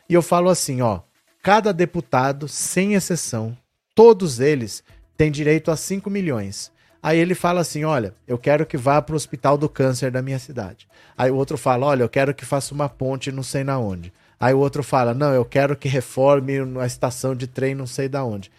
[0.09, 1.01] e eu falo assim, ó,
[1.43, 3.57] cada deputado, sem exceção,
[3.94, 4.85] todos eles
[5.16, 6.70] têm direito a 5 milhões.
[7.03, 10.23] Aí ele fala assim: olha, eu quero que vá para o hospital do câncer da
[10.23, 10.89] minha cidade.
[11.16, 14.12] Aí o outro fala: olha, eu quero que faça uma ponte não sei na onde.
[14.38, 18.08] Aí o outro fala: não, eu quero que reforme a estação de trem, não sei
[18.08, 18.50] da onde.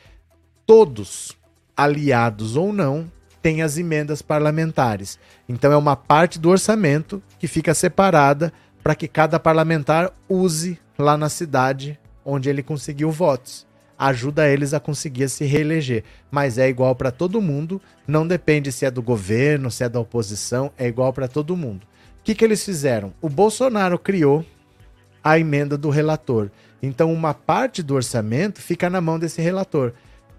[0.65, 1.37] Todos,
[1.75, 3.09] aliados ou não,
[3.41, 5.17] têm as emendas parlamentares.
[5.47, 8.51] Então é uma parte do orçamento que fica separada
[8.83, 13.65] para que cada parlamentar use lá na cidade onde ele conseguiu votos.
[13.97, 16.03] Ajuda eles a conseguir se reeleger.
[16.29, 19.99] Mas é igual para todo mundo, não depende se é do governo, se é da
[19.99, 21.83] oposição, é igual para todo mundo.
[22.19, 23.13] O que, que eles fizeram?
[23.21, 24.45] O Bolsonaro criou
[25.27, 26.49] a emenda do relator.
[26.81, 29.91] Então, uma parte do orçamento fica na mão desse relator.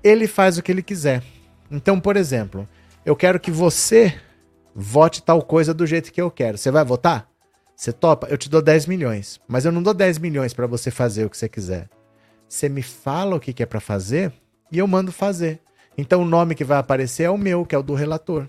[0.03, 1.23] Ele faz o que ele quiser.
[1.71, 2.67] Então, por exemplo,
[3.05, 4.19] eu quero que você
[4.75, 6.57] vote tal coisa do jeito que eu quero.
[6.57, 7.29] Você vai votar?
[7.77, 8.29] Você topa?
[8.31, 9.39] Eu te dou 10 milhões.
[9.47, 11.91] Mas eu não dou 10 milhões para você fazer o que você quiser.
[12.49, 14.33] Você me fala o que, é para fazer
[14.73, 15.61] e eu mando fazer.
[15.99, 18.49] Então o nome que vai aparecer é o meu, que é o do relator.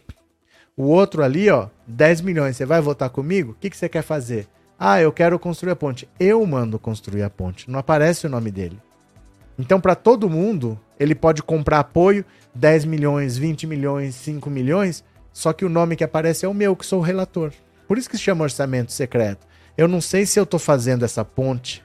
[0.78, 2.56] O outro ali, ó, 10 milhões.
[2.56, 3.52] Você vai votar comigo?
[3.52, 4.48] O que, que você quer fazer?
[4.80, 6.08] Ah, eu quero construir a ponte.
[6.18, 7.70] Eu mando construir a ponte.
[7.70, 8.80] Não aparece o nome dele.
[9.58, 12.24] Então, para todo mundo, ele pode comprar apoio,
[12.56, 15.04] 10 milhões, 20 milhões, 5 milhões,
[15.34, 17.52] só que o nome que aparece é o meu, que sou o relator.
[17.90, 19.46] Por isso que se chama orçamento secreto.
[19.78, 21.84] Eu não sei se eu estou fazendo essa ponte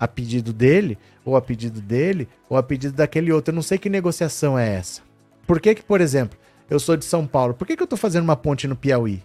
[0.00, 3.52] a pedido dele, ou a pedido dele, ou a pedido daquele outro.
[3.52, 5.02] Eu não sei que negociação é essa.
[5.46, 6.38] Por que, que por exemplo,
[6.70, 9.22] eu sou de São Paulo, por que, que eu estou fazendo uma ponte no Piauí?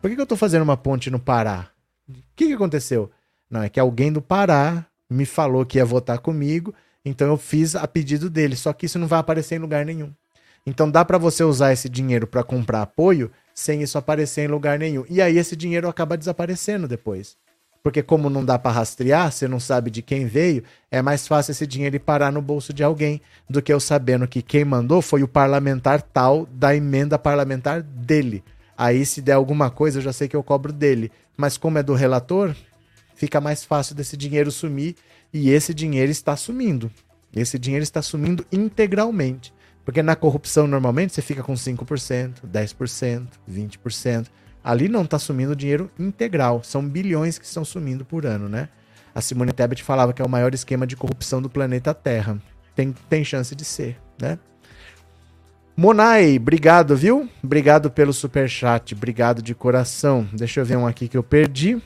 [0.00, 1.71] Por que, que eu estou fazendo uma ponte no Pará?
[2.08, 3.10] O que, que aconteceu?
[3.50, 6.74] Não, é que alguém do Pará me falou que ia votar comigo
[7.04, 10.12] então eu fiz a pedido dele, só que isso não vai aparecer em lugar nenhum.
[10.64, 14.78] Então dá para você usar esse dinheiro para comprar apoio sem isso aparecer em lugar
[14.78, 15.04] nenhum.
[15.10, 17.36] E aí esse dinheiro acaba desaparecendo depois.
[17.82, 21.50] Porque como não dá para rastrear, você não sabe de quem veio, é mais fácil
[21.50, 23.20] esse dinheiro ir parar no bolso de alguém
[23.50, 28.44] do que eu sabendo que quem mandou foi o parlamentar tal da emenda parlamentar dele.
[28.82, 31.12] Aí se der alguma coisa, eu já sei que eu cobro dele.
[31.36, 32.52] Mas como é do relator,
[33.14, 34.96] fica mais fácil desse dinheiro sumir
[35.32, 36.90] e esse dinheiro está sumindo.
[37.32, 39.54] Esse dinheiro está sumindo integralmente.
[39.84, 44.26] Porque na corrupção, normalmente, você fica com 5%, 10%, 20%.
[44.64, 46.64] Ali não está sumindo dinheiro integral.
[46.64, 48.68] São bilhões que estão sumindo por ano, né?
[49.14, 52.36] A Simone Tebet falava que é o maior esquema de corrupção do planeta Terra.
[52.74, 54.40] Tem, tem chance de ser, né?
[55.76, 57.28] Monai, obrigado, viu?
[57.42, 60.28] Obrigado pelo super chat, obrigado de coração.
[60.32, 61.80] Deixa eu ver um aqui que eu perdi.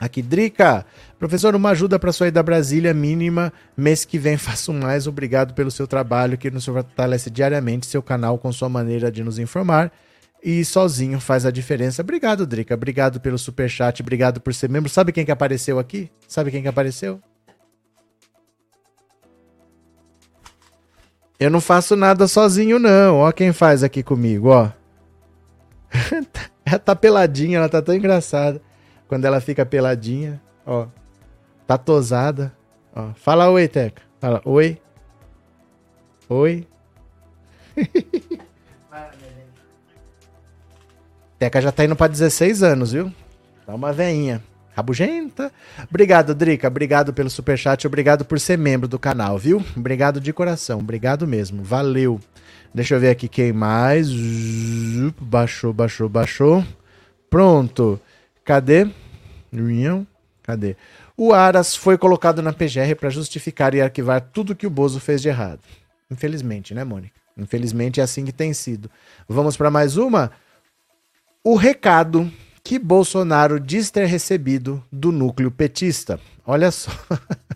[0.00, 0.86] Aqui, Drica.
[1.18, 3.52] Professor, uma ajuda para sua ida a Brasília mínima.
[3.76, 5.06] Mês que vem faço mais.
[5.06, 7.86] Obrigado pelo seu trabalho que nos fortalece diariamente.
[7.86, 9.92] Seu canal com sua maneira de nos informar.
[10.42, 12.02] E sozinho faz a diferença.
[12.02, 12.74] Obrigado, Drica.
[12.74, 14.00] Obrigado pelo super chat.
[14.00, 14.88] Obrigado por ser membro.
[14.88, 16.10] Sabe quem que apareceu aqui?
[16.28, 17.20] Sabe quem que apareceu?
[21.38, 23.18] Eu não faço nada sozinho, não.
[23.18, 24.70] Ó quem faz aqui comigo, ó.
[26.64, 28.60] ela tá peladinha, ela tá tão engraçada.
[29.06, 30.88] Quando ela fica peladinha, ó.
[31.66, 32.52] Tá tosada.
[32.94, 33.12] Ó.
[33.14, 34.02] Fala oi, Teca.
[34.20, 34.80] Fala oi.
[36.28, 36.66] Oi.
[41.38, 43.12] Teca já tá indo pra 16 anos, viu?
[43.64, 44.42] Tá uma veinha.
[44.78, 45.50] Rabugenta.
[45.90, 46.68] Obrigado, Drica.
[46.68, 47.84] Obrigado pelo superchat.
[47.84, 49.62] Obrigado por ser membro do canal, viu?
[49.76, 50.78] Obrigado de coração.
[50.78, 51.64] Obrigado mesmo.
[51.64, 52.20] Valeu.
[52.72, 54.08] Deixa eu ver aqui quem mais.
[55.20, 56.64] Baixou, baixou, baixou.
[57.28, 58.00] Pronto.
[58.44, 58.88] Cadê?
[60.44, 60.76] Cadê?
[61.16, 65.20] O Aras foi colocado na PGR para justificar e arquivar tudo que o Bozo fez
[65.20, 65.60] de errado.
[66.08, 67.18] Infelizmente, né, Mônica?
[67.36, 68.88] Infelizmente é assim que tem sido.
[69.28, 70.30] Vamos para mais uma?
[71.42, 72.30] O recado
[72.68, 76.20] que Bolsonaro diz ter recebido do núcleo petista.
[76.46, 76.90] Olha só.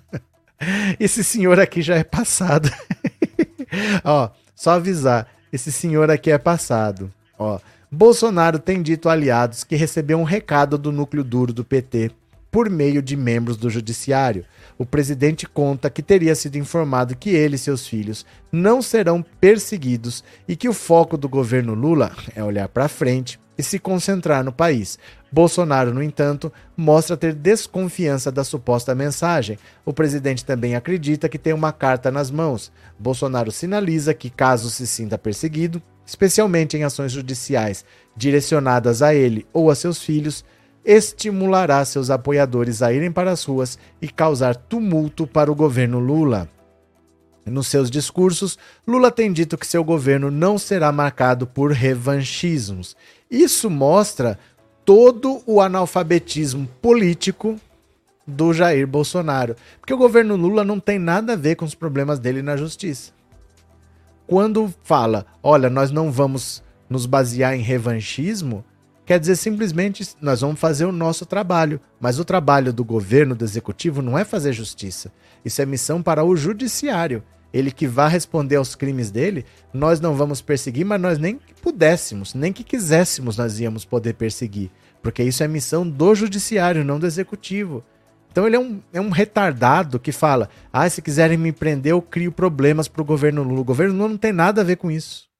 [0.99, 2.71] Esse senhor aqui já é passado.
[4.03, 5.29] Ó, só avisar.
[5.53, 7.13] Esse senhor aqui é passado.
[7.39, 7.61] Ó,
[7.91, 12.11] Bolsonaro tem dito a aliados que recebeu um recado do núcleo duro do PT
[12.53, 14.45] por meio de membros do judiciário.
[14.77, 20.23] O presidente conta que teria sido informado que ele e seus filhos não serão perseguidos
[20.47, 24.53] e que o foco do governo Lula é olhar para frente e se concentrar no
[24.53, 24.99] país.
[25.31, 29.59] Bolsonaro, no entanto, mostra ter desconfiança da suposta mensagem.
[29.85, 32.71] O presidente também acredita que tem uma carta nas mãos.
[32.99, 37.83] Bolsonaro sinaliza que, caso se sinta perseguido, especialmente em ações judiciais
[38.15, 40.45] direcionadas a ele ou a seus filhos,
[40.85, 46.49] estimulará seus apoiadores a irem para as ruas e causar tumulto para o governo Lula.
[47.45, 52.97] Nos seus discursos, Lula tem dito que seu governo não será marcado por revanchismos.
[53.31, 54.39] Isso mostra
[54.85, 57.59] todo o analfabetismo político
[58.27, 59.57] do Jair Bolsonaro.
[59.81, 63.13] Porque o governo Lula não tem nada a ver com os problemas dele na justiça
[64.33, 68.65] quando fala, olha, nós não vamos nos basear em revanchismo,
[69.05, 71.81] quer dizer simplesmente nós vamos fazer o nosso trabalho.
[72.01, 75.13] Mas o trabalho do governo, do executivo, não é fazer justiça.
[75.45, 77.23] Isso é missão para o judiciário.
[77.53, 81.53] Ele que vai responder aos crimes dele, nós não vamos perseguir, mas nós nem que
[81.61, 84.71] pudéssemos, nem que quiséssemos, nós íamos poder perseguir.
[85.03, 87.85] Porque isso é missão do judiciário, não do executivo.
[88.31, 92.01] Então ele é um, é um retardado que fala: ah, se quiserem me prender, eu
[92.01, 93.61] crio problemas para o governo Lula.
[93.61, 95.32] O governo Lula não tem nada a ver com isso.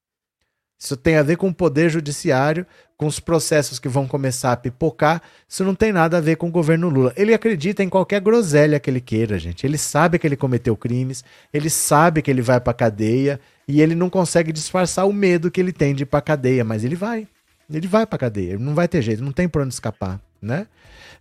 [0.83, 4.57] Isso tem a ver com o poder judiciário, com os processos que vão começar a
[4.57, 5.23] pipocar.
[5.49, 7.13] Isso não tem nada a ver com o governo Lula.
[7.17, 9.65] Ele acredita em qualquer groselha que ele queira, gente.
[9.65, 11.23] Ele sabe que ele cometeu crimes,
[11.55, 13.39] ele sabe que ele vai para cadeia
[13.69, 16.83] e ele não consegue disfarçar o medo que ele tem de ir para cadeia, mas
[16.83, 17.29] ele vai.
[17.73, 20.67] Ele vai para cadeia, não vai ter jeito, não tem por onde escapar, né?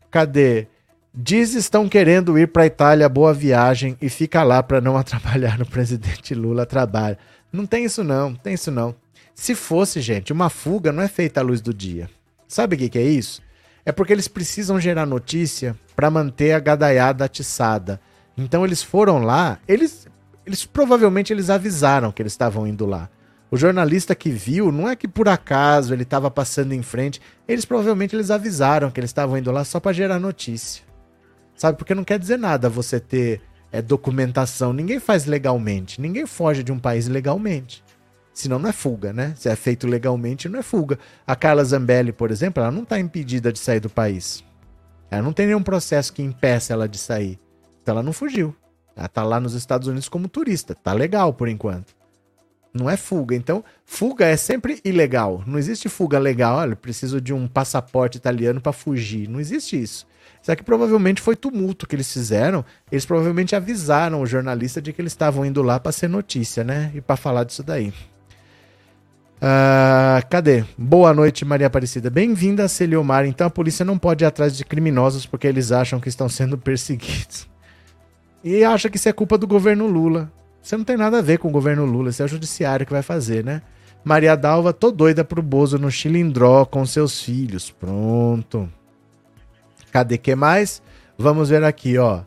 [0.09, 0.65] Cadê?
[1.13, 5.67] Diz estão querendo ir para Itália, boa viagem e fica lá para não atrapalhar no
[5.67, 7.15] presidente Lula trabalho.
[7.53, 8.95] Não tem isso não, tem isso não.
[9.33, 12.09] Se fosse, gente, uma fuga não é feita à luz do dia.
[12.47, 13.41] Sabe o que, que é isso?
[13.85, 17.99] É porque eles precisam gerar notícia para manter a gadaiada atiçada.
[18.37, 20.07] Então eles foram lá, eles,
[20.45, 23.09] eles provavelmente eles avisaram que eles estavam indo lá.
[23.49, 27.65] O jornalista que viu, não é que por acaso ele estava passando em frente, eles
[27.65, 30.83] provavelmente eles avisaram que eles estavam indo lá só para gerar notícia.
[31.55, 31.77] Sabe?
[31.77, 33.41] Porque não quer dizer nada você ter
[33.71, 34.71] é, documentação.
[34.71, 37.83] Ninguém faz legalmente, ninguém foge de um país legalmente.
[38.33, 39.33] Senão não é fuga, né?
[39.35, 40.97] Se é feito legalmente, não é fuga.
[41.27, 44.43] A Carla Zambelli, por exemplo, ela não está impedida de sair do país.
[45.09, 47.37] Ela não tem nenhum processo que impeça ela de sair.
[47.81, 48.55] Então ela não fugiu.
[48.95, 50.73] Ela tá lá nos Estados Unidos como turista.
[50.73, 51.93] Tá legal por enquanto.
[52.73, 53.35] Não é fuga.
[53.35, 55.43] Então, fuga é sempre ilegal.
[55.45, 56.57] Não existe fuga legal.
[56.57, 59.27] Olha, preciso de um passaporte italiano para fugir.
[59.27, 60.07] Não existe isso.
[60.41, 62.63] Isso aqui provavelmente foi tumulto que eles fizeram.
[62.89, 66.91] Eles provavelmente avisaram o jornalista de que eles estavam indo lá para ser notícia, né?
[66.95, 67.93] E para falar disso daí.
[69.41, 70.63] Uh, cadê?
[70.77, 72.11] Boa noite, Maria Aparecida.
[72.11, 73.25] Bem-vinda a Celiomar.
[73.25, 76.59] Então a polícia não pode ir atrás de criminosos porque eles acham que estão sendo
[76.59, 77.49] perseguidos.
[78.43, 80.31] E acha que isso é culpa do governo Lula.
[80.61, 82.91] Você não tem nada a ver com o governo Lula, isso é o judiciário que
[82.91, 83.63] vai fazer, né?
[84.03, 87.71] Maria Dalva, tô doida pro Bozo no Chilindró com seus filhos.
[87.71, 88.69] Pronto.
[89.91, 90.83] Cadê que mais?
[91.17, 92.21] Vamos ver aqui, ó.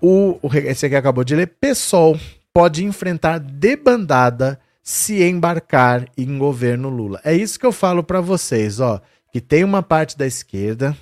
[0.00, 1.56] O, o esse aqui acabou de ler.
[1.60, 2.16] PSOL
[2.52, 7.18] pode enfrentar debandada se embarcar em governo Lula.
[7.24, 9.00] É isso que eu falo para vocês, ó,
[9.32, 10.94] que tem uma parte da esquerda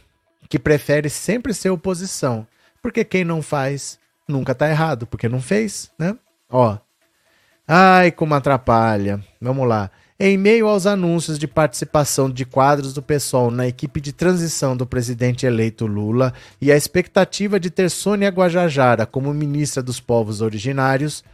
[0.48, 2.46] que prefere sempre ser oposição,
[2.80, 3.98] porque quem não faz
[4.28, 6.16] nunca tá errado, porque não fez, né?
[6.48, 6.78] Ó.
[7.66, 9.20] Ai, como atrapalha.
[9.40, 9.90] Vamos lá.
[10.18, 14.86] Em meio aos anúncios de participação de quadros do PSOL na equipe de transição do
[14.86, 21.24] presidente eleito Lula e a expectativa de ter Sônia Guajajara como ministra dos povos originários,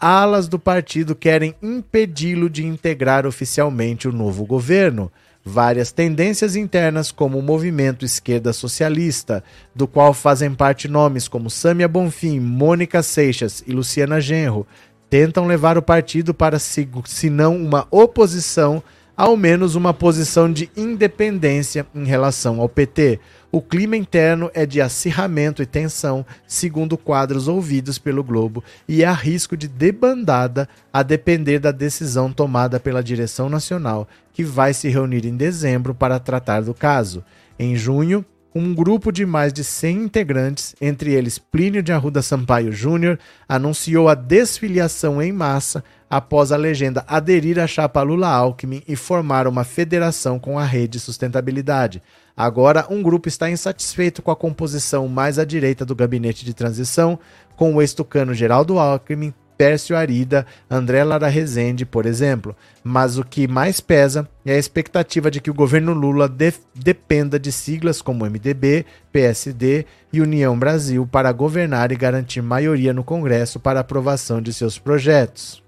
[0.00, 5.10] alas do partido querem impedi-lo de integrar oficialmente o novo governo.
[5.44, 9.42] Várias tendências internas, como o movimento Esquerda Socialista,
[9.74, 14.66] do qual fazem parte nomes como Sâmia Bonfim, Mônica Seixas e Luciana Genro,
[15.08, 18.82] tentam levar o partido para, se não uma oposição,
[19.16, 23.18] ao menos uma posição de independência em relação ao PT.
[23.50, 29.12] O clima interno é de acirramento e tensão, segundo quadros ouvidos pelo Globo, e há
[29.12, 35.24] risco de debandada a depender da decisão tomada pela direção nacional, que vai se reunir
[35.24, 37.24] em dezembro para tratar do caso.
[37.58, 38.22] Em junho,
[38.54, 43.18] um grupo de mais de 100 integrantes, entre eles Plínio de Arruda Sampaio Júnior,
[43.48, 49.64] anunciou a desfiliação em massa após a legenda aderir à chapa Lula-Alckmin e formar uma
[49.64, 52.02] federação com a Rede Sustentabilidade.
[52.36, 57.18] Agora, um grupo está insatisfeito com a composição mais à direita do gabinete de transição,
[57.56, 62.56] com o ex-tucano Geraldo Alckmin, Pércio Arida, André Lara Rezende, por exemplo.
[62.84, 67.38] Mas o que mais pesa é a expectativa de que o governo Lula de dependa
[67.38, 73.58] de siglas como MDB, PSD e União Brasil para governar e garantir maioria no Congresso
[73.58, 75.67] para aprovação de seus projetos.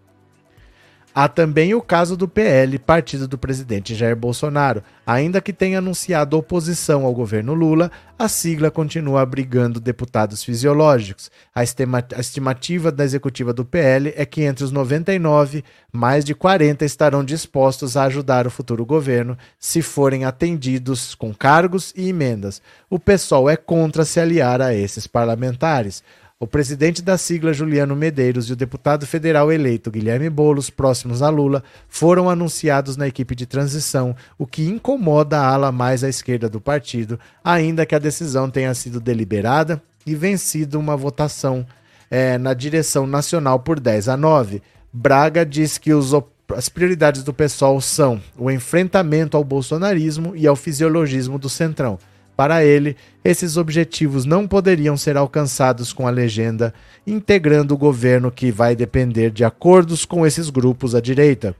[1.13, 4.83] Há também o caso do PL, partido do presidente Jair Bolsonaro.
[5.05, 11.29] Ainda que tenha anunciado oposição ao governo Lula, a sigla continua abrigando deputados fisiológicos.
[11.53, 17.25] A, estimativa da executiva do PL é que entre os 99, mais de 40 estarão
[17.25, 22.63] dispostos a ajudar o futuro governo se forem atendidos com cargos e emendas.
[22.89, 26.05] O PSOL é contra se aliar a esses parlamentares.
[26.43, 31.29] O presidente da sigla Juliano Medeiros e o deputado federal eleito Guilherme Bolos, próximos a
[31.29, 36.49] Lula, foram anunciados na equipe de transição, o que incomoda a ala mais à esquerda
[36.49, 41.67] do partido, ainda que a decisão tenha sido deliberada e vencido uma votação
[42.11, 44.63] é, na direção nacional por 10 a 9.
[44.91, 46.15] Braga diz que os
[46.57, 51.97] as prioridades do PSOL são o enfrentamento ao bolsonarismo e ao fisiologismo do Centrão.
[52.41, 56.73] Para ele, esses objetivos não poderiam ser alcançados com a legenda
[57.07, 61.55] integrando o governo que vai depender de acordos com esses grupos à direita.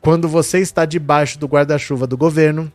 [0.00, 2.72] Quando você está debaixo do guarda-chuva do governo,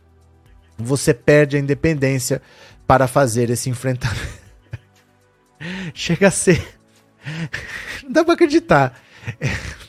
[0.78, 2.40] você perde a independência
[2.86, 4.40] para fazer esse enfrentamento.
[5.92, 6.66] Chega a ser.
[8.02, 8.98] Não dá para acreditar.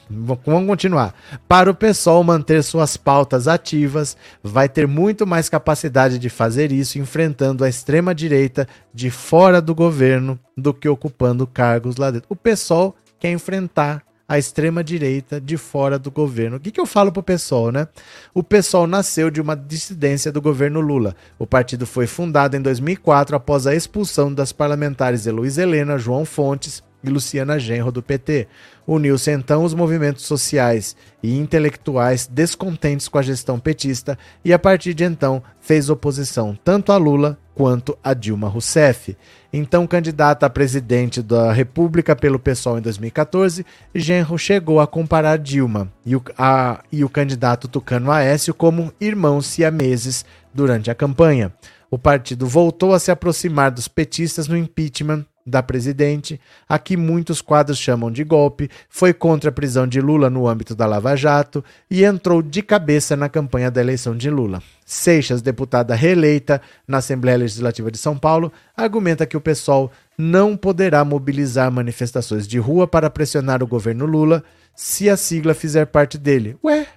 [0.09, 1.13] Vamos continuar.
[1.47, 6.97] Para o pessoal manter suas pautas ativas, vai ter muito mais capacidade de fazer isso
[6.97, 12.27] enfrentando a extrema-direita de fora do governo do que ocupando cargos lá dentro.
[12.29, 16.57] O pessoal quer enfrentar a extrema-direita de fora do governo.
[16.57, 17.87] O que, que eu falo pro pessoal, né?
[18.33, 21.15] O pessoal nasceu de uma dissidência do governo Lula.
[21.39, 26.83] O partido foi fundado em 2004 após a expulsão das parlamentares Heloísa Helena, João Fontes
[27.01, 28.47] e Luciana Genro, do PT.
[28.87, 34.93] Uniu-se então os movimentos sociais e intelectuais descontentes com a gestão petista e, a partir
[34.93, 39.17] de então, fez oposição tanto a Lula quanto a Dilma Rousseff.
[39.51, 45.91] Então candidata a presidente da República pelo PSOL em 2014, Genro chegou a comparar Dilma
[46.05, 50.23] e o, a, e o candidato Tucano Aécio como irmãos siameses
[50.53, 51.51] durante a campanha.
[51.89, 57.41] O partido voltou a se aproximar dos petistas no impeachment da presidente, a que muitos
[57.41, 61.63] quadros chamam de golpe, foi contra a prisão de Lula no âmbito da Lava Jato
[61.89, 64.61] e entrou de cabeça na campanha da eleição de Lula.
[64.85, 71.05] Seixas, deputada reeleita na Assembleia Legislativa de São Paulo, argumenta que o PSOL não poderá
[71.05, 74.43] mobilizar manifestações de rua para pressionar o governo Lula
[74.75, 76.57] se a sigla fizer parte dele.
[76.63, 76.87] Ué,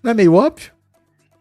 [0.00, 0.70] não é meio óbvio?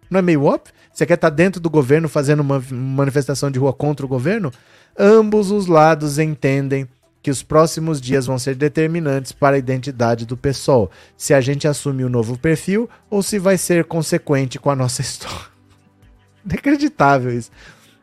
[0.10, 0.74] Não é meio óbvio?
[0.92, 4.52] Você quer estar dentro do governo fazendo uma manifestação de rua contra o governo?
[4.98, 6.88] Ambos os lados entendem
[7.22, 11.68] que os próximos dias vão ser determinantes para a identidade do PSOL, se a gente
[11.68, 15.52] assume o um novo perfil ou se vai ser consequente com a nossa história.
[16.44, 17.52] Inacreditável isso.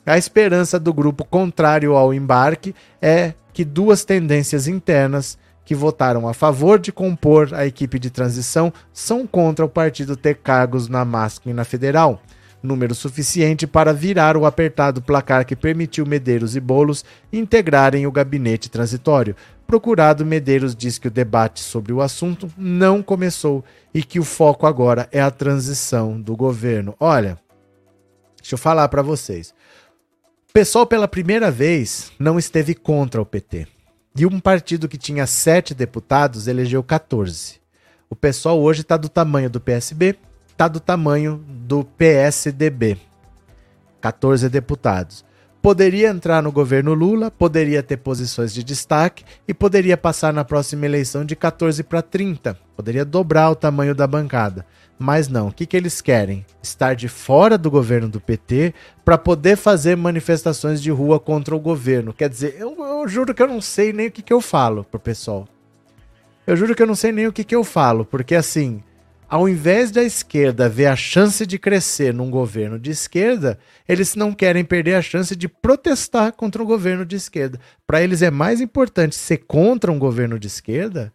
[0.06, 6.32] A esperança do grupo contrário ao embarque é que duas tendências internas que votaram a
[6.32, 11.44] favor de compor a equipe de transição são contra o partido ter cargos na MASC
[11.44, 12.22] e na Federal
[12.62, 18.68] número suficiente para virar o apertado placar que permitiu Medeiros e Bolos integrarem o gabinete
[18.68, 19.36] transitório.
[19.66, 24.66] Procurado, Medeiros diz que o debate sobre o assunto não começou e que o foco
[24.66, 26.94] agora é a transição do governo.
[26.98, 27.38] Olha,
[28.40, 29.54] deixa eu falar para vocês.
[30.48, 33.66] O pessoal, pela primeira vez, não esteve contra o PT.
[34.16, 37.60] E um partido que tinha sete deputados elegeu 14.
[38.10, 40.18] O pessoal hoje está do tamanho do PSB,
[40.58, 42.98] está do tamanho do PSDB.
[44.00, 45.24] 14 deputados.
[45.62, 50.84] Poderia entrar no governo Lula, poderia ter posições de destaque e poderia passar na próxima
[50.84, 52.58] eleição de 14 para 30.
[52.74, 54.66] Poderia dobrar o tamanho da bancada.
[54.98, 56.44] Mas não, o que, que eles querem?
[56.60, 58.74] Estar de fora do governo do PT
[59.04, 62.12] para poder fazer manifestações de rua contra o governo.
[62.12, 64.82] Quer dizer, eu, eu juro que eu não sei nem o que, que eu falo
[64.82, 65.46] pro pessoal.
[66.44, 68.82] Eu juro que eu não sei nem o que, que eu falo, porque assim,
[69.28, 74.32] ao invés da esquerda ver a chance de crescer num governo de esquerda, eles não
[74.32, 77.60] querem perder a chance de protestar contra um governo de esquerda.
[77.86, 81.12] Para eles é mais importante ser contra um governo de esquerda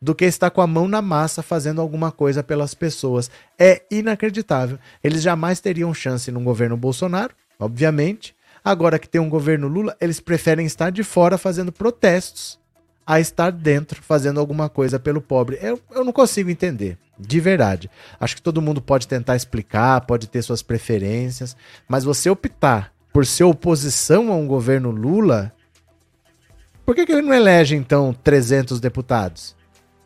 [0.00, 3.30] do que estar com a mão na massa fazendo alguma coisa pelas pessoas.
[3.56, 4.76] É inacreditável.
[5.02, 8.34] Eles jamais teriam chance num governo Bolsonaro, obviamente.
[8.64, 12.60] Agora que tem um governo Lula, eles preferem estar de fora fazendo protestos
[13.06, 15.58] a estar dentro fazendo alguma coisa pelo pobre.
[15.60, 16.98] Eu, eu não consigo entender.
[17.18, 17.90] De verdade.
[18.18, 21.56] Acho que todo mundo pode tentar explicar, pode ter suas preferências,
[21.88, 25.52] mas você optar por ser oposição a um governo Lula,
[26.84, 29.54] por que, que ele não elege então 300 deputados?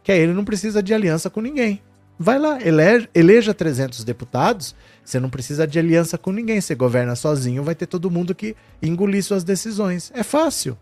[0.03, 1.81] Que aí ele não precisa de aliança com ninguém.
[2.19, 4.75] Vai lá, elege, eleja 300 deputados,
[5.05, 8.57] você não precisa de aliança com ninguém, você governa sozinho, vai ter todo mundo que
[8.83, 10.11] engolir suas decisões.
[10.15, 10.79] É fácil.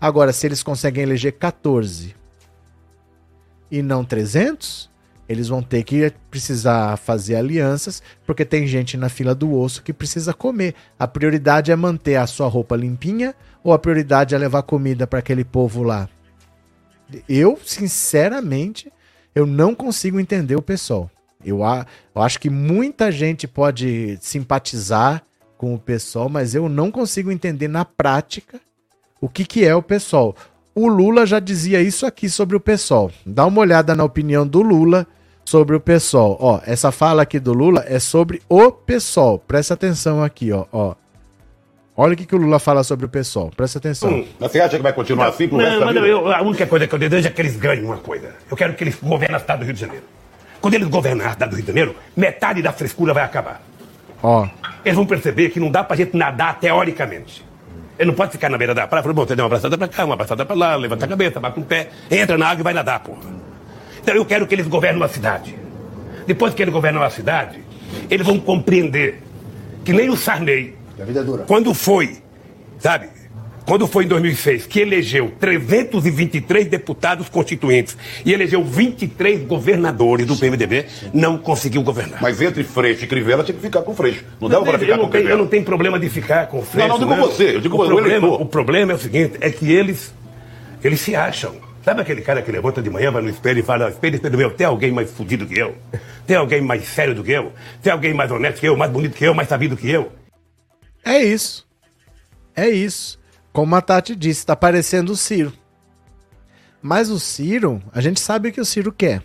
[0.00, 2.14] Agora, se eles conseguem eleger 14
[3.70, 4.88] e não 300,
[5.28, 9.92] eles vão ter que precisar fazer alianças, porque tem gente na fila do osso que
[9.92, 10.74] precisa comer.
[10.98, 15.18] A prioridade é manter a sua roupa limpinha ou a prioridade é levar comida para
[15.18, 16.08] aquele povo lá?
[17.28, 18.92] Eu, sinceramente,
[19.34, 21.10] eu não consigo entender o pessoal.
[21.44, 21.60] Eu,
[22.14, 25.22] eu acho que muita gente pode simpatizar
[25.56, 28.60] com o pessoal, mas eu não consigo entender na prática
[29.20, 30.34] o que, que é o pessoal.
[30.74, 33.10] O Lula já dizia isso aqui sobre o pessoal.
[33.26, 35.06] Dá uma olhada na opinião do Lula
[35.44, 36.36] sobre o PSOL.
[36.40, 39.38] Ó, essa fala aqui do Lula é sobre o PSOL.
[39.38, 40.66] Presta atenção aqui, ó.
[40.70, 40.94] ó.
[41.96, 43.50] Olha o que, que o Lula fala sobre o PSOL.
[43.56, 44.08] Presta atenção.
[44.08, 46.94] Hum, você acha que vai continuar assim pro não, mas eu, A única coisa que
[46.94, 48.36] eu desejo é que eles ganhem uma coisa.
[48.48, 50.04] Eu quero que eles governem a cidade do Rio de Janeiro.
[50.60, 53.60] Quando eles governarem a cidade do Rio de Janeiro, metade da frescura vai acabar.
[54.22, 54.46] Ó.
[54.84, 57.47] Eles vão perceber que não dá pra gente nadar teoricamente.
[57.98, 59.88] Ele não pode ficar na beira da praia falar, bom, você deu uma abraçada pra
[59.88, 62.64] cá, uma abraçada pra lá, levanta a cabeça, bate um pé, entra na água e
[62.64, 63.28] vai nadar, porra.
[64.00, 65.54] Então eu quero que eles governem uma cidade.
[66.26, 67.58] Depois que eles governam a cidade,
[68.08, 69.20] eles vão compreender
[69.84, 70.76] que nem o Sarney,
[71.46, 72.18] quando foi,
[72.78, 73.08] sabe,
[73.68, 80.86] quando foi em 2006, que elegeu 323 deputados constituintes e elegeu 23 governadores do PMDB,
[81.12, 82.22] não conseguiu governar.
[82.22, 84.24] Mas entre Freixo e Crivella tinha que ficar com Freixo.
[84.40, 86.88] Não dava para ficar com tenho, Eu não tenho problema de ficar com Freixo.
[86.88, 89.70] Não, não digo você, eu digo o problema, o problema é o seguinte, é que
[89.70, 90.14] eles,
[90.82, 91.54] eles se acham.
[91.84, 94.50] Sabe aquele cara que levanta de manhã, vai no espelho e fala: espelho, espelho meu,
[94.50, 95.74] tem alguém mais fudido que eu?
[96.26, 97.52] Tem alguém mais sério do que eu?
[97.82, 100.10] Tem alguém mais honesto que eu, mais bonito que eu, mais sabido que eu?
[101.04, 101.68] É isso.
[102.56, 103.17] É isso.
[103.58, 105.52] Como a Tati disse, tá parecendo o Ciro.
[106.80, 109.20] Mas o Ciro, a gente sabe o que o Ciro quer.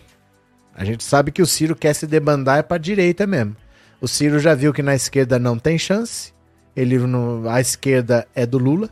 [0.74, 3.56] A gente sabe que o Ciro quer se debandar é para direita mesmo.
[4.00, 6.32] O Ciro já viu que na esquerda não tem chance.
[6.74, 8.90] Ele no, a esquerda é do Lula.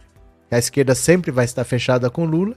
[0.49, 2.55] A esquerda sempre vai estar fechada com Lula.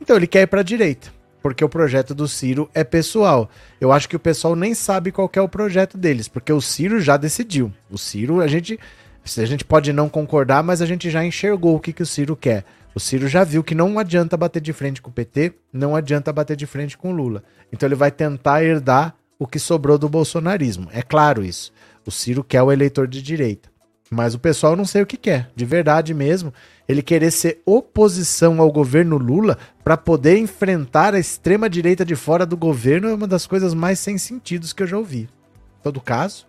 [0.00, 3.50] Então ele quer ir para a direita, porque o projeto do Ciro é pessoal.
[3.78, 6.98] Eu acho que o pessoal nem sabe qual é o projeto deles, porque o Ciro
[6.98, 7.70] já decidiu.
[7.90, 8.80] O Ciro, a gente,
[9.24, 12.36] a gente pode não concordar, mas a gente já enxergou o que, que o Ciro
[12.36, 12.64] quer.
[12.94, 16.32] O Ciro já viu que não adianta bater de frente com o PT, não adianta
[16.32, 17.42] bater de frente com o Lula.
[17.72, 20.88] Então ele vai tentar herdar o que sobrou do bolsonarismo.
[20.92, 21.72] É claro isso.
[22.04, 23.70] O Ciro quer o eleitor de direita.
[24.10, 26.52] Mas o pessoal não sei o que quer, de verdade mesmo.
[26.86, 32.44] Ele querer ser oposição ao governo Lula para poder enfrentar a extrema direita de fora
[32.44, 35.22] do governo é uma das coisas mais sem sentidos que eu já ouvi.
[35.22, 36.46] Em todo caso,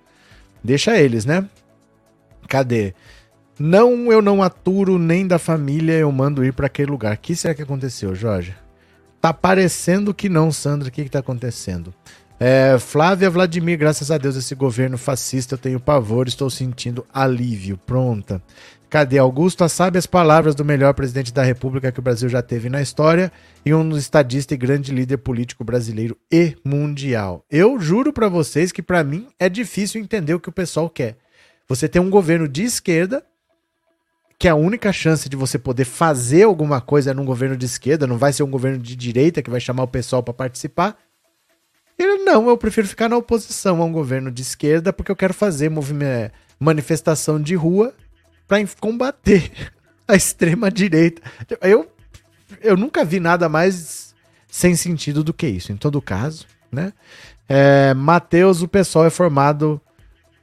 [0.62, 1.48] deixa eles, né?
[2.48, 2.94] Cadê?
[3.60, 7.16] Não, eu não aturo nem da família, eu mando ir para aquele lugar.
[7.16, 8.56] O que será que aconteceu, Jorge?
[9.22, 10.90] Tá parecendo que não, Sandra.
[10.90, 11.94] O que, que tá acontecendo?
[12.40, 17.78] É, Flávia Vladimir, graças a Deus, esse governo fascista, eu tenho pavor, estou sentindo alívio.
[17.78, 18.42] Pronta.
[18.90, 19.68] Cadê Augusto?
[19.70, 23.32] Sabe as palavras do melhor presidente da República que o Brasil já teve na história
[23.66, 27.44] e um estadista e grande líder político brasileiro e mundial.
[27.50, 31.18] Eu juro para vocês que para mim é difícil entender o que o pessoal quer.
[31.68, 33.26] Você tem um governo de esquerda
[34.38, 38.06] que a única chance de você poder fazer alguma coisa é num governo de esquerda,
[38.06, 40.98] não vai ser um governo de direita que vai chamar o pessoal para participar.
[41.98, 45.34] Ele, não, eu prefiro ficar na oposição a um governo de esquerda porque eu quero
[45.34, 45.72] fazer
[46.60, 47.94] manifestação de rua
[48.48, 49.52] para combater
[50.08, 51.22] a extrema direita.
[51.62, 51.90] Eu,
[52.62, 54.14] eu nunca vi nada mais
[54.48, 55.72] sem sentido do que isso.
[55.72, 56.92] Em todo caso, né?
[57.48, 59.80] É, Mateus, o pessoal é formado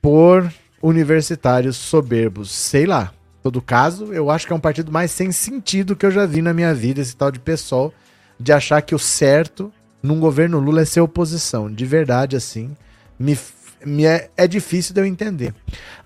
[0.01, 0.51] por
[0.83, 2.51] universitários soberbos.
[2.51, 3.13] Sei lá.
[3.41, 6.27] Em todo caso, eu acho que é um partido mais sem sentido que eu já
[6.27, 7.93] vi na minha vida, esse tal de pessoal,
[8.39, 11.73] de achar que o certo num governo Lula é ser oposição.
[11.73, 12.77] De verdade, assim,
[13.19, 13.39] me,
[13.85, 15.55] me é, é difícil de eu entender.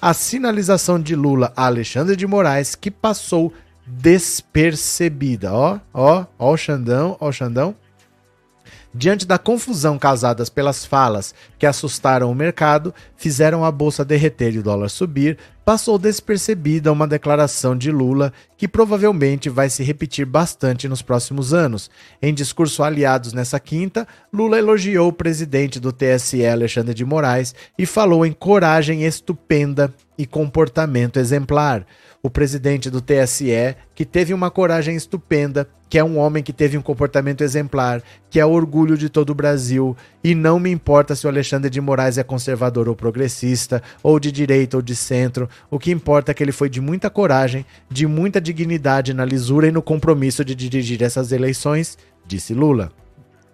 [0.01, 3.53] A sinalização de Lula a Alexandre de Moraes, que passou
[3.87, 5.53] despercebida.
[5.53, 7.75] Ó, ó, ó o Xandão, ó o Xandão.
[8.97, 14.61] Diante da confusão causadas pelas falas que assustaram o mercado, fizeram a bolsa derreter e
[14.61, 20.89] o dólar subir, passou despercebida uma declaração de Lula que provavelmente vai se repetir bastante
[20.89, 21.91] nos próximos anos.
[22.21, 27.87] Em discurso aliados nessa quinta, Lula elogiou o presidente do TSE, Alexandre de Moraes, e
[27.87, 31.87] falou em coragem estupenda e comportamento exemplar
[32.25, 36.79] o presidente do TSE, que teve uma coragem estupenda, que é um homem que teve
[36.79, 41.27] um comportamento exemplar, que é orgulho de todo o Brasil, e não me importa se
[41.27, 45.79] o Alexandre de Moraes é conservador ou progressista, ou de direita ou de centro, o
[45.79, 49.73] que importa é que ele foi de muita coragem, de muita dignidade na lisura e
[49.73, 52.93] no compromisso de dirigir essas eleições, disse Lula.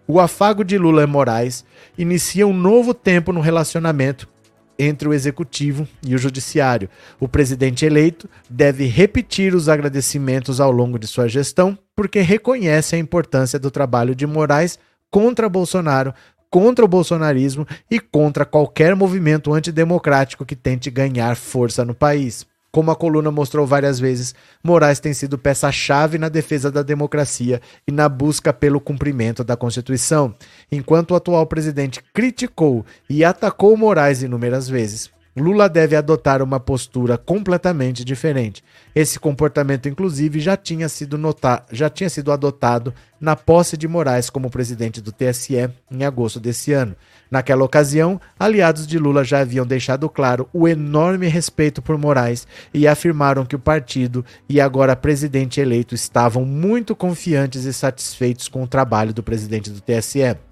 [0.06, 1.64] O afago de Lula e Moraes
[1.96, 4.28] inicia um novo tempo no relacionamento
[4.76, 6.88] entre o executivo e o judiciário.
[7.20, 12.98] O presidente eleito deve repetir os agradecimentos ao longo de sua gestão, porque reconhece a
[12.98, 14.78] importância do trabalho de Moraes
[15.10, 16.14] contra Bolsonaro,
[16.50, 22.44] contra o bolsonarismo e contra qualquer movimento antidemocrático que tente ganhar força no país.
[22.72, 24.32] Como a coluna mostrou várias vezes,
[24.62, 30.34] Moraes tem sido peça-chave na defesa da democracia e na busca pelo cumprimento da Constituição.
[30.70, 37.16] Enquanto o atual presidente criticou e atacou Moraes inúmeras vezes, Lula deve adotar uma postura
[37.16, 38.64] completamente diferente.
[38.94, 44.28] Esse comportamento, inclusive, já tinha sido, notado, já tinha sido adotado na posse de Moraes
[44.28, 46.96] como presidente do TSE em agosto desse ano.
[47.30, 52.44] Naquela ocasião, aliados de Lula já haviam deixado claro o enorme respeito por Moraes
[52.74, 58.64] e afirmaram que o partido e agora presidente eleito estavam muito confiantes e satisfeitos com
[58.64, 60.49] o trabalho do presidente do TSE.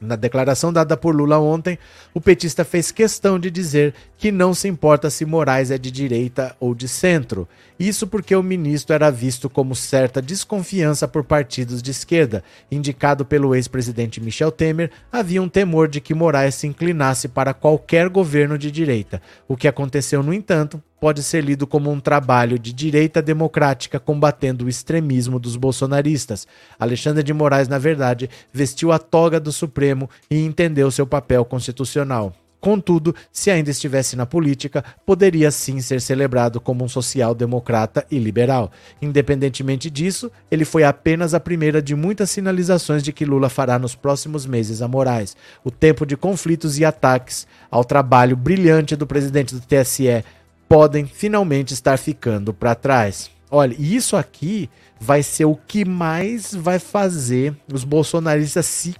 [0.00, 1.78] Na declaração dada por Lula ontem,
[2.12, 6.54] o petista fez questão de dizer que não se importa se Moraes é de direita
[6.60, 7.48] ou de centro.
[7.78, 12.44] Isso porque o ministro era visto como certa desconfiança por partidos de esquerda.
[12.70, 18.08] Indicado pelo ex-presidente Michel Temer, havia um temor de que Moraes se inclinasse para qualquer
[18.08, 19.20] governo de direita.
[19.48, 24.64] O que aconteceu, no entanto, pode ser lido como um trabalho de direita democrática combatendo
[24.64, 26.48] o extremismo dos bolsonaristas.
[26.80, 32.34] Alexandre de Moraes, na verdade, vestiu a toga do Supremo e entendeu seu papel constitucional.
[32.58, 38.72] Contudo, se ainda estivesse na política, poderia sim ser celebrado como um social-democrata e liberal.
[39.00, 43.94] Independentemente disso, ele foi apenas a primeira de muitas sinalizações de que Lula fará nos
[43.94, 45.36] próximos meses a Moraes.
[45.62, 50.24] O tempo de conflitos e ataques ao trabalho brilhante do presidente do TSE
[50.68, 53.30] podem finalmente estar ficando para trás.
[53.50, 54.68] Olha, isso aqui
[55.00, 58.96] vai ser o que mais vai fazer os bolsonaristas se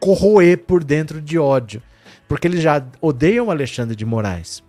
[0.00, 1.82] corroer por dentro de ódio.
[2.26, 4.62] Porque eles já odeiam Alexandre de Moraes.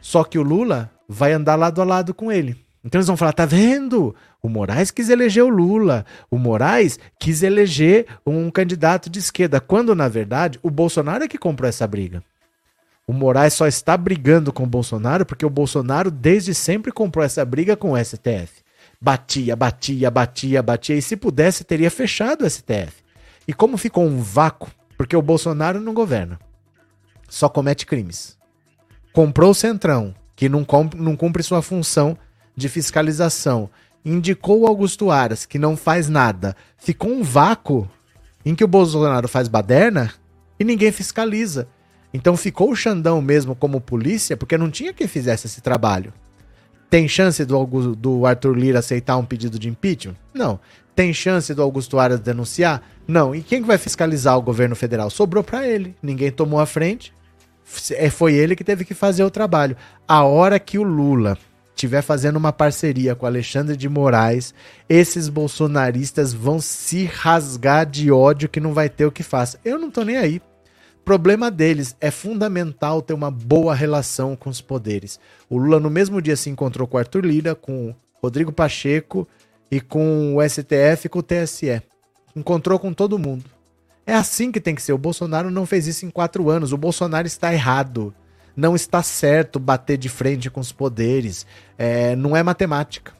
[0.00, 2.56] Só que o Lula vai andar lado a lado com ele.
[2.84, 4.14] Então eles vão falar: tá vendo?
[4.42, 6.04] O Moraes quis eleger o Lula.
[6.28, 9.60] O Moraes quis eleger um candidato de esquerda.
[9.60, 12.22] Quando, na verdade, o Bolsonaro é que comprou essa briga.
[13.06, 17.44] O Moraes só está brigando com o Bolsonaro porque o Bolsonaro desde sempre comprou essa
[17.44, 18.62] briga com o STF.
[19.00, 20.96] Batia, batia, batia, batia.
[20.96, 23.02] E se pudesse, teria fechado o STF.
[23.46, 26.38] E como ficou um vácuo, porque o Bolsonaro não governa,
[27.28, 28.38] só comete crimes.
[29.12, 30.64] Comprou o Centrão, que não,
[30.96, 32.16] não cumpre sua função
[32.56, 33.68] de fiscalização.
[34.04, 36.56] Indicou o Augusto Aras, que não faz nada.
[36.76, 37.90] Ficou um vácuo
[38.44, 40.12] em que o Bolsonaro faz baderna
[40.58, 41.68] e ninguém fiscaliza.
[42.12, 46.12] Então ficou o Xandão mesmo como polícia, porque não tinha quem fizesse esse trabalho.
[46.90, 50.14] Tem chance do, Augusto, do Arthur Lira aceitar um pedido de impeachment?
[50.34, 50.60] Não.
[50.94, 52.82] Tem chance do Augusto Aras denunciar?
[53.08, 53.34] Não.
[53.34, 55.08] E quem que vai fiscalizar o governo federal?
[55.08, 55.96] Sobrou para ele.
[56.02, 57.14] Ninguém tomou a frente.
[57.92, 59.74] É, foi ele que teve que fazer o trabalho.
[60.06, 61.38] A hora que o Lula
[61.74, 64.54] estiver fazendo uma parceria com Alexandre de Moraes,
[64.86, 69.58] esses bolsonaristas vão se rasgar de ódio que não vai ter o que faça.
[69.64, 70.42] Eu não tô nem aí.
[71.04, 75.18] Problema deles é fundamental ter uma boa relação com os poderes.
[75.50, 77.92] O Lula no mesmo dia se encontrou com Arthur Lira, com
[78.22, 79.26] Rodrigo Pacheco
[79.68, 81.82] e com o STF e com o TSE.
[82.36, 83.44] Encontrou com todo mundo.
[84.06, 84.92] É assim que tem que ser.
[84.92, 86.72] O Bolsonaro não fez isso em quatro anos.
[86.72, 88.14] O Bolsonaro está errado.
[88.54, 91.46] Não está certo bater de frente com os poderes.
[91.76, 93.12] É, não é matemática.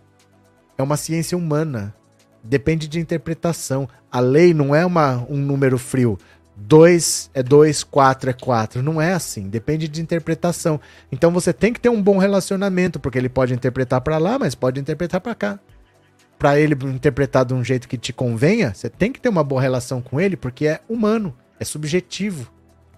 [0.78, 1.94] É uma ciência humana.
[2.44, 3.88] Depende de interpretação.
[4.10, 6.18] A lei não é uma, um número frio.
[6.57, 8.83] 2 é 2, 4 é 4.
[8.83, 10.81] Não é assim, depende de interpretação.
[11.11, 14.55] Então você tem que ter um bom relacionamento, porque ele pode interpretar para lá, mas
[14.55, 15.59] pode interpretar para cá.
[16.39, 19.62] Para ele interpretar de um jeito que te convenha, você tem que ter uma boa
[19.62, 22.51] relação com ele, porque é humano, é subjetivo.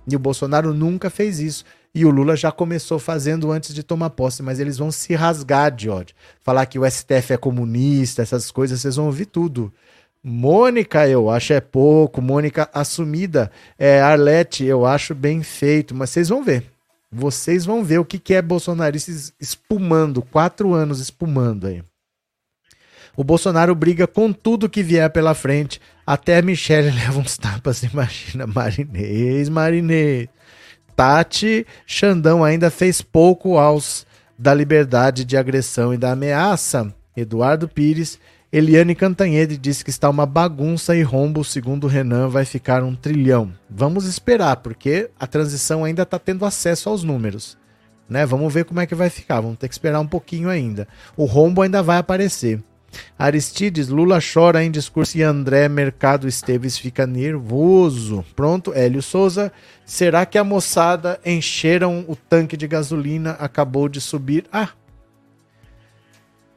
[0.07, 1.65] E o Bolsonaro nunca fez isso.
[1.95, 5.71] E o Lula já começou fazendo antes de tomar posse, mas eles vão se rasgar
[5.71, 6.17] de ódio.
[6.41, 9.73] Falar que o STF é comunista, essas coisas, vocês vão ouvir tudo.
[10.27, 12.23] Mônica, eu acho é pouco.
[12.23, 13.51] Mônica assumida.
[13.79, 15.95] É, Arlete, eu acho bem feito.
[15.95, 16.65] Mas vocês vão ver.
[17.13, 20.23] Vocês vão ver o que, que é bolsonarista espumando.
[20.23, 21.85] Quatro anos espumando aí.
[23.15, 25.79] O Bolsonaro briga com tudo que vier pela frente.
[26.07, 28.47] Até a Michelle leva uns tapas, imagina.
[28.47, 30.29] Marinês, Marinês.
[30.97, 34.07] Tati Xandão ainda fez pouco aos
[34.39, 36.95] da liberdade de agressão e da ameaça.
[37.17, 38.19] Eduardo Pires
[38.57, 43.53] Eliane Cantanhede disse que está uma bagunça e rombo, segundo Renan, vai ficar um trilhão.
[43.69, 47.59] Vamos esperar, porque a transição ainda está tendo acesso aos números.
[48.09, 48.25] Né?
[48.25, 49.41] Vamos ver como é que vai ficar.
[49.41, 50.87] Vamos ter que esperar um pouquinho ainda.
[51.17, 52.63] O rombo ainda vai aparecer.
[53.19, 58.25] Aristides, Lula chora em discurso e André Mercado Esteves fica nervoso.
[58.37, 59.51] Pronto, Hélio Souza.
[59.85, 63.33] Será que a moçada encheram o tanque de gasolina?
[63.33, 64.45] Acabou de subir.
[64.53, 64.69] Ah,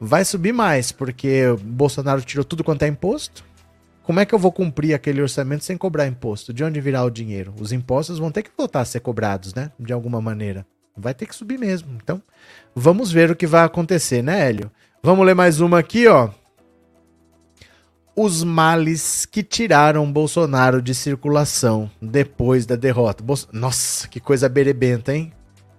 [0.00, 3.44] vai subir mais, porque Bolsonaro tirou tudo quanto é imposto.
[4.02, 6.52] Como é que eu vou cumprir aquele orçamento sem cobrar imposto?
[6.52, 7.52] De onde virá o dinheiro?
[7.60, 9.70] Os impostos vão ter que voltar a ser cobrados, né?
[9.78, 10.66] De alguma maneira.
[10.96, 11.90] Vai ter que subir mesmo.
[12.02, 12.22] Então,
[12.74, 14.70] vamos ver o que vai acontecer, né, Hélio?
[15.02, 16.30] Vamos ler mais uma aqui, ó.
[18.16, 23.22] Os males que tiraram Bolsonaro de circulação depois da derrota.
[23.52, 25.32] Nossa, que coisa berebenta, hein?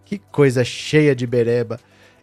[0.05, 1.79] Que coisa cheia de bereba.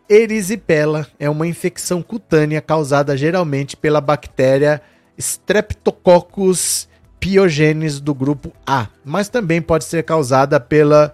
[0.09, 4.81] Erisipela é uma infecção cutânea causada geralmente pela bactéria
[5.19, 6.89] Streptococcus
[7.19, 11.13] pyogenes do grupo A, mas também pode ser causada pela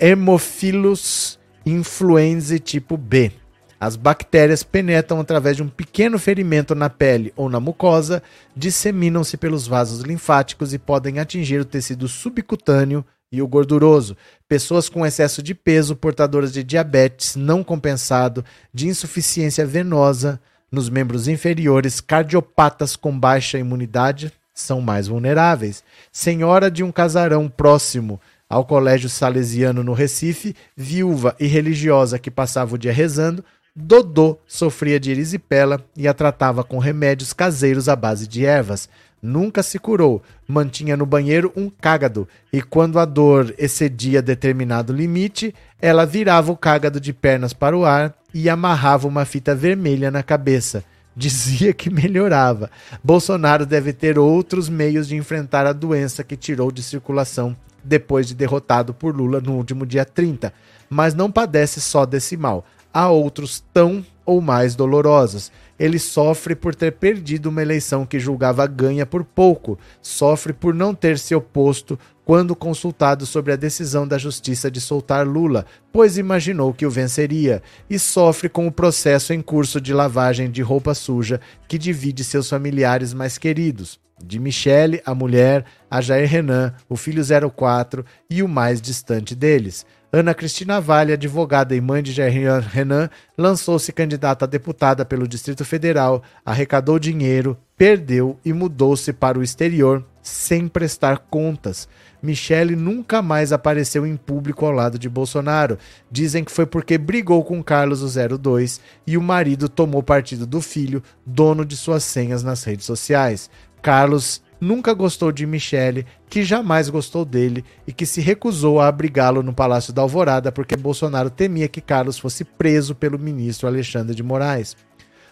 [0.00, 1.36] Haemophilus
[1.66, 3.32] influenzae tipo B.
[3.80, 8.22] As bactérias penetram através de um pequeno ferimento na pele ou na mucosa,
[8.54, 14.16] disseminam-se pelos vasos linfáticos e podem atingir o tecido subcutâneo e o gorduroso,
[14.48, 20.40] pessoas com excesso de peso, portadoras de diabetes não compensado, de insuficiência venosa
[20.70, 25.84] nos membros inferiores, cardiopatas com baixa imunidade são mais vulneráveis.
[26.10, 32.74] Senhora de um casarão próximo ao Colégio Salesiano no Recife, viúva e religiosa que passava
[32.74, 33.44] o dia rezando,
[33.80, 38.88] Dodô sofria de erisipela e a tratava com remédios caseiros à base de ervas
[39.22, 45.54] nunca se curou, mantinha no banheiro um cágado, e quando a dor excedia determinado limite,
[45.80, 50.22] ela virava o cágado de pernas para o ar e amarrava uma fita vermelha na
[50.22, 50.84] cabeça.
[51.16, 52.70] Dizia que melhorava.
[53.02, 58.34] Bolsonaro deve ter outros meios de enfrentar a doença que tirou de circulação depois de
[58.34, 60.52] derrotado por Lula no último dia 30,
[60.88, 62.64] mas não padece só desse mal.
[62.92, 65.50] Há outros tão ou mais dolorosas.
[65.78, 70.94] Ele sofre por ter perdido uma eleição que julgava ganha por pouco, sofre por não
[70.94, 76.74] ter se oposto quando consultado sobre a decisão da justiça de soltar Lula, pois imaginou
[76.74, 81.40] que o venceria, e sofre com o processo em curso de lavagem de roupa suja
[81.66, 83.98] que divide seus familiares mais queridos.
[84.22, 89.86] De Michele, a mulher, a Jair Renan, o filho 04 e o mais distante deles.
[90.10, 95.66] Ana Cristina Vale, advogada e mãe de Jair Renan, lançou-se candidata a deputada pelo Distrito
[95.66, 101.86] Federal, arrecadou dinheiro, perdeu e mudou-se para o exterior sem prestar contas.
[102.22, 105.78] Michele nunca mais apareceu em público ao lado de Bolsonaro.
[106.10, 110.62] Dizem que foi porque brigou com Carlos o 02 e o marido tomou partido do
[110.62, 113.50] filho, dono de suas senhas nas redes sociais.
[113.82, 119.42] Carlos nunca gostou de Michele, que jamais gostou dele e que se recusou a abrigá-lo
[119.42, 124.22] no Palácio da Alvorada porque Bolsonaro temia que Carlos fosse preso pelo ministro Alexandre de
[124.22, 124.76] Moraes.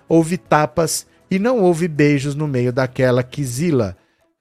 [0.09, 3.97] Houve tapas e não houve beijos no meio daquela quizila.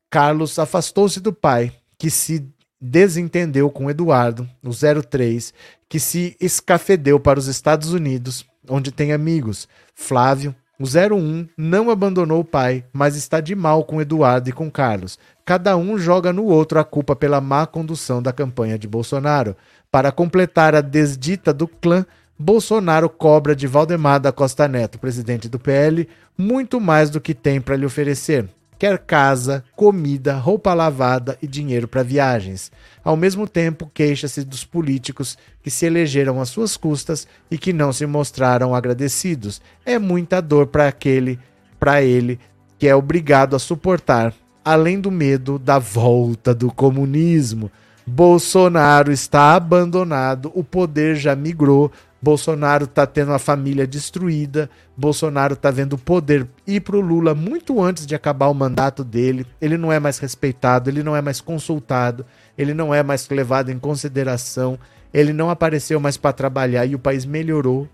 [0.10, 2.48] Carlos afastou-se do pai, que se
[2.80, 5.54] desentendeu com Eduardo, o 03,
[5.90, 9.68] que se escafedeu para os Estados Unidos, onde tem amigos.
[9.94, 14.70] Flávio, o 01 não abandonou o pai, mas está de mal com Eduardo e com
[14.70, 15.18] Carlos.
[15.46, 19.56] Cada um joga no outro a culpa pela má condução da campanha de Bolsonaro.
[19.92, 22.06] Para completar a desdita do clã,
[22.38, 27.62] Bolsonaro cobra de Valdemar da Costa Neto, presidente do PL, muito mais do que tem
[27.62, 32.72] para lhe oferecer quer casa, comida, roupa lavada e dinheiro para viagens.
[33.04, 37.94] Ao mesmo tempo, queixa-se dos políticos que se elegeram às suas custas e que não
[37.94, 39.62] se mostraram agradecidos.
[39.86, 41.40] É muita dor para aquele,
[41.80, 42.40] para ele,
[42.78, 44.34] que é obrigado a suportar,
[44.64, 47.72] além do medo da volta do comunismo.
[48.08, 55.70] Bolsonaro está abandonado, o poder já migrou, Bolsonaro está tendo a família destruída, Bolsonaro está
[55.70, 59.46] vendo o poder ir para o Lula muito antes de acabar o mandato dele.
[59.62, 62.26] Ele não é mais respeitado, ele não é mais consultado,
[62.58, 64.80] ele não é mais levado em consideração,
[65.14, 67.88] ele não apareceu mais para trabalhar e o país melhorou.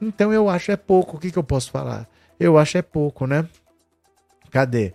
[0.00, 1.16] Então eu acho é pouco.
[1.16, 2.08] O que, que eu posso falar?
[2.38, 3.46] Eu acho é pouco, né?
[4.50, 4.92] Cadê?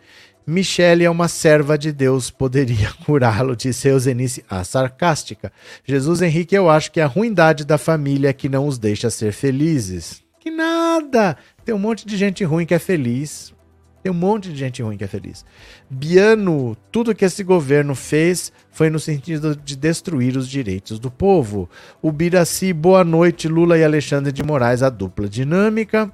[0.49, 5.51] Michele é uma serva de Deus, poderia curá-lo, disse Eusenice, a sarcástica.
[5.83, 9.33] Jesus Henrique, eu acho que a ruindade da família é que não os deixa ser
[9.33, 10.23] felizes.
[10.39, 11.35] Que nada!
[11.65, 13.53] Tem um monte de gente ruim que é feliz.
[14.01, 15.43] Tem um monte de gente ruim que é feliz.
[15.89, 21.69] Biano, tudo que esse governo fez foi no sentido de destruir os direitos do povo.
[22.01, 26.09] O Biraci, boa noite, Lula e Alexandre de Moraes, a dupla dinâmica.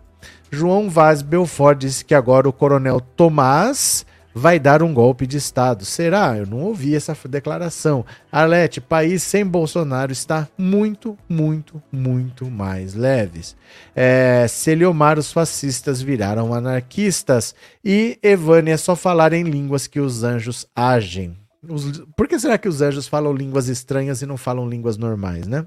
[0.49, 4.03] João Vaz Belfort disse que agora o coronel Tomás
[4.33, 5.85] vai dar um golpe de Estado.
[5.85, 6.37] Será?
[6.37, 8.05] Eu não ouvi essa declaração.
[8.31, 13.55] Arlete, país sem Bolsonaro está muito, muito, muito mais leves.
[13.95, 17.53] É, Celiomar, os fascistas viraram anarquistas.
[17.83, 21.37] E Evânia, é só falar em línguas que os anjos agem.
[21.67, 25.47] Os, por que será que os anjos falam línguas estranhas e não falam línguas normais,
[25.47, 25.65] né?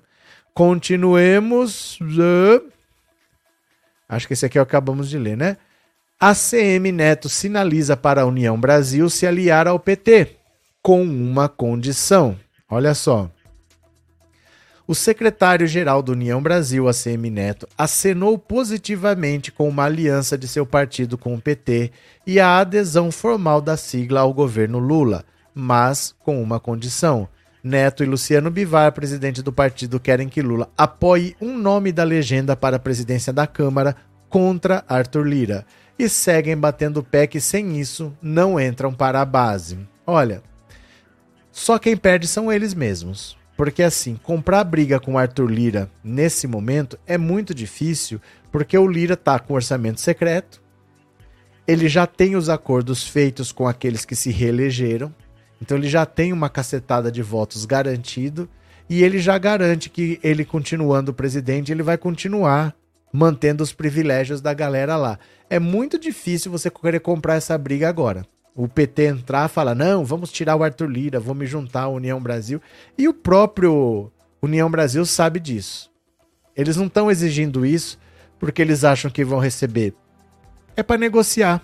[0.53, 1.99] Continuemos.
[4.09, 5.57] Acho que esse aqui acabamos de ler, né?
[6.19, 10.37] ACM Neto sinaliza para a União Brasil se aliar ao PT,
[10.83, 12.35] com uma condição.
[12.71, 13.31] Olha só.
[14.89, 21.19] O secretário-geral da União Brasil, ACM Neto, acenou positivamente com uma aliança de seu partido
[21.19, 21.91] com o PT
[22.27, 25.23] e a adesão formal da sigla ao governo Lula,
[25.55, 27.29] mas com uma condição.
[27.63, 32.57] Neto e Luciano Bivar, presidente do partido, querem que Lula apoie um nome da legenda
[32.57, 33.95] para a presidência da Câmara
[34.31, 35.67] contra Arthur Lira
[35.99, 39.79] e seguem batendo o pé que sem isso não entram para a base.
[40.07, 40.43] Olha,
[41.51, 43.37] só quem perde são eles mesmos.
[43.57, 48.21] Porque assim, comprar briga com Arthur Lira nesse momento é muito difícil,
[48.53, 50.63] porque o Lira tá com orçamento secreto,
[51.67, 55.13] ele já tem os acordos feitos com aqueles que se reelegeram,
[55.61, 58.49] então ele já tem uma cacetada de votos garantido,
[58.89, 62.77] e ele já garante que ele continuando presidente, ele vai continuar
[63.13, 65.19] mantendo os privilégios da galera lá.
[65.49, 68.27] É muito difícil você querer comprar essa briga agora.
[68.55, 72.21] O PT entrar falar: não, vamos tirar o Arthur Lira, vou me juntar à União
[72.21, 72.61] Brasil.
[72.97, 74.11] E o próprio
[74.41, 75.91] União Brasil sabe disso.
[76.57, 77.99] Eles não estão exigindo isso
[78.39, 79.95] porque eles acham que vão receber.
[80.75, 81.63] É para negociar.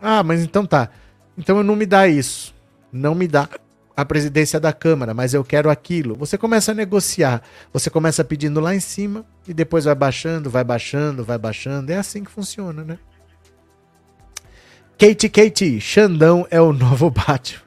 [0.00, 0.88] Ah, mas então tá.
[1.36, 2.54] Então não me dá isso.
[2.90, 3.48] Não me dá
[3.96, 6.14] a presidência da Câmara, mas eu quero aquilo.
[6.16, 7.42] Você começa a negociar,
[7.72, 11.90] você começa pedindo lá em cima e depois vai baixando, vai baixando, vai baixando.
[11.90, 12.98] É assim que funciona, né?
[14.98, 17.60] Kate Kate, Xandão é o novo Batman.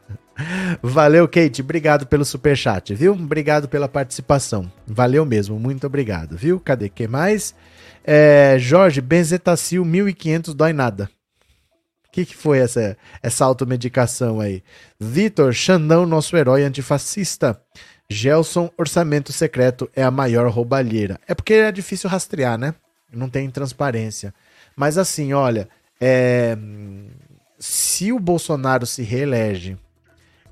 [0.81, 1.61] Valeu, Kate.
[1.61, 3.13] Obrigado pelo superchat, viu?
[3.13, 4.71] Obrigado pela participação.
[4.85, 5.59] Valeu mesmo.
[5.59, 6.59] Muito obrigado, viu?
[6.59, 6.89] Cadê?
[6.89, 7.55] que mais?
[8.03, 11.09] É, Jorge, Benzetacil 1500 dói nada.
[12.15, 14.63] Que, que foi essa, essa automedicação aí?
[14.97, 17.61] Vitor, Xandão, nosso herói antifascista.
[18.09, 21.19] Gelson, orçamento secreto é a maior roubalheira.
[21.27, 22.73] É porque é difícil rastrear, né?
[23.11, 24.33] Não tem transparência.
[24.77, 25.67] Mas assim, olha,
[25.99, 26.57] é...
[27.59, 29.77] se o Bolsonaro se reelege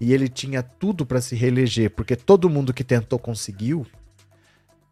[0.02, 3.88] e ele tinha tudo para se reeleger, porque todo mundo que tentou conseguiu,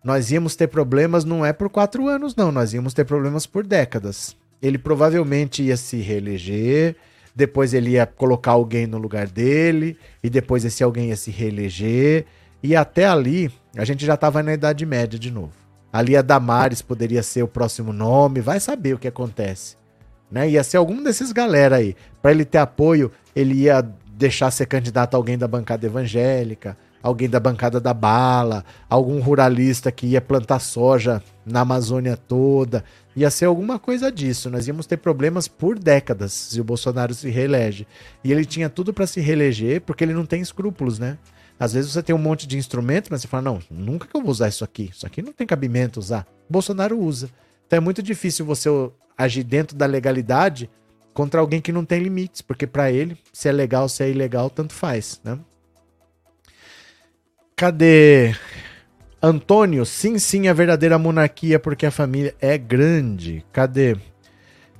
[0.01, 3.67] nós íamos ter problemas não é por quatro anos, não, nós íamos ter problemas por
[3.67, 4.37] décadas.
[4.61, 6.95] Ele provavelmente ia se reeleger,
[7.35, 12.25] depois ele ia colocar alguém no lugar dele, e depois esse alguém ia se reeleger,
[12.61, 15.53] e até ali a gente já estava na Idade Média de novo.
[15.91, 19.75] Ali a Damares poderia ser o próximo nome, vai saber o que acontece.
[20.31, 20.49] Né?
[20.49, 21.95] Ia ser algum desses galera aí.
[22.21, 23.81] Para ele ter apoio, ele ia
[24.13, 29.91] deixar ser candidato a alguém da bancada evangélica, alguém da bancada da bala, algum ruralista
[29.91, 32.83] que ia plantar soja na Amazônia toda.
[33.15, 34.49] Ia ser alguma coisa disso.
[34.49, 37.87] Nós íamos ter problemas por décadas se o Bolsonaro se reelege.
[38.23, 41.17] E ele tinha tudo para se reeleger porque ele não tem escrúpulos, né?
[41.59, 44.21] Às vezes você tem um monte de instrumento, mas você fala, não, nunca que eu
[44.21, 44.89] vou usar isso aqui.
[44.91, 46.25] Isso aqui não tem cabimento usar.
[46.49, 47.29] Bolsonaro usa.
[47.67, 48.69] Então é muito difícil você
[49.17, 50.69] agir dentro da legalidade
[51.13, 54.49] contra alguém que não tem limites, porque para ele, se é legal, se é ilegal,
[54.49, 55.37] tanto faz, né?
[57.61, 58.33] Cadê?
[59.21, 63.45] Antônio, sim, sim, a verdadeira monarquia, porque a família é grande.
[63.53, 63.95] Cadê?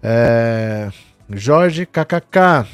[0.01, 0.89] É...
[1.29, 2.65] Jorge KKK.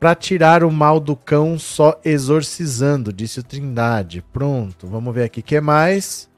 [0.00, 4.24] Para tirar o mal do cão só exorcizando, disse o Trindade.
[4.32, 5.38] Pronto, vamos ver aqui.
[5.38, 6.28] O que mais?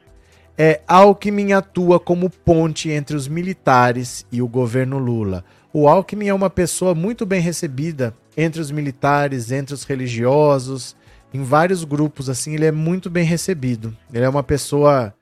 [0.58, 5.42] É, Alckmin atua como ponte entre os militares e o governo Lula.
[5.72, 10.94] O Alckmin é uma pessoa muito bem recebida entre os militares, entre os religiosos,
[11.32, 13.96] em vários grupos, assim, ele é muito bem recebido.
[14.12, 15.14] Ele é uma pessoa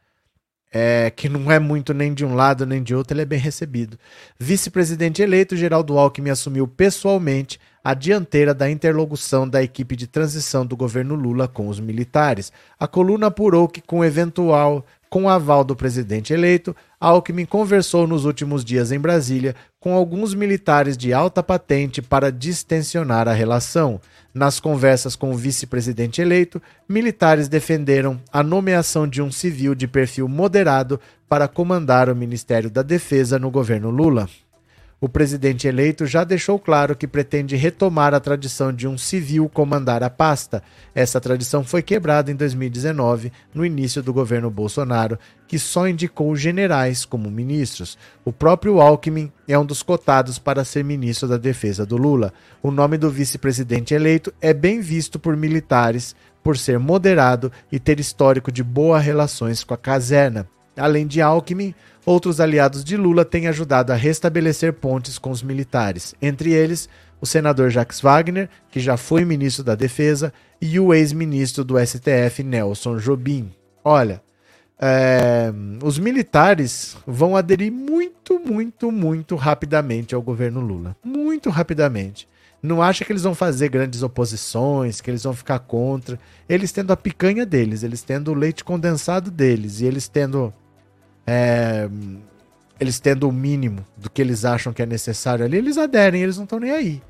[0.73, 3.39] é, que não é muito nem de um lado nem de outro, ele é bem
[3.39, 3.99] recebido.
[4.39, 10.77] Vice-presidente eleito, Geraldo Alckmin assumiu pessoalmente a dianteira da interlocução da equipe de transição do
[10.77, 12.53] governo Lula com os militares.
[12.78, 18.24] A coluna apurou que, com eventual com o aval do presidente eleito, Alckmin conversou nos
[18.24, 24.01] últimos dias em Brasília com alguns militares de alta patente para distensionar a relação.
[24.35, 30.28] Nas conversas com o vice-presidente eleito, militares defenderam a nomeação de um civil de perfil
[30.28, 34.28] moderado para comandar o Ministério da Defesa no governo Lula.
[34.98, 40.02] O presidente eleito já deixou claro que pretende retomar a tradição de um civil comandar
[40.02, 40.62] a pasta.
[40.94, 47.05] Essa tradição foi quebrada em 2019, no início do governo Bolsonaro, que só indicou generais
[47.05, 47.98] como ministros.
[48.24, 52.32] O próprio Alckmin é um dos cotados para ser ministro da Defesa do Lula.
[52.62, 58.01] O nome do vice-presidente eleito é bem visto por militares por ser moderado e ter
[58.01, 60.48] histórico de boas relações com a caserna.
[60.77, 61.74] Além de Alckmin,
[62.07, 66.89] outros aliados de Lula têm ajudado a restabelecer pontes com os militares, entre eles
[67.20, 72.43] o senador Jacques Wagner, que já foi ministro da Defesa, e o ex-ministro do STF,
[72.43, 73.51] Nelson Jobim.
[73.83, 74.23] Olha,
[74.78, 75.53] é,
[75.83, 80.97] os militares vão aderir muito, muito, muito rapidamente ao governo Lula.
[81.03, 82.28] Muito rapidamente.
[82.62, 86.19] Não acha que eles vão fazer grandes oposições, que eles vão ficar contra.
[86.49, 90.53] Eles tendo a picanha deles, eles tendo o leite condensado deles, e eles tendo
[91.27, 91.89] é,
[92.78, 96.36] eles tendo o mínimo do que eles acham que é necessário ali, eles aderem, eles
[96.36, 97.03] não estão nem aí.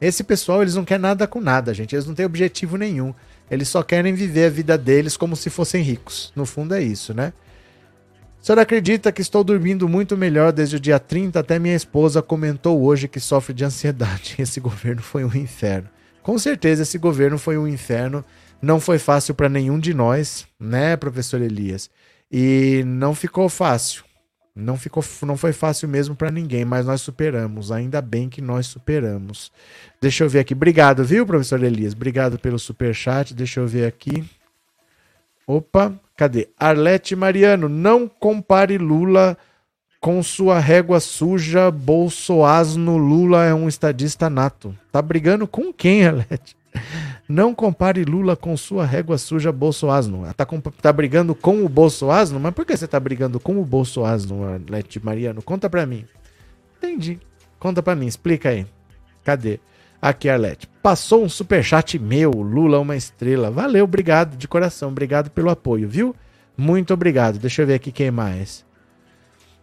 [0.00, 1.94] Esse pessoal, eles não querem nada com nada, gente.
[1.94, 3.14] Eles não têm objetivo nenhum.
[3.48, 6.32] Eles só querem viver a vida deles como se fossem ricos.
[6.34, 7.32] No fundo é isso, né?
[8.40, 12.20] O senhor acredita que estou dormindo muito melhor desde o dia 30 até minha esposa
[12.20, 14.34] comentou hoje que sofre de ansiedade.
[14.42, 15.88] Esse governo foi um inferno.
[16.20, 18.24] Com certeza esse governo foi um inferno.
[18.60, 21.90] Não foi fácil para nenhum de nós, né, professor Elias?
[22.32, 24.04] E não ficou fácil.
[24.54, 27.72] Não, ficou, não foi fácil mesmo para ninguém, mas nós superamos.
[27.72, 29.50] Ainda bem que nós superamos.
[30.00, 30.54] Deixa eu ver aqui.
[30.54, 31.94] Obrigado, viu, professor Elias?
[31.94, 33.34] Obrigado pelo super chat.
[33.34, 34.24] Deixa eu ver aqui.
[35.46, 36.48] Opa, cadê?
[36.58, 39.36] Arlete Mariano, não compare Lula
[40.00, 41.70] com sua régua suja.
[41.70, 44.76] Bolsoasno Lula é um estadista nato.
[44.90, 46.56] Tá brigando com quem, Arlete?
[47.28, 50.26] Não compare Lula com sua régua suja Bolsoasno.
[50.34, 50.46] Tá,
[50.80, 52.38] tá brigando com o Bolsoasno?
[52.40, 55.40] Mas por que você tá brigando com o Bolsoasno, Arlete Mariano?
[55.40, 56.04] Conta pra mim.
[56.78, 57.18] Entendi.
[57.58, 58.66] Conta pra mim, explica aí.
[59.24, 59.60] Cadê?
[60.00, 60.68] Aqui, Arlete.
[60.82, 63.52] Passou um superchat meu, Lula uma estrela.
[63.52, 64.88] Valeu, obrigado de coração.
[64.88, 66.14] Obrigado pelo apoio, viu?
[66.56, 67.38] Muito obrigado.
[67.38, 68.64] Deixa eu ver aqui quem mais.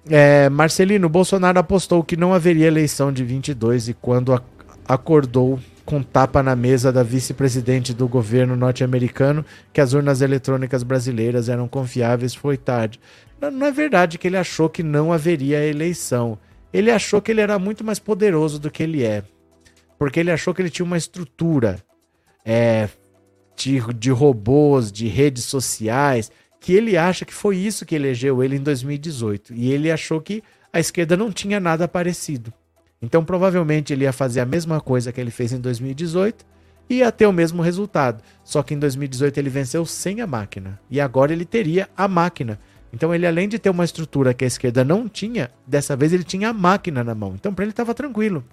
[0.10, 4.41] É, Marcelino, Bolsonaro apostou que não haveria eleição de 22 e quando
[4.88, 5.60] acordou
[5.90, 9.44] com tapa na mesa da vice-presidente do governo norte-americano
[9.74, 12.99] que as urnas eletrônicas brasileiras eram confiáveis, foi tarde.
[13.41, 16.38] Não, não é verdade que ele achou que não haveria eleição.
[16.72, 19.24] Ele achou que ele era muito mais poderoso do que ele é.
[19.98, 21.84] Porque ele achou que ele tinha uma estrutura
[22.45, 22.88] é,
[23.57, 28.57] de, de robôs, de redes sociais, que ele acha que foi isso que elegeu ele
[28.57, 29.56] em 2018.
[29.56, 32.53] E ele achou que a esquerda não tinha nada parecido.
[33.01, 36.45] Então, provavelmente, ele ia fazer a mesma coisa que ele fez em 2018
[36.89, 38.23] e ia ter o mesmo resultado.
[38.43, 40.80] Só que em 2018 ele venceu sem a máquina.
[40.89, 42.59] E agora ele teria a máquina.
[42.91, 46.23] Então, ele, além de ter uma estrutura que a esquerda não tinha, dessa vez ele
[46.23, 47.35] tinha a máquina na mão.
[47.35, 48.43] Então, para ele estava tranquilo.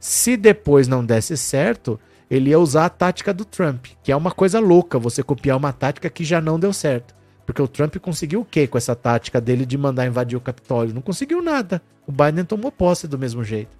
[0.00, 1.98] Se depois não desse certo,
[2.30, 5.72] ele ia usar a tática do Trump, que é uma coisa louca você copiar uma
[5.72, 7.14] tática que já não deu certo.
[7.48, 10.92] Porque o Trump conseguiu o quê com essa tática dele de mandar invadir o Capitólio?
[10.94, 11.80] Não conseguiu nada.
[12.06, 13.74] O Biden tomou posse do mesmo jeito.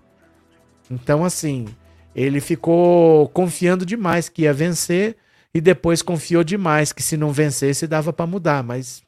[0.91, 1.67] Então, assim,
[2.15, 5.19] ele ficou confiando demais que ia vencer
[5.53, 9.03] e depois confiou demais que se não vencesse dava para mudar, mas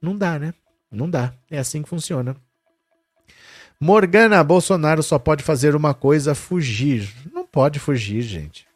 [0.00, 0.54] não dá, né?
[0.88, 1.34] Não dá.
[1.50, 2.36] É assim que funciona.
[3.80, 7.12] Morgana, Bolsonaro só pode fazer uma coisa: fugir.
[7.32, 8.68] Não pode fugir, gente.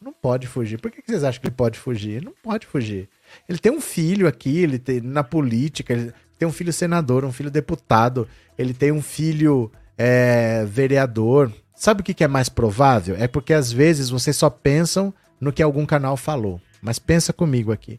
[0.00, 0.78] Não pode fugir.
[0.80, 2.24] Por que vocês acham que ele pode fugir?
[2.24, 3.10] Não pode fugir.
[3.48, 7.32] Ele tem um filho aqui, ele tem na política, ele tem um filho senador, um
[7.32, 8.28] filho deputado,
[8.58, 11.52] ele tem um filho é, vereador.
[11.74, 13.16] Sabe o que, que é mais provável?
[13.18, 16.60] É porque às vezes vocês só pensam no que algum canal falou.
[16.80, 17.98] Mas pensa comigo aqui.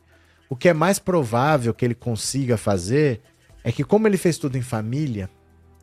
[0.50, 3.22] O que é mais provável que ele consiga fazer
[3.64, 5.30] é que, como ele fez tudo em família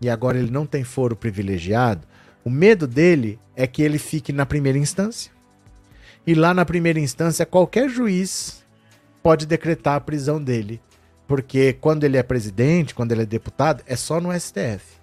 [0.00, 2.06] e agora ele não tem foro privilegiado,
[2.44, 5.32] o medo dele é que ele fique na primeira instância.
[6.26, 8.61] E lá na primeira instância, qualquer juiz
[9.22, 10.80] pode decretar a prisão dele.
[11.26, 15.00] Porque quando ele é presidente, quando ele é deputado, é só no STF.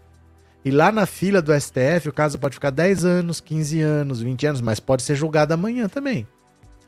[0.63, 4.45] E lá na fila do STF, o caso pode ficar 10 anos, 15 anos, 20
[4.45, 6.27] anos, mas pode ser julgado amanhã também.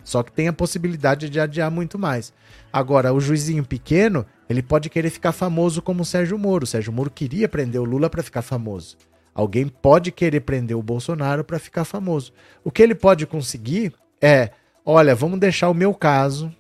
[0.03, 2.33] Só que tem a possibilidade de adiar muito mais.
[2.73, 6.63] Agora, o juizinho pequeno, ele pode querer ficar famoso como o Sérgio Moro.
[6.63, 8.97] O Sérgio Moro queria prender o Lula para ficar famoso.
[9.33, 12.33] Alguém pode querer prender o Bolsonaro para ficar famoso.
[12.63, 14.51] O que ele pode conseguir é:
[14.85, 16.53] olha, vamos deixar o meu caso,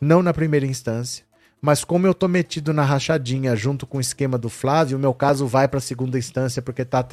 [0.00, 1.24] não na primeira instância,
[1.60, 5.14] mas como eu tô metido na rachadinha junto com o esquema do Flávio, o meu
[5.14, 7.04] caso vai para segunda instância porque tá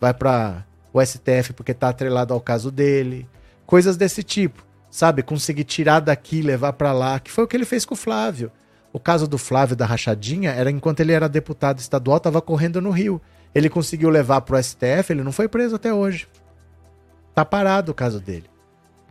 [0.00, 3.28] vai para o STF porque tá atrelado ao caso dele,
[3.66, 5.22] coisas desse tipo, sabe?
[5.22, 8.52] Conseguir tirar daqui, levar para lá, que foi o que ele fez com o Flávio.
[8.92, 12.90] O caso do Flávio da rachadinha era enquanto ele era deputado estadual, tava correndo no
[12.90, 13.20] Rio.
[13.54, 16.28] Ele conseguiu levar pro STF, ele não foi preso até hoje.
[17.34, 18.48] Tá parado o caso dele.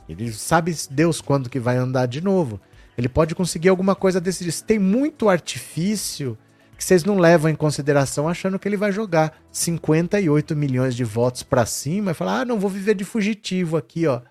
[0.08, 2.60] Ele sabe Deus quando que vai andar de novo.
[2.98, 4.68] Ele pode conseguir alguma coisa desse tipo.
[4.68, 6.38] Tem muito artifício
[6.78, 11.44] que vocês não levam em consideração achando que ele vai jogar 58 milhões de votos
[11.44, 14.22] para cima e falar: "Ah, não vou viver de fugitivo aqui, ó,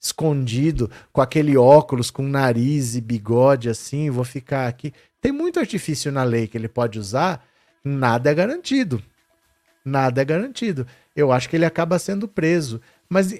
[0.00, 4.92] escondido, com aquele óculos com nariz e bigode assim, vou ficar aqui".
[5.20, 7.44] Tem muito artifício na lei que ele pode usar,
[7.84, 9.02] nada é garantido.
[9.84, 10.84] Nada é garantido.
[11.14, 13.32] Eu acho que ele acaba sendo preso, mas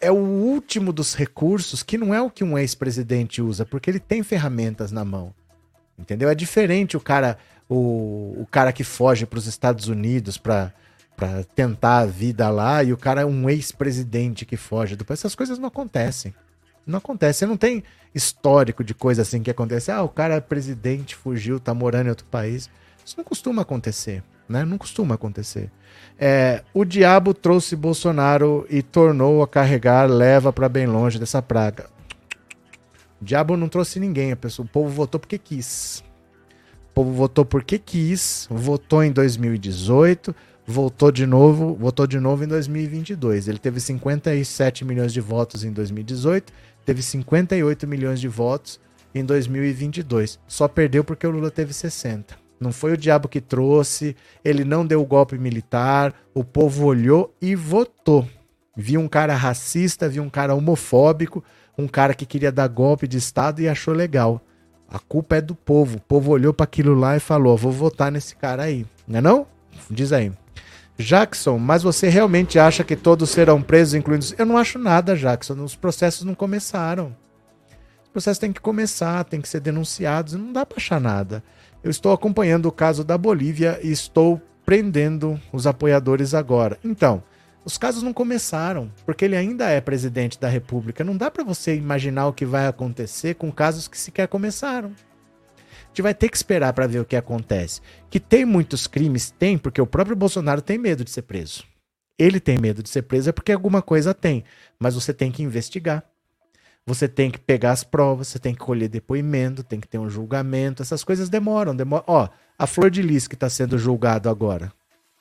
[0.00, 3.98] é o último dos recursos que não é o que um ex-presidente usa, porque ele
[3.98, 5.34] tem ferramentas na mão.
[5.98, 6.28] Entendeu?
[6.28, 7.36] É diferente o cara,
[7.68, 10.72] o, o cara que foge para os Estados Unidos para
[11.56, 14.94] tentar a vida lá e o cara é um ex-presidente que foge.
[14.94, 16.32] Depois essas coisas não acontecem.
[16.86, 17.40] Não acontece.
[17.40, 17.82] Você não tem
[18.14, 19.90] histórico de coisa assim que acontece.
[19.90, 22.70] Ah, o cara é presidente, fugiu, tá morando em outro país.
[23.04, 24.64] Isso não costuma acontecer, né?
[24.64, 25.70] Não costuma acontecer.
[26.18, 31.86] É, o diabo trouxe Bolsonaro e tornou a carregar, leva para bem longe dessa praga.
[33.20, 36.02] O diabo não trouxe ninguém, a pessoa, o povo votou porque quis.
[36.90, 40.34] O povo votou porque quis, votou em 2018,
[40.66, 43.48] votou de novo, votou de novo em 2022.
[43.48, 46.52] Ele teve 57 milhões de votos em 2018,
[46.84, 48.80] teve 58 milhões de votos
[49.14, 50.38] em 2022.
[50.46, 52.47] Só perdeu porque o Lula teve 60.
[52.60, 57.34] Não foi o diabo que trouxe, ele não deu o golpe militar, o povo olhou
[57.40, 58.28] e votou.
[58.76, 61.42] Viu um cara racista, viu um cara homofóbico,
[61.76, 64.40] um cara que queria dar golpe de Estado e achou legal.
[64.88, 65.98] A culpa é do povo.
[65.98, 68.86] O povo olhou para aquilo lá e falou: vou votar nesse cara aí.
[69.06, 69.46] Não é não?
[69.90, 70.32] Diz aí.
[70.98, 74.26] Jackson, mas você realmente acha que todos serão presos, incluindo.
[74.36, 75.54] Eu não acho nada, Jackson.
[75.62, 77.14] Os processos não começaram.
[78.02, 80.34] Os processos têm que começar, têm que ser denunciados.
[80.34, 81.42] Não dá para achar nada.
[81.82, 86.78] Eu estou acompanhando o caso da Bolívia e estou prendendo os apoiadores agora.
[86.84, 87.22] Então,
[87.64, 91.04] os casos não começaram, porque ele ainda é presidente da República.
[91.04, 94.88] Não dá para você imaginar o que vai acontecer com casos que sequer começaram.
[94.88, 97.80] A gente vai ter que esperar para ver o que acontece.
[98.10, 101.64] Que tem muitos crimes, tem, porque o próprio Bolsonaro tem medo de ser preso.
[102.18, 104.44] ele tem medo de ser preso é porque alguma coisa tem.
[104.78, 106.04] Mas você tem que investigar.
[106.88, 110.08] Você tem que pegar as provas, você tem que colher depoimento, tem que ter um
[110.08, 110.80] julgamento.
[110.80, 111.76] Essas coisas demoram.
[111.76, 112.02] demoram.
[112.06, 112.26] Ó,
[112.58, 114.72] a Flor de Lis que está sendo julgado agora.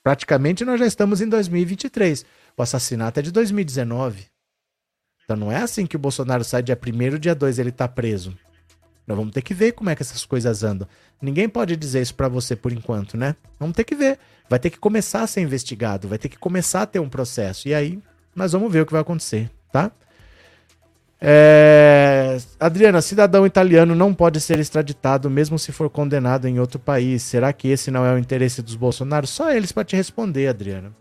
[0.01, 2.25] Praticamente nós já estamos em 2023.
[2.55, 4.27] O assassinato é de 2019.
[5.25, 8.33] Então não é assim que o Bolsonaro sai dia 1 dia 2 ele tá preso.
[9.05, 10.87] Nós vamos ter que ver como é que essas coisas andam.
[11.21, 13.35] Ninguém pode dizer isso para você por enquanto, né?
[13.59, 14.17] Vamos ter que ver.
[14.49, 17.67] Vai ter que começar a ser investigado, vai ter que começar a ter um processo.
[17.67, 18.01] E aí
[18.33, 19.91] nós vamos ver o que vai acontecer, tá?
[21.19, 22.37] É...
[22.59, 27.23] Adriana, cidadão italiano não pode ser extraditado mesmo se for condenado em outro país.
[27.23, 29.25] Será que esse não é o interesse dos Bolsonaro?
[29.25, 30.91] Só eles para te responder, Adriana.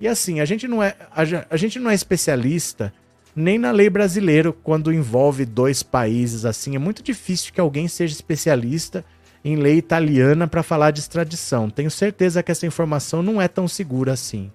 [0.00, 2.92] E assim, a gente não é a, gente não é especialista
[3.34, 6.76] nem na lei brasileira quando envolve dois países assim.
[6.76, 9.04] É muito difícil que alguém seja especialista
[9.44, 11.68] em lei italiana para falar de extradição.
[11.68, 14.50] Tenho certeza que essa informação não é tão segura assim.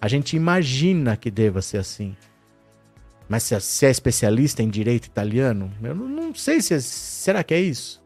[0.00, 2.16] A gente imagina que deva ser assim.
[3.30, 7.60] Mas se é, especialista em direito italiano, eu não sei se é, será que é
[7.60, 8.02] isso.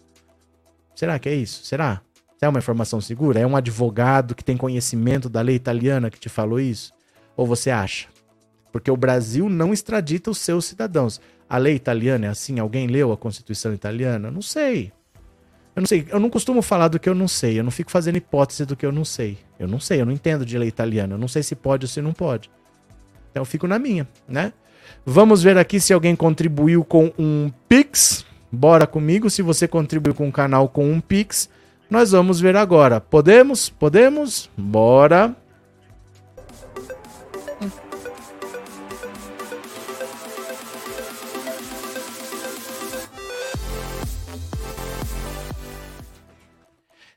[0.95, 1.65] Será que é isso?
[1.65, 2.03] Será?
[2.43, 3.41] É uma informação segura?
[3.41, 6.93] É um advogado que tem conhecimento da lei italiana que te falou isso?
[7.39, 8.09] Ou você acha?
[8.71, 11.19] Porque o Brasil não extradita os seus cidadãos.
[11.49, 12.59] A lei italiana é assim?
[12.59, 14.31] Alguém leu a Constituição italiana?
[14.31, 14.93] Não sei.
[15.75, 16.07] Eu não sei.
[16.11, 17.59] Eu não costumo falar do que eu não sei.
[17.59, 19.39] Eu não fico fazendo hipótese do que eu não sei.
[19.59, 20.03] Eu não sei.
[20.03, 21.15] Eu não entendo de lei italiana.
[21.15, 22.51] Eu não sei se pode ou se não pode.
[23.31, 24.53] Então eu fico na minha, né?
[25.07, 28.25] Vamos ver aqui se alguém contribuiu com um Pix.
[28.51, 29.29] Bora comigo.
[29.29, 31.49] Se você contribuiu com o canal com um Pix,
[31.91, 33.01] nós vamos ver agora.
[33.01, 33.69] Podemos?
[33.69, 34.51] Podemos?
[34.57, 35.37] Bora.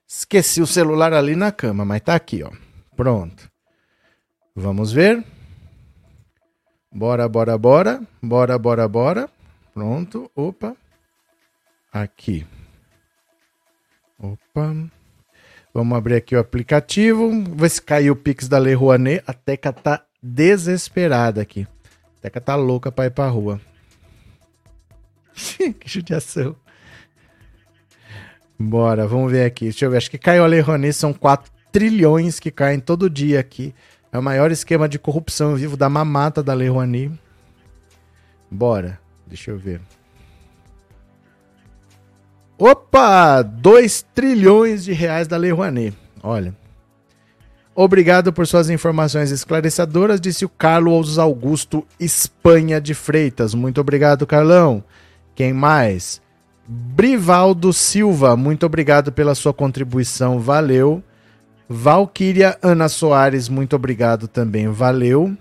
[0.05, 2.51] Esqueci o celular ali na cama, mas tá aqui, ó.
[2.97, 3.49] Pronto.
[4.53, 5.23] Vamos ver.
[6.97, 8.01] Bora, bora, bora.
[8.23, 9.29] Bora, bora, bora.
[9.71, 10.31] Pronto.
[10.35, 10.75] Opa.
[11.93, 12.43] Aqui.
[14.17, 14.73] Opa.
[15.71, 17.29] Vamos abrir aqui o aplicativo.
[17.55, 19.23] Ver se caiu o Pix da Lei Rouanet.
[19.27, 21.67] A Teca tá desesperada aqui.
[22.17, 23.61] A Teca tá louca pra ir pra rua.
[25.79, 26.55] que judiação.
[28.57, 29.65] Bora, vamos ver aqui.
[29.65, 29.97] Deixa eu ver.
[29.97, 30.93] Acho que caiu a Lei Rouanet.
[30.93, 33.71] São 4 trilhões que caem todo dia aqui.
[34.18, 37.11] É o maior esquema de corrupção vivo da mamata da Lei Rouanet.
[38.49, 38.99] Bora.
[39.27, 39.80] Deixa eu ver.
[42.57, 43.44] Opa!
[43.44, 45.95] 2 trilhões de reais da Lei Rouanet.
[46.23, 46.56] Olha.
[47.76, 53.53] Obrigado por suas informações esclarecedoras, disse o Carlos Augusto Espanha de Freitas.
[53.53, 54.84] Muito obrigado, Carlão.
[55.35, 56.19] Quem mais?
[56.68, 61.03] Brivaldo Silva, muito obrigado pela sua contribuição, valeu.
[61.69, 65.35] Valquíria Ana Soares, muito obrigado também, valeu.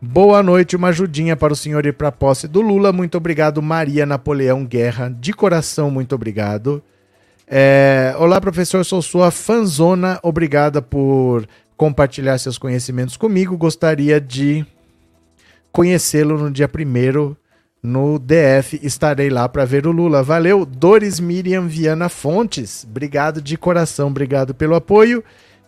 [0.00, 2.92] Boa noite, uma ajudinha para o senhor ir para a posse do Lula.
[2.92, 5.08] Muito obrigado, Maria Napoleão Guerra.
[5.08, 6.82] De coração, muito obrigado.
[7.48, 8.14] É...
[8.18, 10.20] Olá, professor, sou sua fanzona.
[10.22, 11.48] Obrigada por
[11.78, 13.56] compartilhar seus conhecimentos comigo.
[13.56, 14.66] Gostaria de
[15.72, 17.34] conhecê-lo no dia primeiro
[17.86, 18.80] no DF.
[18.82, 20.22] Estarei lá para ver o Lula.
[20.22, 22.84] Valeu, Doris Miriam Viana Fontes.
[22.88, 25.22] Obrigado de coração, obrigado pelo apoio.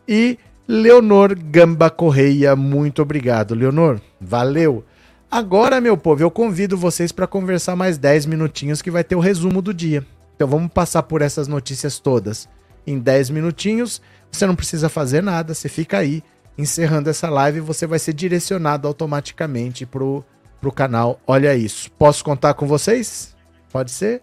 [0.07, 0.37] E
[0.67, 4.01] Leonor Gamba Correia, muito obrigado, Leonor.
[4.21, 4.85] Valeu.
[5.31, 9.21] Agora, meu povo, eu convido vocês para conversar mais 10 minutinhos que vai ter o
[9.21, 10.05] resumo do dia.
[10.35, 12.49] Então vamos passar por essas notícias todas
[12.87, 14.03] em 10 minutinhos.
[14.31, 16.23] Você não precisa fazer nada, você fica aí
[16.59, 20.25] encerrando essa live você vai ser direcionado automaticamente pro
[20.61, 21.91] pro canal Olha Isso.
[21.93, 23.37] Posso contar com vocês?
[23.71, 24.23] Pode ser?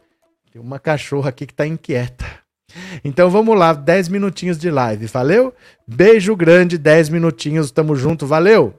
[0.52, 2.26] Tem uma cachorra aqui que tá inquieta.
[3.04, 5.54] Então vamos lá, 10 minutinhos de live, valeu?
[5.88, 8.74] Beijo grande, 10 minutinhos, tamo junto, valeu!